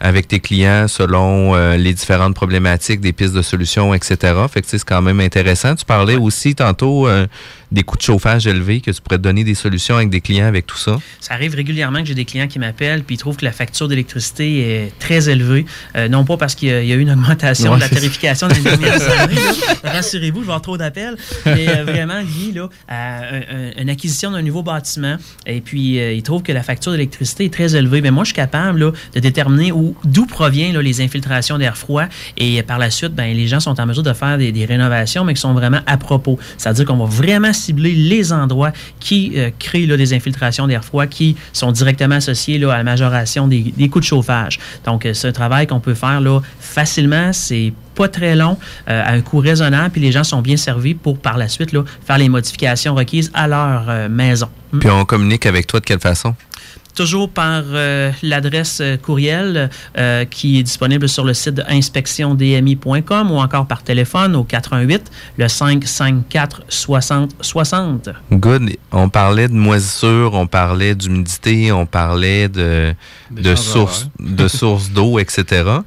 avec 0.00 0.28
tes 0.28 0.40
clients 0.40 0.86
selon 0.88 1.54
euh, 1.54 1.76
les 1.76 1.92
différentes 1.92 2.34
problématiques, 2.34 3.00
des 3.00 3.12
pistes 3.12 3.34
de 3.34 3.42
solutions, 3.42 3.94
etc. 3.94 4.34
Fait 4.50 4.62
que 4.62 4.68
c'est 4.68 4.82
quand 4.84 5.02
même 5.02 5.20
intéressant. 5.20 5.74
Tu 5.74 5.84
parlais 5.84 6.16
aussi 6.16 6.54
tantôt 6.54 7.08
euh, 7.08 7.26
des 7.70 7.82
coûts 7.82 7.96
de 7.96 8.02
chauffage 8.02 8.46
élevés, 8.46 8.80
que 8.80 8.90
tu 8.90 9.00
pourrais 9.00 9.18
te 9.18 9.22
donner 9.22 9.44
des 9.44 9.54
solutions 9.54 9.96
avec 9.96 10.08
des 10.10 10.20
clients 10.20 10.46
avec 10.46 10.66
tout 10.66 10.76
ça? 10.78 10.98
Ça 11.20 11.34
arrive 11.34 11.54
régulièrement 11.54 12.00
que 12.00 12.06
j'ai 12.06 12.14
des 12.14 12.24
clients 12.24 12.48
qui 12.48 12.58
m'appellent 12.58 13.02
puis 13.04 13.16
ils 13.16 13.18
trouvent 13.18 13.36
que 13.36 13.44
la 13.44 13.52
facture 13.52 13.88
d'électricité 13.88 14.60
est 14.84 14.98
très 14.98 15.28
élevée. 15.28 15.66
Euh, 15.96 16.08
non 16.08 16.24
pas 16.24 16.36
parce 16.36 16.54
qu'il 16.54 16.68
y, 16.68 16.72
a- 16.72 16.96
eu 16.96 17.00
une 17.00 17.10
augmentation 17.10 17.70
Ouais, 17.72 17.76
de 17.76 17.82
la 17.82 17.88
tarification 17.88 18.48
dans 18.48 18.54
les 18.54 18.60
dernières 18.62 19.02
années. 19.20 19.34
Rassurez-vous, 19.84 20.40
je 20.40 20.44
vais 20.46 20.50
avoir 20.50 20.62
trop 20.62 20.76
d'appels. 20.78 21.16
Mais 21.46 21.68
euh, 21.68 21.84
vraiment 21.84 22.18
lié 22.20 22.52
là, 22.54 22.68
à 22.88 23.18
un- 23.18 23.36
un- 23.40 23.82
une 23.82 23.90
acquisition 23.90 24.30
d'un 24.30 24.42
nouveau 24.42 24.62
bâtiment. 24.62 25.16
Et 25.46 25.60
puis, 25.60 25.98
euh, 26.00 26.12
ils 26.12 26.22
trouvent 26.22 26.42
que 26.42 26.52
la 26.52 26.62
facture 26.62 26.92
d'électricité 26.92 27.44
est 27.46 27.52
très 27.52 27.74
élevée. 27.76 28.00
Mais 28.00 28.10
moi, 28.10 28.24
je 28.24 28.28
suis 28.28 28.34
capable 28.36 28.80
là, 28.80 28.92
de 29.14 29.20
déterminer 29.20 29.72
où- 29.72 29.94
d'où 30.04 30.26
proviennent 30.26 30.74
là, 30.74 30.82
les 30.82 31.00
infiltrations 31.00 31.58
d'air 31.58 31.76
froid. 31.76 32.04
Et 32.36 32.58
euh, 32.58 32.62
par 32.62 32.78
la 32.78 32.90
suite, 32.90 33.14
ben, 33.14 33.36
les 33.36 33.46
gens 33.46 33.60
sont 33.60 33.78
en 33.80 33.86
mesure 33.86 34.02
de 34.02 34.12
faire 34.12 34.38
des, 34.38 34.52
des 34.52 34.64
rénovations, 34.64 35.24
mais 35.24 35.34
qui 35.34 35.40
sont 35.40 35.52
vraiment 35.54 35.80
à 35.86 35.96
propos. 35.96 36.38
C'est-à-dire 36.56 36.84
qu'on 36.84 36.96
va 36.96 37.04
vraiment 37.06 37.52
cibler 37.58 37.92
les 37.92 38.32
endroits 38.32 38.72
qui 39.00 39.32
euh, 39.36 39.50
créent 39.58 39.86
là, 39.86 39.96
des 39.96 40.14
infiltrations 40.14 40.66
d'air 40.66 40.84
froid 40.84 41.06
qui 41.06 41.36
sont 41.52 41.72
directement 41.72 42.16
associés 42.16 42.58
là, 42.58 42.72
à 42.72 42.78
la 42.78 42.84
majoration 42.84 43.48
des, 43.48 43.72
des 43.76 43.88
coûts 43.88 44.00
de 44.00 44.04
chauffage. 44.04 44.58
Donc, 44.84 45.04
euh, 45.04 45.14
c'est 45.14 45.28
un 45.28 45.32
travail 45.32 45.66
qu'on 45.66 45.80
peut 45.80 45.94
faire 45.94 46.20
là, 46.20 46.40
facilement. 46.60 47.32
C'est 47.32 47.72
pas 47.94 48.08
très 48.08 48.36
long, 48.36 48.56
euh, 48.88 49.02
à 49.04 49.12
un 49.12 49.20
coût 49.20 49.38
raisonnable, 49.38 49.90
puis 49.90 50.00
les 50.00 50.12
gens 50.12 50.24
sont 50.24 50.40
bien 50.40 50.56
servis 50.56 50.94
pour 50.94 51.18
par 51.18 51.36
la 51.36 51.48
suite 51.48 51.72
là, 51.72 51.82
faire 52.06 52.18
les 52.18 52.28
modifications 52.28 52.94
requises 52.94 53.30
à 53.34 53.48
leur 53.48 54.08
maison. 54.08 54.48
Mm. 54.72 54.78
Puis 54.78 54.90
on 54.90 55.04
communique 55.04 55.46
avec 55.46 55.66
toi 55.66 55.80
de 55.80 55.84
quelle 55.84 56.00
façon? 56.00 56.34
Toujours 56.98 57.28
par 57.28 57.62
euh, 57.64 58.10
l'adresse 58.24 58.80
euh, 58.80 58.96
courriel 58.96 59.70
euh, 59.96 60.24
qui 60.24 60.58
est 60.58 60.64
disponible 60.64 61.08
sur 61.08 61.22
le 61.24 61.32
site 61.32 61.54
de 61.54 61.62
inspectiondmi.com 61.68 63.30
ou 63.30 63.36
encore 63.36 63.68
par 63.68 63.84
téléphone 63.84 64.34
au 64.34 64.42
88 64.42 65.08
le 65.36 65.46
554 65.46 66.62
60 66.68 67.36
60. 67.40 68.08
Good. 68.32 68.78
On 68.90 69.08
parlait 69.08 69.46
de 69.46 69.54
moisissure, 69.54 70.34
on 70.34 70.48
parlait 70.48 70.96
d'humidité, 70.96 71.70
on 71.70 71.86
parlait 71.86 72.48
de, 72.48 72.92
Des 73.30 73.42
de 73.42 73.54
sources 73.54 74.08
de 74.18 74.48
sources 74.48 74.90
d'eau, 74.90 75.20
etc. 75.20 75.44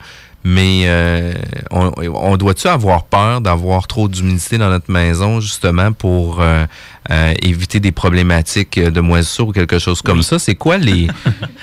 Mais 0.44 0.84
euh, 0.86 1.34
on, 1.70 1.92
on 2.14 2.38
doit-tu 2.38 2.68
avoir 2.68 3.04
peur 3.04 3.42
d'avoir 3.42 3.88
trop 3.88 4.08
d'humidité 4.08 4.58
dans 4.58 4.70
notre 4.70 4.92
maison, 4.92 5.40
justement, 5.40 5.92
pour 5.92 6.42
euh, 6.42 6.66
euh, 7.12 7.34
éviter 7.44 7.80
des 7.80 7.92
problématiques 7.92 8.80
de 8.80 9.02
moisissure 9.02 9.50
ou 9.50 9.52
quelque 9.52 9.78
chose 9.78 10.02
comme 10.02 10.24
ça? 10.24 10.40
C'est 10.40 10.56
quoi 10.56 10.78
les 10.78 11.08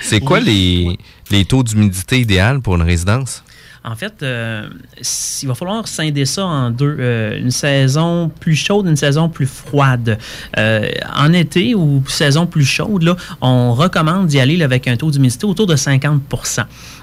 c'est 0.01 0.21
quoi 0.21 0.39
les, 0.39 0.97
les 1.29 1.43
taux 1.45 1.63
d'humidité 1.63 2.19
idéal 2.19 2.61
pour 2.61 2.75
une 2.75 2.83
résidence? 2.83 3.43
En 3.83 3.95
fait, 3.95 4.23
euh, 4.23 4.67
il 5.41 5.47
va 5.47 5.55
falloir 5.55 5.87
scinder 5.87 6.25
ça 6.25 6.45
en 6.45 6.69
deux. 6.69 6.97
Euh, 6.99 7.39
une 7.39 7.51
saison 7.51 8.29
plus 8.39 8.55
chaude, 8.55 8.87
une 8.87 8.97
saison 8.97 9.29
plus 9.29 9.45
froide. 9.45 10.17
Euh, 10.57 10.89
en 11.15 11.31
été 11.31 11.75
ou 11.75 12.03
saison 12.07 12.45
plus 12.45 12.65
chaude, 12.65 13.03
là, 13.03 13.15
on 13.39 13.73
recommande 13.73 14.27
d'y 14.27 14.39
aller 14.39 14.61
avec 14.61 14.87
un 14.87 14.97
taux 14.97 15.11
d'humidité 15.11 15.45
autour 15.45 15.65
de 15.65 15.75
50 15.75 16.21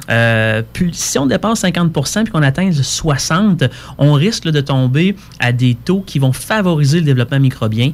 Euh, 0.08 0.62
puis, 0.72 0.90
si 0.92 1.18
on 1.18 1.26
dépasse 1.26 1.62
50% 1.62 2.24
puis 2.24 2.32
qu'on 2.32 2.42
atteint 2.42 2.66
le 2.66 2.82
60 2.82 3.64
on 3.98 4.12
risque 4.12 4.44
de 4.44 4.60
tomber 4.60 5.16
à 5.40 5.52
des 5.52 5.74
taux 5.74 6.02
qui 6.06 6.18
vont 6.18 6.32
favoriser 6.32 7.00
le 7.00 7.06
développement 7.06 7.40
microbien. 7.40 7.92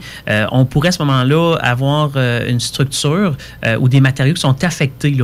On 0.50 0.64
pourrait 0.64 0.88
à 0.88 0.92
ce 0.92 1.02
moment-là 1.02 1.56
avoir 1.60 2.16
une 2.16 2.60
structure 2.60 3.36
ou 3.80 3.88
des 3.88 4.00
matériaux 4.00 4.34
qui 4.34 4.40
sont 4.40 4.64
affectés 4.64 5.16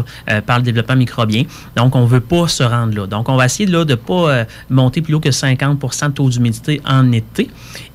par 0.47 0.59
le 0.59 0.65
développement 0.65 0.97
microbien. 0.97 1.45
Donc, 1.77 1.97
on 1.97 2.03
ne 2.03 2.07
veut 2.07 2.21
pas 2.21 2.49
se 2.49 2.63
rendre 2.63 2.97
là. 2.97 3.07
Donc, 3.07 3.29
on 3.29 3.37
va 3.37 3.48
là, 3.67 3.85
de 3.85 3.93
ne 3.93 3.97
pas 3.97 4.31
euh, 4.31 4.45
monter 4.71 5.03
plus 5.03 5.15
haut 5.15 5.21
que 5.21 5.29
50% 5.29 6.09
de 6.09 6.13
taux 6.13 6.29
d'humidité 6.29 6.81
en 6.87 7.13
été. 7.13 7.51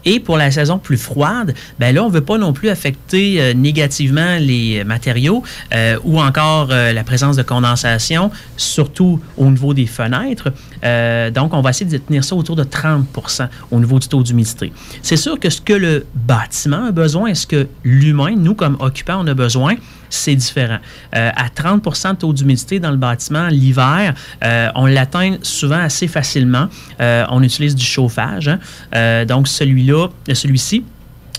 Et 0.05 0.19
pour 0.19 0.37
la 0.37 0.51
saison 0.51 0.77
plus 0.79 0.97
froide, 0.97 1.53
ben 1.79 1.93
là, 1.93 2.03
on 2.03 2.09
ne 2.09 2.13
veut 2.13 2.21
pas 2.21 2.37
non 2.37 2.53
plus 2.53 2.69
affecter 2.69 3.41
euh, 3.41 3.53
négativement 3.53 4.37
les 4.39 4.83
matériaux 4.83 5.43
euh, 5.73 5.97
ou 6.03 6.19
encore 6.21 6.69
euh, 6.71 6.93
la 6.93 7.03
présence 7.03 7.35
de 7.35 7.43
condensation, 7.43 8.31
surtout 8.57 9.21
au 9.37 9.45
niveau 9.49 9.73
des 9.73 9.85
fenêtres. 9.85 10.51
Euh, 10.83 11.31
donc, 11.31 11.53
on 11.53 11.61
va 11.61 11.69
essayer 11.69 11.89
de 11.89 11.97
tenir 11.97 12.23
ça 12.23 12.35
autour 12.35 12.55
de 12.55 12.63
30% 12.63 13.47
au 13.71 13.79
niveau 13.79 13.99
du 13.99 14.07
taux 14.07 14.23
d'humidité. 14.23 14.71
C'est 15.01 15.15
sûr 15.17 15.39
que 15.39 15.49
ce 15.49 15.61
que 15.61 15.73
le 15.73 16.05
bâtiment 16.15 16.87
a 16.87 16.91
besoin 16.91 17.29
et 17.29 17.35
ce 17.35 17.47
que 17.47 17.67
l'humain, 17.83 18.35
nous 18.37 18.55
comme 18.55 18.77
occupants, 18.79 19.19
on 19.23 19.27
a 19.27 19.33
besoin, 19.33 19.75
c'est 20.09 20.35
différent. 20.35 20.77
Euh, 21.15 21.31
à 21.35 21.47
30% 21.47 22.11
de 22.11 22.17
taux 22.17 22.33
d'humidité 22.33 22.79
dans 22.79 22.91
le 22.91 22.97
bâtiment 22.97 23.47
l'hiver, 23.47 24.13
euh, 24.43 24.69
on 24.75 24.85
l'atteint 24.85 25.37
souvent 25.41 25.79
assez 25.79 26.07
facilement. 26.07 26.67
Euh, 27.01 27.25
on 27.29 27.41
utilise 27.41 27.75
du 27.75 27.85
chauffage. 27.85 28.47
hein. 28.47 28.59
Euh, 28.95 29.25
donc, 29.25 29.47
celui-là, 29.47 29.92
euh, 29.93 30.33
celui-ci, 30.33 30.83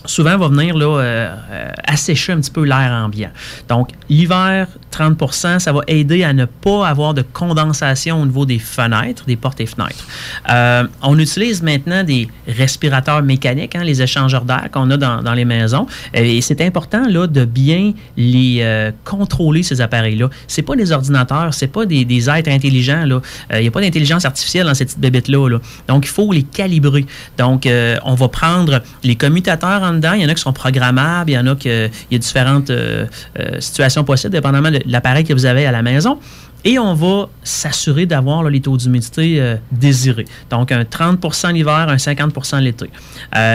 souvent 0.06 0.36
va 0.36 0.48
venir 0.48 0.76
là, 0.76 0.86
euh, 0.86 1.34
euh, 1.50 1.70
assécher 1.84 2.32
un 2.32 2.40
petit 2.40 2.50
peu 2.50 2.64
l'air 2.64 2.90
ambiant. 2.92 3.30
Donc, 3.68 3.90
l'hiver, 4.08 4.68
30% 4.92 5.58
ça 5.58 5.72
va 5.72 5.80
aider 5.86 6.24
à 6.24 6.32
ne 6.32 6.44
pas 6.44 6.86
avoir 6.86 7.14
de 7.14 7.22
condensation 7.22 8.20
au 8.20 8.26
niveau 8.26 8.46
des 8.46 8.58
fenêtres, 8.58 9.24
des 9.26 9.36
portes 9.36 9.60
et 9.60 9.66
fenêtres. 9.66 10.06
Euh, 10.50 10.86
on 11.02 11.18
utilise 11.18 11.62
maintenant 11.62 12.04
des 12.04 12.28
respirateurs 12.46 13.22
mécaniques, 13.22 13.74
hein, 13.74 13.84
les 13.84 14.02
échangeurs 14.02 14.44
d'air 14.44 14.68
qu'on 14.72 14.90
a 14.90 14.96
dans, 14.96 15.34
les 15.34 15.44
maisons. 15.44 15.86
Et 16.12 16.40
c'est 16.42 16.60
important 16.60 17.02
là, 17.08 17.26
de 17.26 17.44
bien 17.44 17.92
les 18.16 18.92
contrôler, 19.04 19.62
ces 19.62 19.80
appareils-là. 19.80 20.28
C'est 20.46 20.62
pas 20.62 20.76
des 20.76 20.92
ordinateurs, 20.92 21.52
c'est 21.52 21.66
pas 21.66 21.86
des, 21.86 22.30
êtres 22.30 22.50
intelligents. 22.50 23.04
Il 23.52 23.60
n'y 23.60 23.66
a 23.66 23.70
pas 23.70 23.80
d'intelligence 23.80 24.24
artificielle 24.24 24.66
dans 24.66 24.74
ces 24.74 24.84
petites 24.84 25.00
bébêtes-là. 25.00 25.48
là. 25.48 25.58
Donc, 25.88 26.04
il 26.04 26.10
faut 26.10 26.32
les 26.32 26.44
calibrer. 26.44 27.04
Donc, 27.36 27.68
on 28.04 28.14
va 28.14 28.28
prendre 28.28 28.80
les 29.02 29.16
commutateurs 29.16 29.82
en 29.82 29.93
dedans. 29.94 30.12
Il 30.12 30.22
y 30.22 30.26
en 30.26 30.28
a 30.28 30.34
qui 30.34 30.42
sont 30.42 30.52
programmables, 30.52 31.30
il 31.30 31.34
y 31.34 31.38
en 31.38 31.46
a 31.46 31.54
que 31.54 31.86
il 31.86 32.12
y 32.12 32.14
a 32.14 32.18
différentes 32.18 32.70
euh, 32.70 33.06
euh, 33.38 33.60
situations 33.60 34.04
possibles, 34.04 34.32
dépendamment 34.32 34.70
de 34.70 34.80
l'appareil 34.86 35.24
que 35.24 35.32
vous 35.32 35.46
avez 35.46 35.66
à 35.66 35.72
la 35.72 35.82
maison. 35.82 36.18
Et 36.66 36.78
on 36.78 36.94
va 36.94 37.28
s'assurer 37.42 38.06
d'avoir 38.06 38.44
les 38.44 38.60
taux 38.60 38.78
d'humidité 38.78 39.38
euh, 39.38 39.56
désirés. 39.70 40.24
Donc, 40.48 40.72
un 40.72 40.84
30% 40.84 41.52
l'hiver, 41.52 41.88
un 41.90 41.96
50% 41.96 42.60
l'été. 42.60 42.88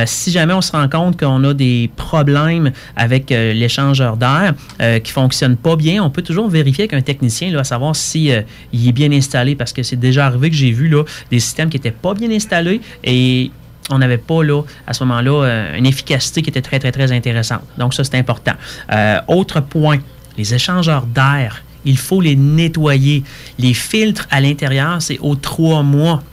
Si 0.05 0.31
jamais 0.31 0.53
on 0.53 0.61
se 0.61 0.71
rend 0.71 0.87
compte 0.87 1.19
qu'on 1.19 1.43
a 1.43 1.55
des 1.55 1.89
problèmes 1.95 2.71
avec 2.95 3.31
l'échangeur 3.31 4.15
d'air 4.15 4.53
qui 4.77 5.11
ne 5.11 5.13
fonctionne 5.13 5.57
pas 5.57 5.75
bien, 5.75 6.03
on 6.03 6.11
peut 6.11 6.21
toujours 6.21 6.49
vérifier 6.49 6.83
avec 6.83 6.93
un 6.93 7.01
technicien, 7.01 7.51
là, 7.51 7.63
savoir 7.63 7.95
si 7.95 8.31
euh, 8.31 8.41
il 8.73 8.87
est 8.87 8.91
bien 8.91 9.11
installé, 9.11 9.55
parce 9.55 9.73
que 9.73 9.83
c'est 9.83 9.95
déjà 9.95 10.25
arrivé 10.25 10.49
que 10.49 10.55
j'ai 10.55 10.71
vu 10.71 10.89
là, 10.89 11.03
des 11.31 11.39
systèmes 11.39 11.69
qui 11.69 11.77
n'étaient 11.77 11.91
pas 11.91 12.13
bien 12.13 12.31
installés 12.31 12.81
et 13.03 13.51
on 13.89 13.97
n'avait 13.97 14.17
pas 14.17 14.43
là, 14.43 14.63
à 14.87 14.93
ce 14.93 15.03
moment-là 15.03 15.43
euh, 15.43 15.77
une 15.77 15.85
efficacité 15.85 16.41
qui 16.41 16.49
était 16.49 16.61
très, 16.61 16.79
très, 16.79 16.91
très 16.91 17.11
intéressante. 17.11 17.61
Donc, 17.77 17.93
ça, 17.93 18.03
c'est 18.03 18.15
important. 18.15 18.53
Euh, 18.91 19.19
autre 19.27 19.61
point, 19.61 19.99
les 20.37 20.53
échangeurs 20.53 21.05
d'air, 21.05 21.63
il 21.85 21.97
faut 21.97 22.21
les 22.21 22.35
nettoyer. 22.35 23.23
Les 23.57 23.73
filtres 23.73 24.27
à 24.31 24.41
l'intérieur, 24.41 25.01
c'est 25.01 25.19
aux 25.19 25.35
trois 25.35 25.83
mois. 25.83 26.23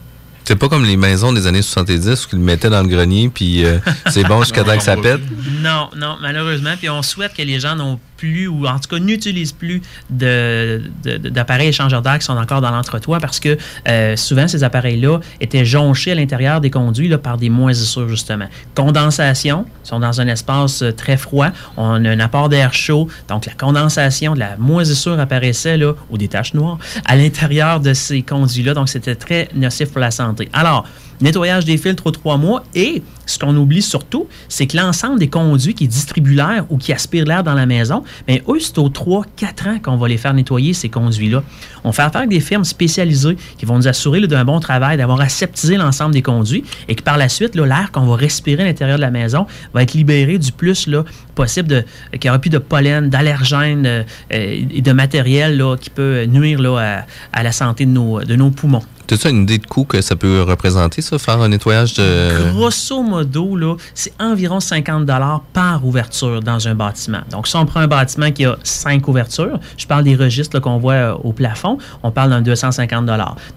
C'est 0.44 0.56
pas 0.56 0.68
comme 0.68 0.84
les 0.84 0.96
maisons 0.96 1.32
des 1.32 1.48
années 1.48 1.62
70 1.62 2.26
où 2.26 2.28
ils 2.32 2.38
le 2.38 2.44
mettaient 2.44 2.70
dans 2.70 2.82
le 2.82 2.88
grenier, 2.88 3.28
puis 3.28 3.64
euh, 3.64 3.78
c'est 4.10 4.22
bon 4.22 4.40
jusqu'à 4.42 4.62
temps 4.62 4.76
que 4.76 4.82
ça 4.82 4.96
pète? 4.96 5.20
Non, 5.60 5.90
non, 5.96 6.16
malheureusement. 6.20 6.74
Puis 6.78 6.88
on 6.88 7.02
souhaite 7.02 7.34
que 7.34 7.42
les 7.42 7.58
gens 7.58 7.74
n'ont 7.74 7.98
plus, 8.16 8.48
ou 8.48 8.66
en 8.66 8.78
tout 8.78 8.88
cas 8.88 8.98
n'utilisent 8.98 9.52
plus 9.52 9.82
d'appareils 10.10 11.68
échangeurs 11.68 12.02
d'air 12.02 12.18
qui 12.18 12.24
sont 12.24 12.36
encore 12.36 12.60
dans 12.60 12.70
l'entretoit 12.70 13.18
parce 13.20 13.40
que 13.40 13.56
euh, 13.88 14.16
souvent 14.16 14.48
ces 14.48 14.64
appareils-là 14.64 15.20
étaient 15.40 15.64
jonchés 15.64 16.12
à 16.12 16.14
l'intérieur 16.14 16.60
des 16.60 16.70
conduits 16.70 17.16
par 17.18 17.36
des 17.36 17.50
moisissures, 17.50 18.08
justement. 18.08 18.46
Condensation, 18.74 19.66
ils 19.84 19.88
sont 19.88 20.00
dans 20.00 20.20
un 20.20 20.26
espace 20.28 20.82
euh, 20.82 20.92
très 20.92 21.16
froid. 21.16 21.48
On 21.76 22.04
a 22.04 22.10
un 22.10 22.20
apport 22.20 22.48
d'air 22.48 22.72
chaud. 22.74 23.08
Donc 23.28 23.46
la 23.46 23.52
condensation, 23.52 24.34
de 24.34 24.40
la 24.40 24.56
moisissure 24.56 25.18
apparaissait, 25.18 25.76
là, 25.76 25.92
ou 26.10 26.18
des 26.18 26.28
taches 26.28 26.54
noires, 26.54 26.78
à 27.04 27.16
l'intérieur 27.16 27.80
de 27.80 27.94
ces 27.94 28.22
conduits-là. 28.22 28.74
Donc 28.74 28.88
c'était 28.88 29.14
très 29.14 29.48
nocif 29.54 29.90
pour 29.90 30.00
la 30.00 30.10
santé. 30.10 30.48
Alors, 30.52 30.86
nettoyage 31.20 31.64
des 31.64 31.78
filtres 31.78 32.06
aux 32.06 32.10
trois 32.10 32.36
mois 32.36 32.64
et 32.74 33.02
ce 33.26 33.38
qu'on 33.38 33.54
oublie 33.56 33.82
surtout, 33.82 34.26
c'est 34.48 34.66
que 34.66 34.76
l'ensemble 34.76 35.18
des 35.18 35.28
conduits 35.28 35.74
qui 35.74 35.88
distribuent 35.88 36.34
l'air 36.34 36.64
ou 36.70 36.78
qui 36.78 36.92
aspirent 36.92 37.24
l'air 37.24 37.42
dans 37.42 37.54
la 37.54 37.66
maison, 37.66 38.04
bien, 38.26 38.38
eux, 38.48 38.58
c'est 38.60 38.78
aux 38.78 38.88
3-4 38.88 39.68
ans 39.68 39.78
qu'on 39.82 39.96
va 39.96 40.08
les 40.08 40.16
faire 40.16 40.32
nettoyer, 40.32 40.72
ces 40.72 40.88
conduits-là. 40.88 41.42
On 41.84 41.92
fait 41.92 42.02
affaire 42.02 42.22
avec 42.22 42.30
des 42.30 42.40
firmes 42.40 42.64
spécialisées 42.64 43.36
qui 43.58 43.66
vont 43.66 43.76
nous 43.76 43.88
assurer 43.88 44.20
d'un 44.26 44.44
bon 44.44 44.60
travail, 44.60 44.96
d'avoir 44.96 45.20
aseptisé 45.20 45.76
l'ensemble 45.76 46.12
des 46.12 46.22
conduits 46.22 46.64
et 46.88 46.94
que 46.94 47.02
par 47.02 47.18
la 47.18 47.28
suite, 47.28 47.54
l'air 47.54 47.90
qu'on 47.92 48.06
va 48.06 48.16
respirer 48.16 48.62
à 48.62 48.66
l'intérieur 48.66 48.96
de 48.96 49.02
la 49.02 49.10
maison 49.10 49.46
va 49.74 49.82
être 49.82 49.94
libéré 49.94 50.38
du 50.38 50.52
plus 50.52 50.86
là, 50.86 51.04
possible 51.34 51.68
de, 51.68 51.84
qu'il 52.12 52.22
n'y 52.24 52.30
aura 52.30 52.38
plus 52.38 52.50
de 52.50 52.58
pollen, 52.58 53.10
d'allergènes 53.10 53.86
euh, 53.86 54.02
et 54.30 54.80
de 54.80 54.92
matériel 54.92 55.56
là, 55.58 55.76
qui 55.76 55.90
peut 55.90 56.24
nuire 56.24 56.60
là, 56.60 57.04
à, 57.32 57.38
à 57.40 57.42
la 57.42 57.52
santé 57.52 57.86
de 57.86 57.90
nos, 57.90 58.22
de 58.22 58.36
nos 58.36 58.50
poumons. 58.50 58.82
As-tu 59.12 59.28
une 59.28 59.42
idée 59.42 59.58
de 59.58 59.66
coût 59.66 59.84
que 59.84 60.00
ça 60.00 60.16
peut 60.16 60.42
représenter, 60.42 61.00
ça, 61.00 61.16
faire 61.18 61.40
un 61.40 61.48
nettoyage 61.48 61.94
de. 61.94 62.50
Grosso 62.50 63.02
modo, 63.02 63.15
là, 63.22 63.76
c'est 63.94 64.12
environ 64.20 64.60
50 64.60 65.06
par 65.52 65.84
ouverture 65.84 66.40
dans 66.40 66.68
un 66.68 66.74
bâtiment. 66.74 67.20
Donc, 67.30 67.46
si 67.46 67.56
on 67.56 67.66
prend 67.66 67.80
un 67.80 67.86
bâtiment 67.86 68.30
qui 68.30 68.44
a 68.44 68.56
cinq 68.62 69.08
ouvertures, 69.08 69.58
je 69.76 69.86
parle 69.86 70.04
des 70.04 70.16
registres 70.16 70.60
qu'on 70.60 70.78
voit 70.78 70.92
euh, 70.94 71.14
au 71.24 71.32
plafond, 71.32 71.78
on 72.02 72.10
parle 72.10 72.30
d'un 72.30 72.42
250 72.42 73.06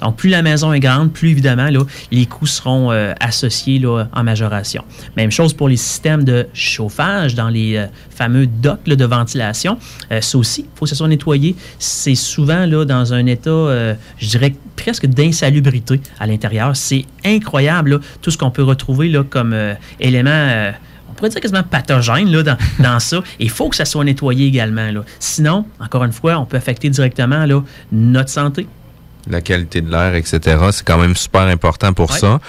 Donc, 0.02 0.16
plus 0.16 0.30
la 0.30 0.42
maison 0.42 0.74
est 0.74 0.80
grande, 0.80 1.12
plus 1.12 1.30
évidemment, 1.30 1.70
là, 1.70 1.82
les 2.12 2.26
coûts 2.26 2.48
seront 2.48 2.92
euh, 2.92 3.14
associés 3.20 3.80
là, 3.80 4.06
en 4.14 4.24
majoration. 4.24 4.84
Même 5.18 5.32
chose 5.32 5.54
pour 5.54 5.70
les 5.70 5.78
systèmes 5.78 6.24
de 6.24 6.48
chauffage 6.54 7.36
dans 7.36 7.50
les 7.50 7.78
euh, 7.78 7.86
fameux 8.10 8.48
docks 8.48 8.84
de 8.84 9.06
ventilation. 9.06 9.78
Ça 10.22 10.38
aussi, 10.38 10.62
il 10.62 10.78
faut 10.78 10.86
que 10.86 10.90
ça 10.90 10.96
soit 10.96 11.08
nettoyé. 11.08 11.56
C'est 11.78 12.16
souvent 12.16 12.66
là, 12.66 12.86
dans 12.86 13.14
un 13.14 13.26
état, 13.26 13.96
je 14.18 14.28
dirais, 14.28 14.54
presque 14.76 15.06
d'insalubrité 15.06 16.02
à 16.20 16.28
l'intérieur. 16.28 16.76
C'est 16.76 17.06
incroyable, 17.26 18.00
tout 18.22 18.32
ce 18.32 18.38
qu'on 18.38 18.52
peut 18.52 18.64
retrouver 18.64 19.10
là, 19.10 19.24
comme 19.24 19.49
euh, 19.54 19.74
élément. 20.00 20.30
euh, 20.32 20.72
on 21.10 21.14
pourrait 21.14 21.30
dire 21.30 21.42
quasiment 21.42 21.64
pathogène 21.64 22.32
là, 22.32 22.44
dans, 22.44 22.58
dans 22.80 23.00
ça. 23.00 23.22
Il 23.40 23.50
faut 23.50 23.68
que 23.70 23.76
ça 23.76 23.86
soit 23.86 24.04
nettoyé 24.04 24.48
également. 24.48 24.90
Là. 24.92 25.02
Sinon, 25.20 25.66
encore 25.80 26.04
une 26.04 26.14
fois, 26.14 26.38
on 26.38 26.46
peut 26.46 26.58
affecter 26.58 26.90
directement 26.90 27.46
là, 27.46 27.62
notre 27.92 28.30
santé. 28.30 28.68
la 29.28 29.42
qualité 29.42 29.82
de 29.82 29.90
l'air, 29.92 30.16
etc. 30.16 30.58
C'est 30.72 30.86
quand 30.86 30.98
même 30.98 31.16
super 31.16 31.42
important 31.42 31.94
pour 31.94 32.10
Ouais. 32.12 32.18
ça. 32.20 32.40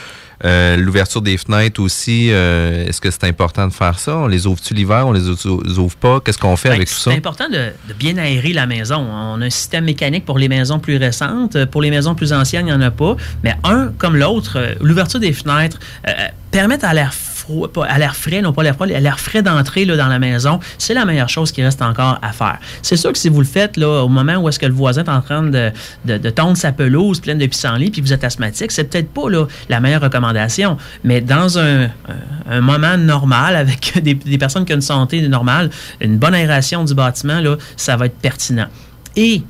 Euh, 0.45 0.77
L'ouverture 0.77 1.21
des 1.23 1.37
fenêtres 1.37 1.81
aussi, 1.83 2.29
euh, 2.31 2.87
est-ce 2.87 3.01
que 3.01 3.11
c'est 3.11 3.25
important 3.25 3.67
de 3.69 3.73
faire 3.73 3.99
ça? 3.99 4.17
On 4.17 4.27
les 4.27 4.47
ouvre-tu 4.47 4.73
l'hiver? 4.75 5.07
On 5.07 5.13
les 5.13 5.29
ou- 5.29 5.63
ouvre 5.79 5.97
pas? 5.97 6.21
Qu'est-ce 6.21 6.39
qu'on 6.39 6.57
fait 6.57 6.71
Ben, 6.71 6.77
avec 6.77 6.89
tout 6.89 6.95
ça? 6.95 7.11
C'est 7.11 7.17
important 7.19 7.49
de, 7.49 7.73
de 7.89 7.95
bien 7.95 8.17
aérer 8.17 8.53
la 8.53 8.67
maison. 8.67 8.97
On 8.99 9.41
a 9.41 9.45
un 9.45 9.51
système 9.51 9.85
mécanique 9.85 10.25
pour 10.25 10.39
les 10.39 10.49
maisons 10.49 10.79
plus 10.79 10.97
récentes. 10.97 11.65
Pour 11.67 11.83
les 11.83 11.91
maisons 11.91 12.15
plus 12.15 12.33
anciennes, 12.33 12.67
il 12.67 12.71
n'y 12.71 12.77
en 12.77 12.81
a 12.81 12.91
pas. 12.91 13.17
Mais 13.45 13.55
un 13.65 13.93
comme 13.99 14.17
l'autre, 14.17 14.55
euh, 14.59 14.75
l'ouverture 14.81 15.21
des 15.21 15.33
fenêtres 15.33 15.79
euh, 16.09 16.13
permet 16.51 16.83
à 16.85 16.95
l'air 16.95 17.13
froid, 17.51 17.69
pas- 17.69 17.87
à 17.87 17.99
l'air 17.99 18.17
frais, 18.17 18.41
non 18.41 18.53
pas 18.53 18.63
l'air 18.63 18.75
froid, 18.75 18.87
à 18.87 19.01
l'air 19.01 19.21
frais 19.21 19.43
d'entrer 19.43 19.85
là, 19.85 19.97
dans 19.97 20.09
la 20.09 20.19
maison. 20.19 20.61
C'est 20.79 20.95
la 20.95 21.05
meilleure 21.05 21.29
chose 21.29 21.53
qui 21.53 21.63
reste 21.63 21.83
encore 21.83 22.19
à 22.23 22.33
faire. 22.33 22.59
C'est 22.83 22.97
sûr 22.97 23.13
que 23.13 23.19
si 23.19 23.29
vous 23.29 23.41
le 23.41 23.47
faites 23.47 23.77
là, 23.77 24.05
au 24.05 24.09
moment 24.09 24.37
où 24.37 24.49
est-ce 24.49 24.59
que 24.59 24.67
le 24.67 24.73
voisin 24.73 25.05
est 25.05 25.09
en 25.09 25.21
train 25.21 25.43
de, 25.43 25.71
de, 26.05 26.31
tondre 26.31 26.57
sa 26.57 26.73
pelouse 26.73 27.21
pleine 27.21 27.39
de 27.39 27.47
pissenlits, 27.47 27.91
puis 27.91 28.01
vous 28.01 28.13
êtes 28.13 28.25
asthmatique, 28.25 28.71
c'est 28.71 28.85
peut-être 28.85 29.11
pas 29.11 29.23
la 29.69 29.81
meilleure 29.81 30.03
recommandation. 30.03 30.77
Mais 31.05 31.21
dans 31.21 31.59
un, 31.59 31.89
moment 32.61 32.97
normal, 32.97 33.57
avec 33.57 34.03
des, 34.03 34.39
personnes 34.39 34.65
qui 34.65 34.73
ont 34.73 34.77
une 34.77 34.83
santé 34.83 35.27
normale, 35.29 35.71
une 36.01 36.19
bonne 36.19 36.35
aération 36.35 36.85
du 36.85 36.95
bâtiment, 36.95 37.41
ça 37.77 37.97
va 37.97 38.07
être 38.07 38.17
pertinent. 38.17 38.67
Et, 39.17 39.43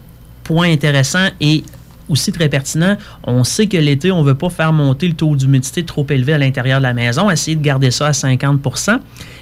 point 0.45 0.71
intéressant 0.73 1.29
et 1.41 1.65
aussi 2.11 2.33
très 2.33 2.49
pertinent, 2.49 2.97
on 3.25 3.45
sait 3.45 3.67
que 3.67 3.77
l'été, 3.77 4.13
on 4.13 4.23
ne 4.23 4.27
veut 4.27 4.35
pas 4.35 4.51
faire 4.51 4.73
monter 4.73 5.09
le 5.09 5.15
taux 5.15 5.37
d'humidité 5.37 5.85
trop 5.85 6.07
élevé 6.11 6.33
à 6.33 6.39
l'intérieur 6.39 6.79
de 6.79 6.85
la 6.85 6.93
maison, 6.93 7.31
essayer 7.31 7.57
de 7.57 7.63
garder 7.63 7.91
ça 7.91 8.09
à 8.09 8.13
50% 8.13 8.99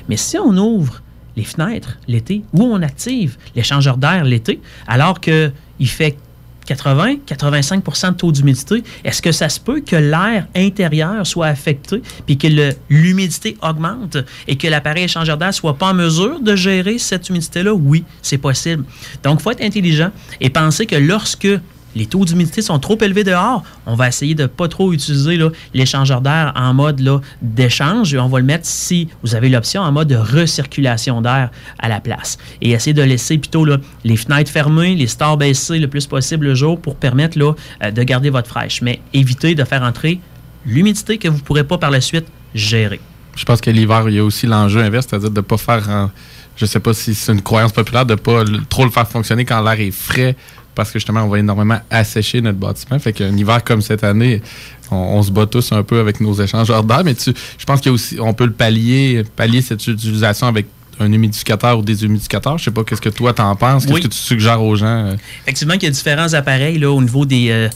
Mais 0.09 0.17
si 0.17 0.39
on 0.39 0.57
ouvre 0.57 1.03
les 1.37 1.45
fenêtres 1.45 1.99
l'été 2.09 2.43
ou 2.53 2.65
on 2.65 2.83
active 2.83 3.37
l'échangeur 3.55 3.97
d'air 3.97 4.25
l'été, 4.25 4.61
alors 4.87 5.21
qu'il 5.21 5.53
fait 5.83 6.17
80-85% 6.69 8.11
de 8.11 8.15
taux 8.17 8.33
d'humidité, 8.33 8.83
est-ce 9.05 9.23
que 9.23 9.33
ça 9.33 9.49
se 9.49 9.59
peut 9.59 9.81
que 9.81 9.97
l'air 9.97 10.47
intérieur 10.55 11.27
soit 11.27 11.47
affecté 11.47 12.03
puis 12.27 12.37
que 12.37 12.75
l'humidité 12.91 13.57
augmente 13.63 14.19
et 14.47 14.57
que 14.57 14.67
l'appareil 14.69 15.05
échangeur 15.05 15.39
d'air 15.39 15.55
soit 15.55 15.79
pas 15.79 15.87
en 15.87 15.95
mesure 15.95 16.41
de 16.41 16.55
gérer 16.57 16.99
cette 16.99 17.31
humidité-là? 17.31 17.73
Oui, 17.73 18.05
c'est 18.21 18.39
possible. 18.39 18.85
Donc, 19.23 19.41
il 19.41 19.43
faut 19.43 19.51
être 19.51 19.65
intelligent 19.65 20.11
et 20.41 20.51
penser 20.51 20.85
que 20.85 20.97
lorsque 20.97 21.49
les 21.99 22.07
taux 22.07 22.25
d'humidité 22.25 22.63
sont 22.63 22.79
trop 22.79 22.97
élevés 23.03 23.25
dehors, 23.25 23.63
on 23.87 23.95
va 23.95 24.09
essayer 24.09 24.35
de 24.35 24.47
pas 24.47 24.69
trop 24.69 24.93
utiliser 24.93 25.39
l'échangeur 25.75 26.21
d'air 26.21 26.53
en 26.57 26.73
mode 26.73 27.03
d'échange 27.43 28.15
on 28.15 28.29
va 28.29 28.39
le 28.39 28.45
mettre, 28.45 28.67
si 28.67 29.09
vous 29.23 29.35
avez 29.35 29.49
l'option, 29.49 29.83
en 29.83 29.93
mode 29.93 30.09
de 30.09 30.17
recirculation 30.17 31.21
d'air 31.21 31.51
à 31.79 31.89
la 31.89 32.01
place. 32.01 32.39
Et 32.63 32.71
essayer 32.71 32.95
de 32.95 33.03
laisser 33.03 33.39
plutôt 33.39 33.67
les 34.05 34.17
fenêtres 34.17 34.51
fermées, 34.51 34.95
les 34.95 35.07
stores 35.07 35.37
baissés 35.37 35.79
le 35.79 35.89
plus 35.89 36.07
possible 36.07 36.47
le 36.47 36.55
jour 36.55 36.81
pour 36.81 36.97
permettre 36.97 37.39
là, 37.39 37.53
euh, 37.83 37.91
de 37.91 38.03
garder 38.03 38.31
votre 38.31 38.49
fraîche. 38.49 38.81
Mais 38.83 39.01
évitez 39.13 39.55
de 39.55 39.65
faire 39.65 39.83
entrer 39.83 40.21
l'humidité 40.65 41.19
que 41.19 41.29
vous 41.29 41.37
ne 41.39 41.43
pourrez 41.43 41.65
pas 41.65 41.79
par 41.79 41.91
la 41.91 42.01
suite 42.01 42.27
gérer. 42.55 43.01
Je 43.37 43.45
pense 43.45 43.61
que 43.61 43.71
l'hiver, 43.71 44.05
il 44.09 44.15
y 44.17 44.19
a 44.19 44.25
aussi 44.25 44.47
l'enjeu 44.47 44.81
inverse, 44.81 45.07
c'est-à-dire 45.09 45.31
de 45.31 45.37
ne 45.37 45.41
pas 45.43 45.57
faire, 45.59 45.89
en- 45.89 46.11
je 46.57 46.67
sais 46.67 46.81
pas 46.81 46.93
si 46.95 47.15
c'est 47.15 47.33
une 47.33 47.43
croyance 47.43 47.73
populaire, 47.73 48.05
de 48.07 48.15
ne 48.15 48.19
pas 48.19 48.45
trop 48.69 48.85
le 48.85 48.91
faire 48.91 49.09
fonctionner 49.09 49.45
quand 49.45 49.61
l'air 49.63 49.81
est 49.81 49.91
frais, 49.93 50.37
parce 50.79 50.93
que 50.93 51.01
justement, 51.01 51.25
on 51.25 51.29
va 51.29 51.41
énormément 51.41 51.81
assécher 51.91 52.41
notre 52.41 52.59
bâtiment. 52.59 52.99
Fait 53.01 53.13
qu'un 53.13 53.37
hiver 53.37 53.65
comme 53.65 53.83
cette 53.83 54.05
année, 54.05 54.41
on, 54.93 54.97
on 54.97 55.23
se 55.25 55.33
bat 55.33 55.45
tous 55.47 55.73
un 55.73 55.83
peu 55.83 55.99
avec 55.99 56.21
nos 56.21 56.33
échangeurs 56.41 56.85
d'air, 56.85 57.03
mais 57.05 57.15
tu, 57.17 57.33
je 57.59 57.65
pense 57.65 57.81
qu'il 57.81 57.91
y 57.91 57.93
a 57.93 57.95
aussi, 57.95 58.17
on 58.21 58.33
peut 58.33 58.47
le 58.47 58.53
pallier, 58.53 59.25
pallier 59.35 59.61
cette 59.61 59.85
utilisation 59.87 60.47
avec 60.47 60.67
un 61.01 61.13
humidificateur 61.13 61.79
ou 61.81 61.83
des 61.83 62.05
humidificateurs. 62.05 62.59
Je 62.59 62.65
sais 62.65 62.71
pas 62.71 62.85
qu'est-ce 62.85 63.01
que 63.01 63.09
toi 63.09 63.33
t'en 63.33 63.55
penses, 63.57 63.83
qu'est-ce 63.87 63.95
Oui. 63.95 64.03
que 64.03 64.09
tu 64.09 64.17
suggères 64.19 64.63
aux 64.63 64.77
gens? 64.77 65.15
Effectivement, 65.43 65.75
qu'il 65.75 65.85
y 65.85 65.87
a 65.87 65.91
différents 65.91 66.33
appareils 66.33 66.79
là, 66.79 66.91
au 66.93 67.01
niveau 67.03 67.25
des, 67.25 67.51
euh, 67.51 67.69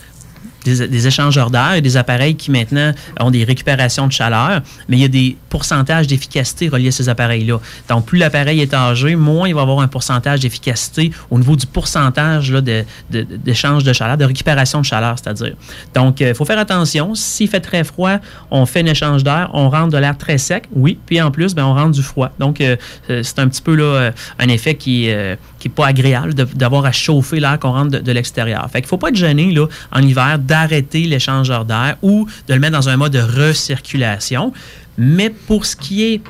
des, 0.65 0.87
des 0.89 1.07
échangeurs 1.07 1.51
d'air. 1.51 1.63
A 1.63 1.81
des 1.81 1.97
appareils 1.97 2.35
qui 2.37 2.51
maintenant 2.51 2.93
ont 3.21 3.31
des 3.31 3.45
récupérations 3.45 4.07
de 4.07 4.13
chaleur, 4.13 4.61
mais 4.89 4.97
il 4.97 5.01
y 5.01 5.05
a 5.05 5.09
des 5.09 5.37
pourcentages 5.49 6.07
d'efficacité 6.07 6.69
reliés 6.69 6.89
à 6.89 6.93
ces 6.93 7.09
appareils-là. 7.09 7.59
Donc, 7.89 8.07
plus 8.07 8.19
l'appareil 8.19 8.61
est 8.61 8.75
âgé, 8.75 9.17
moins 9.17 9.49
il 9.49 9.55
va 9.55 9.63
avoir 9.63 9.81
un 9.81 9.89
pourcentage 9.89 10.41
d'efficacité 10.41 11.13
au 11.31 11.39
niveau 11.39 11.57
du 11.57 11.67
pourcentage 11.67 12.51
là, 12.53 12.61
de- 12.61 12.85
de- 13.11 13.23
d'échange 13.23 13.85
de, 13.85 13.93
chaleur, 13.93 14.17
de 14.17 14.25
récupération 14.25 14.81
de 14.81 14.85
chaleur, 14.87 15.17
c'est-à-dire. 15.19 15.55
Donc, 15.95 16.21
il 16.21 16.35
faut 16.35 16.45
faire 16.45 16.59
attention. 16.59 17.15
S'il 17.15 17.49
fait 17.49 17.61
très 17.61 17.85
froid, 17.85 18.17
on 18.51 18.67
fait 18.67 18.81
un 18.81 18.87
échange 18.87 19.25
d'air, 19.25 19.51
on 19.53 19.69
rentre 19.69 19.91
de 19.91 19.99
l'air 19.99 20.17
très 20.17 20.39
sec, 20.39 20.65
oui, 20.73 20.99
puis 21.07 21.21
en 21.21 21.31
plus, 21.31 21.55
ben, 21.55 21.65
on 21.65 21.75
rentre 21.75 21.91
du 21.93 22.03
froid. 22.03 22.31
Donc, 22.39 22.61
euh, 22.61 22.77
euh, 23.11 23.23
c'est 23.23 23.39
un 23.39 23.49
petit 23.49 23.63
peu 23.63 23.75
là, 23.75 23.85
euh, 23.85 24.11
un 24.39 24.49
effet 24.49 24.75
qui 24.75 25.07
n'est 25.09 25.37
pas 25.75 25.87
agréable 25.87 26.35
d'avoir 26.35 26.85
à 26.87 26.93
chauffer 26.93 27.41
l'air 27.41 27.59
qu'on 27.59 27.73
rentre 27.73 27.91
de, 27.93 27.99
de 27.99 28.13
l'extérieur. 28.13 28.63
Fait 28.73 28.81
qu'il 28.81 28.87
ne 28.87 28.89
faut 28.89 28.99
pas 28.99 29.09
être 29.09 29.17
gêné 29.17 29.53
là, 29.53 29.67
en 29.93 30.01
hiver 30.03 30.39
d'arrêter 30.53 31.03
l'échangeur 31.05 31.65
d'air 31.65 31.97
ou 32.03 32.27
de 32.49 32.53
le 32.55 32.61
mettre 32.61 32.77
dans 32.79 32.89
un 32.91 32.97
mode 32.99 33.13
de 33.13 33.21
recirculation. 33.21 34.53
Mais 34.99 35.31
pour 35.31 35.65
ce 35.65 35.75
qui 35.77 36.03
est 36.05 36.21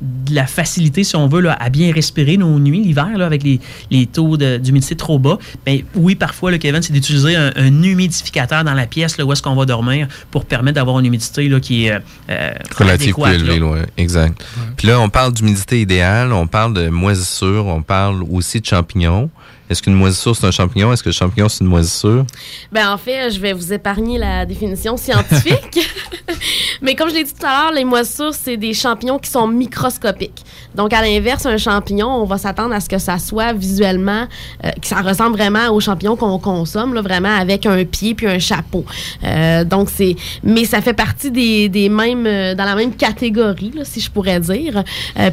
de 0.00 0.34
la 0.34 0.46
facilité, 0.46 1.04
si 1.04 1.16
on 1.16 1.26
veut, 1.26 1.40
là, 1.40 1.56
à 1.58 1.68
bien 1.70 1.90
respirer 1.92 2.36
nos 2.36 2.58
nuits 2.58 2.82
l'hiver, 2.82 3.16
là, 3.16 3.24
avec 3.26 3.42
les, 3.42 3.60
les 3.90 4.06
taux 4.06 4.36
de- 4.36 4.58
d'humidité 4.58 4.94
trop 4.94 5.18
bas, 5.18 5.38
ben, 5.64 5.80
oui, 5.94 6.14
parfois, 6.14 6.50
le 6.50 6.58
Kevin, 6.58 6.82
c'est 6.82 6.92
d'utiliser 6.92 7.34
un, 7.36 7.50
un 7.56 7.82
humidificateur 7.82 8.62
dans 8.64 8.74
la 8.74 8.86
pièce 8.86 9.16
là, 9.16 9.24
où 9.24 9.32
est-ce 9.32 9.42
qu'on 9.42 9.54
va 9.54 9.64
dormir 9.64 10.08
pour 10.30 10.44
permettre 10.44 10.74
d'avoir 10.76 10.98
une 10.98 11.06
humidité 11.06 11.48
là, 11.48 11.60
qui 11.60 11.86
est 11.86 11.92
euh, 11.92 11.98
euh, 12.30 12.50
Relatif 12.76 13.14
plus 13.14 13.22
adéquate, 13.24 13.46
là. 13.46 13.54
élevé, 13.54 13.66
ouais, 13.66 13.86
exact. 13.96 14.44
Puis 14.76 14.88
là, 14.88 15.00
on 15.00 15.08
parle 15.08 15.32
d'humidité 15.32 15.80
idéale, 15.80 16.32
on 16.32 16.46
parle 16.46 16.74
de 16.74 16.88
moisissure, 16.88 17.66
on 17.66 17.82
parle 17.82 18.22
aussi 18.30 18.60
de 18.60 18.66
champignons. 18.66 19.30
Est-ce 19.68 19.82
qu'une 19.82 19.94
moisissure, 19.94 20.36
c'est 20.36 20.46
un 20.46 20.50
champignon? 20.50 20.92
Est-ce 20.92 21.02
que 21.02 21.08
le 21.08 21.14
champignon, 21.14 21.48
c'est 21.48 21.62
une 21.64 21.70
moisissure? 21.70 22.24
Ben, 22.72 22.90
en 22.90 22.98
fait, 22.98 23.30
je 23.30 23.40
vais 23.40 23.52
vous 23.52 23.72
épargner 23.72 24.18
la 24.18 24.46
définition 24.46 24.96
scientifique. 24.96 25.80
Mais 26.82 26.94
comme 26.94 27.08
je 27.08 27.14
l'ai 27.14 27.24
dit 27.24 27.32
tout 27.32 27.46
à 27.46 27.64
l'heure, 27.64 27.72
les 27.72 27.84
moisissures, 27.84 28.34
c'est 28.34 28.56
des 28.56 28.74
champignons 28.74 29.18
qui 29.18 29.30
sont 29.30 29.48
microscopiques. 29.48 30.44
Donc, 30.74 30.92
à 30.92 31.02
l'inverse, 31.02 31.46
un 31.46 31.56
champignon, 31.56 32.08
on 32.08 32.24
va 32.24 32.38
s'attendre 32.38 32.74
à 32.74 32.80
ce 32.80 32.88
que 32.88 32.98
ça 32.98 33.18
soit 33.18 33.52
visuellement, 33.52 34.26
euh, 34.64 34.70
que 34.80 34.86
ça 34.86 35.00
ressemble 35.00 35.36
vraiment 35.36 35.68
aux 35.70 35.80
champignons 35.80 36.16
qu'on 36.16 36.38
consomme, 36.38 36.94
là, 36.94 37.00
vraiment 37.02 37.34
avec 37.34 37.66
un 37.66 37.84
pied 37.84 38.14
puis 38.14 38.26
un 38.26 38.38
chapeau. 38.38 38.84
Euh, 39.24 39.64
donc, 39.64 39.88
c'est. 39.90 40.16
Mais 40.44 40.64
ça 40.64 40.80
fait 40.82 40.92
partie 40.94 41.30
des, 41.30 41.68
des 41.68 41.88
mêmes. 41.88 42.26
euh, 42.26 42.54
dans 42.54 42.64
la 42.64 42.74
même 42.74 42.94
catégorie, 42.94 43.72
là, 43.74 43.84
si 43.84 44.00
je 44.00 44.10
pourrais 44.10 44.40
dire. 44.40 44.84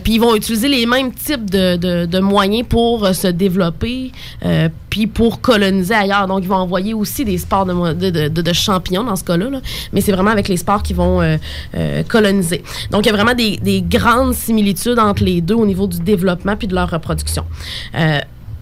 Puis, 0.03 0.13
ils 0.15 0.19
vont 0.19 0.35
utiliser 0.35 0.67
les 0.67 0.85
mêmes 0.85 1.13
types 1.13 1.49
de, 1.49 1.75
de, 1.75 2.05
de 2.05 2.19
moyens 2.19 2.65
pour 2.67 3.07
se 3.13 3.27
développer, 3.27 4.11
euh, 4.45 4.69
puis 4.89 5.07
pour 5.07 5.41
coloniser 5.41 5.93
ailleurs. 5.93 6.27
Donc, 6.27 6.39
ils 6.43 6.47
vont 6.47 6.55
envoyer 6.55 6.93
aussi 6.93 7.25
des 7.25 7.37
spores 7.37 7.65
de, 7.65 8.53
champignons 8.53 9.03
dans 9.03 9.15
ce 9.15 9.23
cas-là, 9.23 9.49
là. 9.49 9.61
mais 9.91 10.01
c'est 10.01 10.11
vraiment 10.11 10.31
avec 10.31 10.47
les 10.47 10.57
spores 10.57 10.83
qu'ils 10.83 10.95
vont 10.95 11.21
euh, 11.21 11.37
euh, 11.75 12.03
coloniser. 12.03 12.63
Donc, 12.91 13.05
il 13.05 13.07
y 13.07 13.09
a 13.09 13.13
vraiment 13.13 13.33
des, 13.33 13.57
des 13.57 13.81
grandes 13.81 14.33
similitudes 14.33 14.99
entre 14.99 15.23
les 15.23 15.41
deux 15.41 15.55
au 15.55 15.65
niveau 15.65 15.87
du 15.87 15.99
développement 15.99 16.55
puis 16.55 16.67
de 16.67 16.75
leur 16.75 16.89
reproduction. 16.89 17.45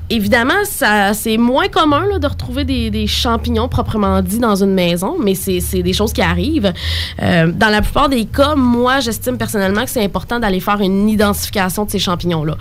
Évidemment, 0.09 0.65
c'est 1.13 1.37
moins 1.37 1.69
commun 1.69 2.19
de 2.19 2.27
retrouver 2.27 2.65
des, 2.65 3.07
champignons 3.07 3.69
proprement 3.69 4.21
dit 4.21 4.39
dans 4.39 4.61
une 4.61 4.73
maison, 4.73 5.15
mais 5.17 5.35
c'est, 5.35 5.81
des 5.81 5.93
choses 5.93 6.11
qui 6.11 6.21
arrivent. 6.21 6.73
Dans 7.17 7.69
la 7.69 7.81
plupart 7.81 8.09
des 8.09 8.25
cas, 8.25 8.55
moi, 8.55 8.99
j'estime 8.99 9.37
personnellement 9.37 9.85
que 9.85 9.89
c'est 9.89 10.03
important 10.03 10.37
d'aller 10.37 10.59
faire 10.59 10.81
une 10.81 11.07
identification 11.07 11.85
de 11.85 11.91
ces 11.91 11.99
champignons-là, 11.99 12.57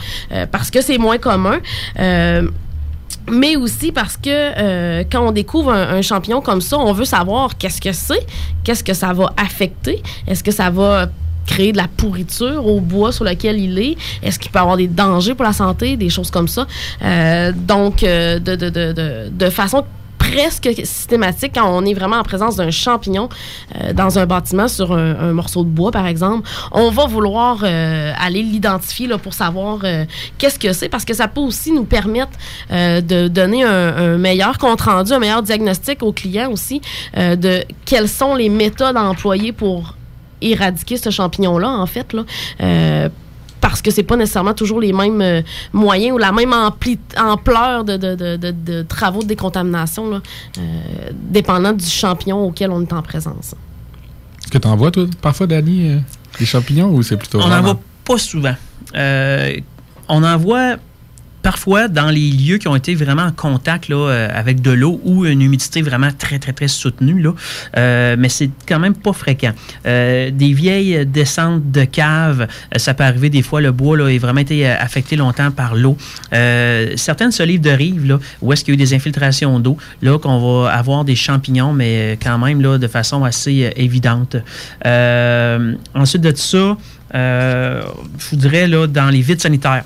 parce 0.53 0.71
que 0.71 0.81
c'est 0.81 0.99
moins 0.99 1.19
commun. 1.19 1.59
Mais 3.31 3.57
aussi 3.57 3.93
parce 3.93 4.17
que 4.17 4.29
euh, 4.29 5.05
quand 5.11 5.27
on 5.27 5.33
découvre 5.33 5.73
un, 5.73 6.03
champignon 6.03 6.41
comme 6.41 6.61
ça, 6.61 6.79
on 6.79 6.93
veut 6.93 7.05
savoir 7.05 7.57
qu'est-ce 7.57 7.81
que 7.81 7.93
c'est, 7.93 8.27
qu'est-ce 8.65 8.85
que 8.85 8.95
ça 8.95 9.13
va 9.13 9.33
affecter, 9.37 10.03
est-ce 10.27 10.43
que 10.43 10.51
ça 10.51 10.71
va 10.71 11.09
créer 11.47 11.73
de 11.73 11.77
la 11.77 11.89
pourriture 11.89 12.67
au 12.67 12.81
bois 12.81 13.13
sur 13.13 13.25
lequel 13.25 13.59
il 13.59 13.79
est, 13.79 13.97
est-ce 14.23 14.39
qu'il 14.39 14.51
peut 14.51 14.59
avoir 14.59 14.77
des 14.77 14.87
dangers 14.87 15.35
pour 15.35 15.45
la 15.45 15.53
santé, 15.53 15.97
des 15.97 16.09
choses 16.09 16.31
comme 16.31 16.49
ça? 16.49 16.67
Euh, 17.03 17.53
donc, 17.55 18.03
euh, 18.03 18.39
de, 18.39 18.57
de, 18.57 18.71
de, 18.71 19.29
de 19.31 19.51
façon 19.51 19.85
presque 20.31 20.71
systématique 20.85 21.53
quand 21.55 21.69
on 21.69 21.85
est 21.85 21.95
vraiment 21.95 22.17
en 22.17 22.23
présence 22.23 22.57
d'un 22.57 22.71
champignon 22.71 23.29
euh, 23.77 23.93
dans 23.93 24.19
un 24.19 24.27
bâtiment 24.27 24.69
sur 24.69 24.93
un, 24.93 25.33
morceau 25.33 25.65
de 25.65 25.69
bois, 25.69 25.91
par 25.91 26.07
exemple. 26.07 26.49
On 26.73 26.91
va 26.91 27.07
vouloir 27.07 27.61
euh, 27.63 28.13
aller 28.19 28.43
l'identifier 28.43 29.09
pour 29.23 29.35
savoir 29.35 29.81
euh, 29.85 30.05
qu'est-ce 30.39 30.59
que 30.59 30.73
c'est, 30.73 30.89
parce 30.89 31.05
que 31.05 31.15
ça 31.15 31.29
peut 31.29 31.41
aussi 31.41 31.73
nous 31.73 31.85
permettre 31.85 32.33
de 32.71 33.29
donner 33.29 33.65
un, 33.65 34.19
meilleur 34.19 34.59
compte-rendu, 34.59 35.13
un 35.13 35.19
meilleur 35.19 35.43
diagnostic 35.43 36.03
aux 36.03 36.13
clients 36.13 36.51
aussi 36.51 36.81
de 37.17 37.65
quelles 37.85 38.09
sont 38.09 38.35
les 38.35 38.49
méthodes 38.49 38.97
employées 38.97 39.53
pour 39.53 39.95
éradiquer 40.41 40.97
ce 40.97 41.11
champignon-là, 41.11 41.69
en 41.69 41.87
fait. 41.87 42.13
Là. 42.13 42.25
Parce 43.61 43.83
que 43.83 43.91
c'est 43.91 44.03
pas 44.03 44.17
nécessairement 44.17 44.55
toujours 44.55 44.81
les 44.81 44.93
mêmes 44.93 45.21
euh, 45.21 45.43
moyens 45.73 46.15
ou 46.15 46.19
la 46.19 46.33
même 46.33 46.51
ampli- 46.53 46.99
ampleur 47.19 47.85
de, 47.85 47.97
de- 47.97 48.15
de- 48.15 48.37
de- 48.37 48.51
de 48.53 48.83
travaux 48.83 49.23
de 49.23 49.29
décontamination, 49.29 50.11
là, 50.11 50.21
euh, 50.59 50.61
dépendant 51.13 51.73
du 51.73 51.85
champignon 51.85 52.45
auquel 52.47 52.71
on 52.71 52.81
est 52.83 52.93
en 52.93 53.03
présence. 53.03 53.55
Est-ce 54.43 54.51
que 54.51 54.59
tu 54.59 54.67
envoies, 54.69 54.91
toi, 54.91 55.05
parfois, 55.21 55.47
Danny, 55.47 55.91
euh, 55.91 55.99
des 56.39 56.47
champignons 56.47 56.89
ou 56.91 57.03
c'est 57.03 57.17
plutôt. 57.17 57.41
On 57.41 57.49
n'en 57.49 57.61
voit 57.61 57.81
pas 58.05 58.19
souvent. 58.19 58.55
Euh, 58.97 59.57
on 60.09 60.23
en 60.25 60.37
voit 60.39 60.77
parfois 61.43 61.89
dans 61.89 62.11
les 62.11 62.31
lieux 62.31 62.59
qui 62.59 62.69
ont 62.69 62.77
été 62.77 62.95
vraiment 62.95 63.23
en 63.23 63.33
contact 63.33 63.89
là, 63.89 63.97
euh, 63.97 64.29
avec 64.33 64.61
de 64.61 64.71
l'eau 64.71 65.01
ou 65.05 65.25
une 65.25 65.43
humidité 65.43 65.83
vraiment 65.83 66.11
très, 66.17 66.39
très, 66.39 66.53
très 66.53 66.69
soutenue. 66.69 67.21
Là. 67.21 67.35
Euh, 67.77 68.17
mais 68.19 68.29
c'est 68.29 68.51
quand 68.69 68.79
même 68.79 68.95
pas 68.95 69.13
fréquent. 69.13 69.53
Euh, 69.87 70.31
des 70.31 70.53
vieilles 70.53 71.07
descentes 71.07 71.71
de 71.71 71.85
caves, 71.85 72.43
euh, 72.43 72.79
ça 72.79 72.95
peut 72.95 73.05
arriver 73.05 73.31
des 73.31 73.43
fois, 73.43 73.61
le 73.61 73.73
bois 73.73 73.97
là, 73.97 74.07
a 74.07 74.19
vraiment 74.19 74.41
été 74.41 74.69
euh, 74.69 74.75
affecté 74.79 75.17
longtemps 75.17 75.51
par 75.51 75.75
l'eau. 75.75 75.97
Certaines 76.97 77.33
solives 77.33 77.61
de 77.61 77.71
rive, 77.71 78.07
là, 78.07 78.19
où 78.43 78.53
est-ce 78.53 78.65
qu'il 78.65 78.75
y 78.75 78.77
a 78.77 78.81
eu 78.81 78.85
des 78.85 78.95
infiltrations 78.95 79.59
d'eau, 79.61 79.77
là, 80.03 80.19
qu'on 80.19 80.39
va 80.39 80.71
avoir 80.71 81.05
des 81.05 81.17
champignons, 81.17 81.73
mais 81.73 82.19
quand 82.23 82.39
même 82.39 82.61
là, 82.61 82.79
de 82.79 82.87
façon 82.87 83.25
assez 83.25 83.73
évidente. 83.77 84.37
Ensuite 85.95 86.23
de 86.23 86.35
ça, 86.35 86.77
je 87.13 87.83
vous 88.31 88.37
dirais 88.37 88.67
là, 88.67 88.87
dans 88.87 89.11
les 89.11 89.21
vides 89.21 89.41
sanitaires. 89.41 89.85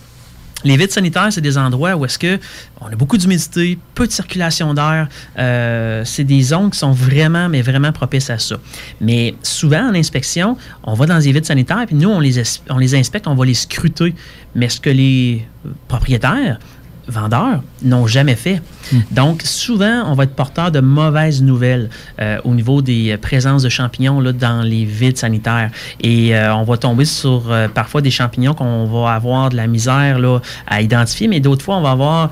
Les 0.64 0.76
vides 0.78 0.90
sanitaires, 0.90 1.28
c'est 1.30 1.42
des 1.42 1.58
endroits 1.58 1.94
où 1.94 2.04
est-ce 2.04 2.18
que 2.18 2.38
on 2.80 2.86
a 2.86 2.96
beaucoup 2.96 3.18
d'humidité, 3.18 3.78
peu 3.94 4.06
de 4.06 4.12
circulation 4.12 4.72
d'air. 4.72 5.08
Euh, 5.38 6.02
c'est 6.04 6.24
des 6.24 6.42
zones 6.42 6.70
qui 6.70 6.78
sont 6.78 6.92
vraiment, 6.92 7.48
mais 7.48 7.60
vraiment 7.60 7.92
propices 7.92 8.30
à 8.30 8.38
ça. 8.38 8.56
Mais 9.00 9.34
souvent, 9.42 9.90
en 9.90 9.94
inspection, 9.94 10.56
on 10.82 10.94
va 10.94 11.06
dans 11.06 11.18
les 11.18 11.32
vides 11.32 11.44
sanitaires, 11.44 11.84
puis 11.86 11.96
nous, 11.96 12.08
on 12.08 12.20
les, 12.20 12.94
inspecte, 12.94 13.26
on 13.26 13.34
va 13.34 13.44
les 13.44 13.54
scruter. 13.54 14.14
Mais 14.54 14.68
ce 14.68 14.80
que 14.80 14.90
les 14.90 15.46
propriétaires, 15.88 16.58
vendeurs, 17.08 17.62
n'ont 17.82 18.06
jamais 18.06 18.36
fait. 18.36 18.62
Donc, 19.10 19.42
souvent, 19.42 20.04
on 20.06 20.14
va 20.14 20.24
être 20.24 20.34
porteur 20.34 20.70
de 20.70 20.80
mauvaises 20.80 21.42
nouvelles 21.42 21.90
euh, 22.20 22.38
au 22.44 22.54
niveau 22.54 22.82
des 22.82 23.12
euh, 23.12 23.18
présences 23.18 23.62
de 23.62 23.68
champignons 23.68 24.20
là, 24.20 24.32
dans 24.32 24.62
les 24.62 24.84
vides 24.84 25.18
sanitaires. 25.18 25.70
Et 26.00 26.36
euh, 26.36 26.54
on 26.54 26.64
va 26.64 26.76
tomber 26.76 27.04
sur 27.04 27.50
euh, 27.50 27.68
parfois 27.68 28.00
des 28.00 28.10
champignons 28.10 28.54
qu'on 28.54 28.86
va 28.86 29.12
avoir 29.12 29.50
de 29.50 29.56
la 29.56 29.66
misère 29.66 30.18
là, 30.18 30.40
à 30.66 30.82
identifier, 30.82 31.28
mais 31.28 31.40
d'autres 31.40 31.64
fois, 31.64 31.76
on 31.76 31.82
va 31.82 31.90
avoir 31.90 32.30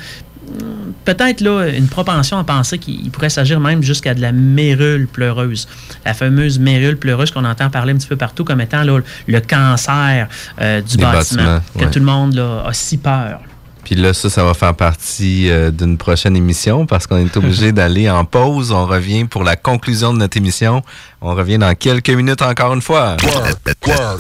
hum, 0.49 0.93
peut-être 1.05 1.41
là 1.41 1.69
une 1.69 1.89
propension 1.89 2.39
à 2.39 2.45
penser 2.45 2.79
qu'il 2.79 3.11
pourrait 3.11 3.31
s'agir 3.31 3.61
même 3.61 3.83
jusqu'à 3.83 4.15
de 4.15 4.21
la 4.21 4.33
mérule 4.33 5.07
pleureuse. 5.07 5.69
La 6.05 6.15
fameuse 6.15 6.59
mérule 6.59 6.97
pleureuse 6.97 7.31
qu'on 7.31 7.45
entend 7.45 7.71
parler 7.71 7.93
un 7.93 7.97
petit 7.97 8.09
peu 8.09 8.17
partout 8.17 8.45
comme 8.45 8.61
étant 8.61 8.83
là, 8.83 8.99
le 9.27 9.41
cancer 9.41 10.29
euh, 10.61 10.81
du 10.81 10.97
Des 10.97 11.03
bâtiment, 11.03 11.61
que 11.79 11.85
tout 11.87 11.99
le 11.99 12.05
monde 12.05 12.35
là, 12.35 12.65
a 12.67 12.73
si 12.73 12.99
peur. 12.99 13.41
Puis 13.85 13.95
là, 13.97 14.15
ça, 14.15 14.31
ça 14.31 14.45
va 14.45 14.55
faire 14.55 14.75
partie 14.75 15.51
euh, 15.51 15.71
d'une 15.71 15.99
prochaine 15.99 16.37
émission 16.37 16.87
parce 16.87 17.07
qu'on 17.07 17.19
est 17.19 17.37
obligé 17.37 17.73
d'aller 17.73 18.09
en 18.09 18.25
pause. 18.25 18.71
On 18.71 18.87
revient 18.87 19.25
pour 19.25 19.43
la 19.45 19.57
conclusion 19.57 20.13
de 20.13 20.19
notre 20.19 20.37
émission. 20.37 20.83
On 21.21 21.35
revient 21.35 21.59
dans 21.59 21.75
quelques 21.75 22.11
minutes 22.11 22.43
encore 22.43 22.75
une 22.75 22.83
fois. 22.83 23.17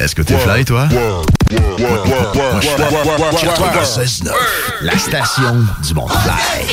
Est-ce 0.00 0.14
que 0.14 0.22
t'es 0.22 0.36
fly, 0.36 0.64
toi? 0.64 0.88
La 4.82 4.98
station 4.98 5.64
du 5.86 5.94
monde 5.94 6.10
fly. 6.10 6.66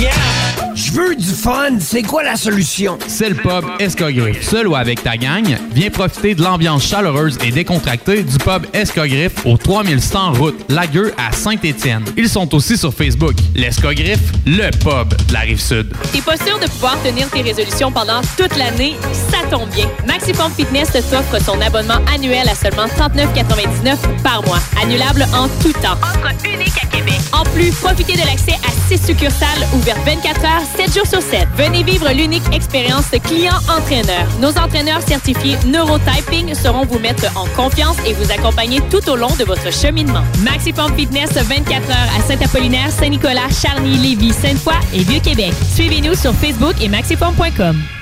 yeah! 0.00 0.71
Je 0.84 0.90
veux 0.90 1.14
du 1.14 1.24
fun. 1.28 1.78
C'est 1.78 2.02
quoi 2.02 2.24
la 2.24 2.34
solution? 2.34 2.98
C'est 3.06 3.28
le 3.28 3.36
pub 3.36 3.64
Escogriffe. 3.78 4.42
Seul 4.42 4.66
ou 4.66 4.74
avec 4.74 5.00
ta 5.00 5.16
gang, 5.16 5.44
viens 5.72 5.90
profiter 5.90 6.34
de 6.34 6.42
l'ambiance 6.42 6.84
chaleureuse 6.84 7.38
et 7.44 7.52
décontractée 7.52 8.24
du 8.24 8.36
pub 8.38 8.66
Escogriffe 8.72 9.46
au 9.46 9.56
3100 9.56 10.32
route 10.32 10.64
Lagueux 10.68 11.14
à 11.16 11.30
Saint-Étienne. 11.30 12.02
Ils 12.16 12.28
sont 12.28 12.52
aussi 12.52 12.76
sur 12.76 12.92
Facebook. 12.92 13.34
L'Escogriffe, 13.54 14.32
le 14.44 14.70
pub 14.72 15.14
de 15.28 15.32
la 15.32 15.40
Rive-Sud. 15.40 15.86
T'es 16.12 16.20
pas 16.20 16.36
sûr 16.36 16.58
de 16.58 16.66
pouvoir 16.66 17.00
tenir 17.04 17.30
tes 17.30 17.42
résolutions 17.42 17.92
pendant 17.92 18.20
toute 18.36 18.56
l'année? 18.56 18.96
Ça 19.30 19.38
tombe 19.56 19.70
bien. 19.70 19.86
Maxiform 20.04 20.50
Fitness 20.52 20.90
t'offre 20.90 21.40
son 21.44 21.60
abonnement 21.60 22.00
annuel 22.12 22.48
à 22.48 22.56
seulement 22.56 22.86
39,99 22.86 23.96
par 24.24 24.42
mois. 24.44 24.58
Annulable 24.82 25.26
en 25.32 25.46
tout 25.62 25.72
temps. 25.74 25.96
Offre 26.02 26.32
unique 26.44 26.74
à 26.82 26.86
Québec. 26.86 27.20
En 27.32 27.44
plus, 27.44 27.70
profitez 27.70 28.14
de 28.14 28.26
l'accès 28.26 28.54
à 28.66 28.88
6 28.88 29.06
succursales 29.06 29.66
ouvertes 29.74 30.00
24 30.04 30.44
heures, 30.44 30.62
7 30.76 30.94
jours 30.94 31.06
sur 31.06 31.22
7. 31.22 31.48
Venez 31.56 31.82
vivre 31.82 32.10
l'unique 32.12 32.42
expérience 32.52 33.06
client-entraîneur. 33.10 34.26
Nos 34.40 34.56
entraîneurs 34.58 35.02
certifiés 35.02 35.56
Neurotyping 35.66 36.54
sauront 36.54 36.84
vous 36.84 36.98
mettre 36.98 37.24
en 37.36 37.46
confiance 37.56 37.96
et 38.06 38.12
vous 38.14 38.30
accompagner 38.30 38.80
tout 38.90 39.08
au 39.08 39.16
long 39.16 39.34
de 39.38 39.44
votre 39.44 39.72
cheminement. 39.72 40.22
Maxiform 40.42 40.94
Fitness 40.94 41.32
24 41.32 41.90
heures 41.90 42.10
à 42.18 42.22
Saint-Apollinaire, 42.22 42.90
Saint-Nicolas, 42.90 43.48
Charny, 43.50 43.96
Lévis, 43.96 44.32
Sainte-Foy 44.32 44.74
et 44.94 45.02
Vieux-Québec. 45.02 45.52
Suivez-nous 45.74 46.14
sur 46.14 46.34
Facebook 46.34 46.74
et 46.80 46.88
maxiform.com. 46.88 48.01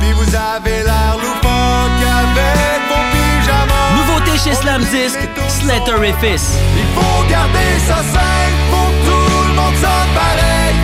Puis 0.00 0.12
vous 0.12 0.34
avez 0.34 0.82
l'air 0.82 1.16
loufoque 1.20 2.02
avec 2.20 2.80
vos 2.88 3.04
pyjamas. 3.12 3.90
Nouveauté 3.96 4.32
chez 4.38 4.54
Slam 4.54 4.82
Disc, 4.84 5.18
Slatterifice. 5.48 6.56
Il 6.76 6.88
faut 6.94 7.22
garder 7.28 7.70
ça 7.86 7.96
simple, 7.96 8.56
faut 8.70 8.90
que 8.90 9.02
tout 9.06 9.48
le 9.48 9.54
monde 9.54 9.76
sonne 9.76 10.10
pareil. 10.14 10.74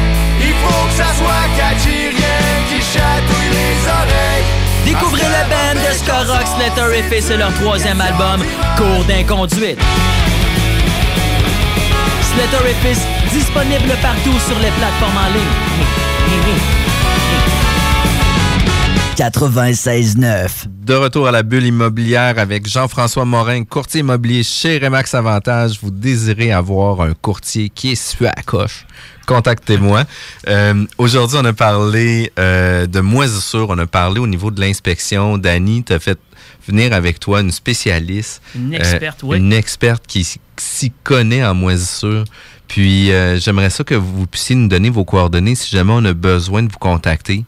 Il 0.41 0.55
faut 0.63 0.87
que 0.89 0.95
ça 0.95 1.11
soit 1.19 1.47
catchy, 1.57 2.11
rien 2.11 2.41
qui 2.69 2.79
chatouille 2.83 3.51
les 3.53 3.77
oreilles. 3.89 4.47
Découvrez 4.85 5.23
le 5.23 5.43
band 5.51 5.81
de 5.81 5.93
ska 5.97 6.19
rock 6.33 6.47
Slatterifice 6.57 7.31
et 7.31 7.37
leur 7.39 7.53
troisième 7.55 8.01
album, 8.01 8.45
Cours 8.77 9.05
d'inconduite. 9.09 9.81
Slatterifice, 12.35 13.03
disponible 13.33 13.97
partout 14.03 14.39
sur 14.47 14.59
les 14.61 14.71
plateformes 14.71 15.17
en 15.17 15.33
ligne. 15.33 16.86
96.9. 19.17 20.67
De 20.85 20.93
retour 20.95 21.27
à 21.27 21.31
la 21.31 21.43
bulle 21.43 21.65
immobilière 21.65 22.39
avec 22.39 22.69
Jean-François 22.69 23.25
Morin, 23.25 23.65
courtier 23.65 24.01
immobilier 24.01 24.43
chez 24.43 24.77
Remax 24.77 25.15
Avantage. 25.15 25.79
Vous 25.81 25.91
désirez 25.91 26.53
avoir 26.53 27.01
un 27.01 27.15
courtier 27.15 27.71
qui 27.71 27.93
est 27.93 27.95
su 27.95 28.27
à 28.27 28.35
la 28.37 28.43
coche? 28.43 28.85
Contactez-moi. 29.27 30.05
Euh, 30.49 30.85
Aujourd'hui, 30.99 31.39
on 31.41 31.45
a 31.47 31.55
parlé 31.55 32.31
euh, 32.39 32.85
de 32.87 33.01
moisissure. 33.01 33.69
On 33.71 33.79
a 33.79 33.87
parlé 33.87 34.21
au 34.21 34.27
niveau 34.27 34.51
de 34.51 34.61
l'inspection. 34.61 35.39
Dani, 35.39 35.83
tu 35.83 35.95
as 35.95 35.99
fait 35.99 36.19
venir 36.69 36.93
avec 36.93 37.19
toi 37.19 37.41
une 37.41 37.53
spécialiste. 37.53 38.43
Une 38.55 38.75
euh, 38.75 38.77
experte, 38.77 39.23
oui. 39.23 39.39
Une 39.39 39.55
experte 39.55 40.07
qui 40.07 40.27
s'y 40.59 40.93
connaît 41.05 41.43
en 41.43 41.55
moisissure. 41.55 42.25
Puis, 42.69 43.11
euh, 43.13 43.39
j'aimerais 43.39 43.71
ça 43.71 43.83
que 43.83 43.95
vous 43.95 44.27
puissiez 44.27 44.57
nous 44.57 44.69
donner 44.69 44.91
vos 44.91 45.07
coordonnées 45.07 45.55
si 45.55 45.75
jamais 45.75 45.93
on 45.95 46.05
a 46.05 46.13
besoin 46.13 46.63
de 46.63 46.71
vous 46.71 46.79
contacter. 46.79 47.47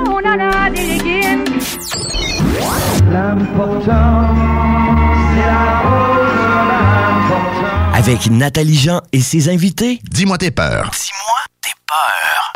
Avec 7.92 8.30
Nathalie 8.30 8.78
Jean 8.78 9.02
et 9.12 9.20
ses 9.20 9.50
invités. 9.50 10.00
Dis-moi 10.10 10.38
tes 10.38 10.50
peurs. 10.50 10.90
Dis-moi 10.92 11.40
tes 11.60 11.74
peurs. 11.86 12.52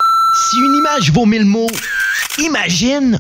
Si 0.48 0.56
une 0.56 0.76
image 0.76 1.12
vaut 1.12 1.26
mille 1.26 1.44
mots, 1.44 1.68
imagine 2.38 3.18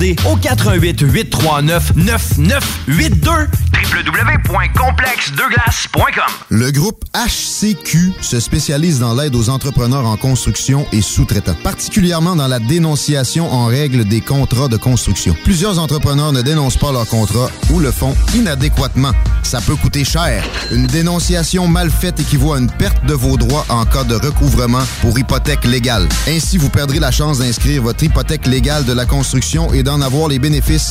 au 0.00 0.36
88 0.36 1.02
839 1.02 1.92
9982 1.96 3.48
www.complexdeglace.com 3.90 6.32
Le 6.48 6.70
groupe 6.70 7.04
HCQ 7.12 8.12
se 8.20 8.38
spécialise 8.40 9.00
dans 9.00 9.14
l'aide 9.14 9.34
aux 9.34 9.50
entrepreneurs 9.50 10.06
en 10.06 10.16
construction 10.16 10.86
et 10.92 11.02
sous-traitants, 11.02 11.56
particulièrement 11.62 12.36
dans 12.36 12.46
la 12.46 12.60
dénonciation 12.60 13.52
en 13.52 13.66
règle 13.66 14.04
des 14.04 14.20
contrats 14.20 14.68
de 14.68 14.76
construction. 14.76 15.34
Plusieurs 15.44 15.78
entrepreneurs 15.78 16.32
ne 16.32 16.42
dénoncent 16.42 16.78
pas 16.78 16.92
leurs 16.92 17.08
contrats 17.08 17.50
ou 17.70 17.80
le 17.80 17.90
font 17.90 18.14
inadéquatement. 18.34 19.12
Ça 19.42 19.60
peut 19.60 19.76
coûter 19.76 20.04
cher. 20.04 20.44
Une 20.70 20.86
dénonciation 20.86 21.66
mal 21.66 21.90
faite 21.90 22.20
équivaut 22.20 22.52
à 22.52 22.58
une 22.58 22.70
perte 22.70 23.04
de 23.06 23.14
vos 23.14 23.36
droits 23.36 23.66
en 23.68 23.84
cas 23.84 24.04
de 24.04 24.14
recouvrement 24.14 24.84
pour 25.00 25.18
hypothèque 25.18 25.64
légale. 25.64 26.08
Ainsi, 26.28 26.58
vous 26.58 26.70
perdrez 26.70 27.00
la 27.00 27.10
chance 27.10 27.40
d'inscrire 27.40 27.82
votre 27.82 28.04
hypothèque 28.04 28.46
légale 28.46 28.84
de 28.84 28.92
la 28.92 29.04
construction 29.04 29.72
et 29.72 29.82
d'en 29.90 30.02
avoir 30.02 30.28
les 30.28 30.38
bénéfices 30.38 30.88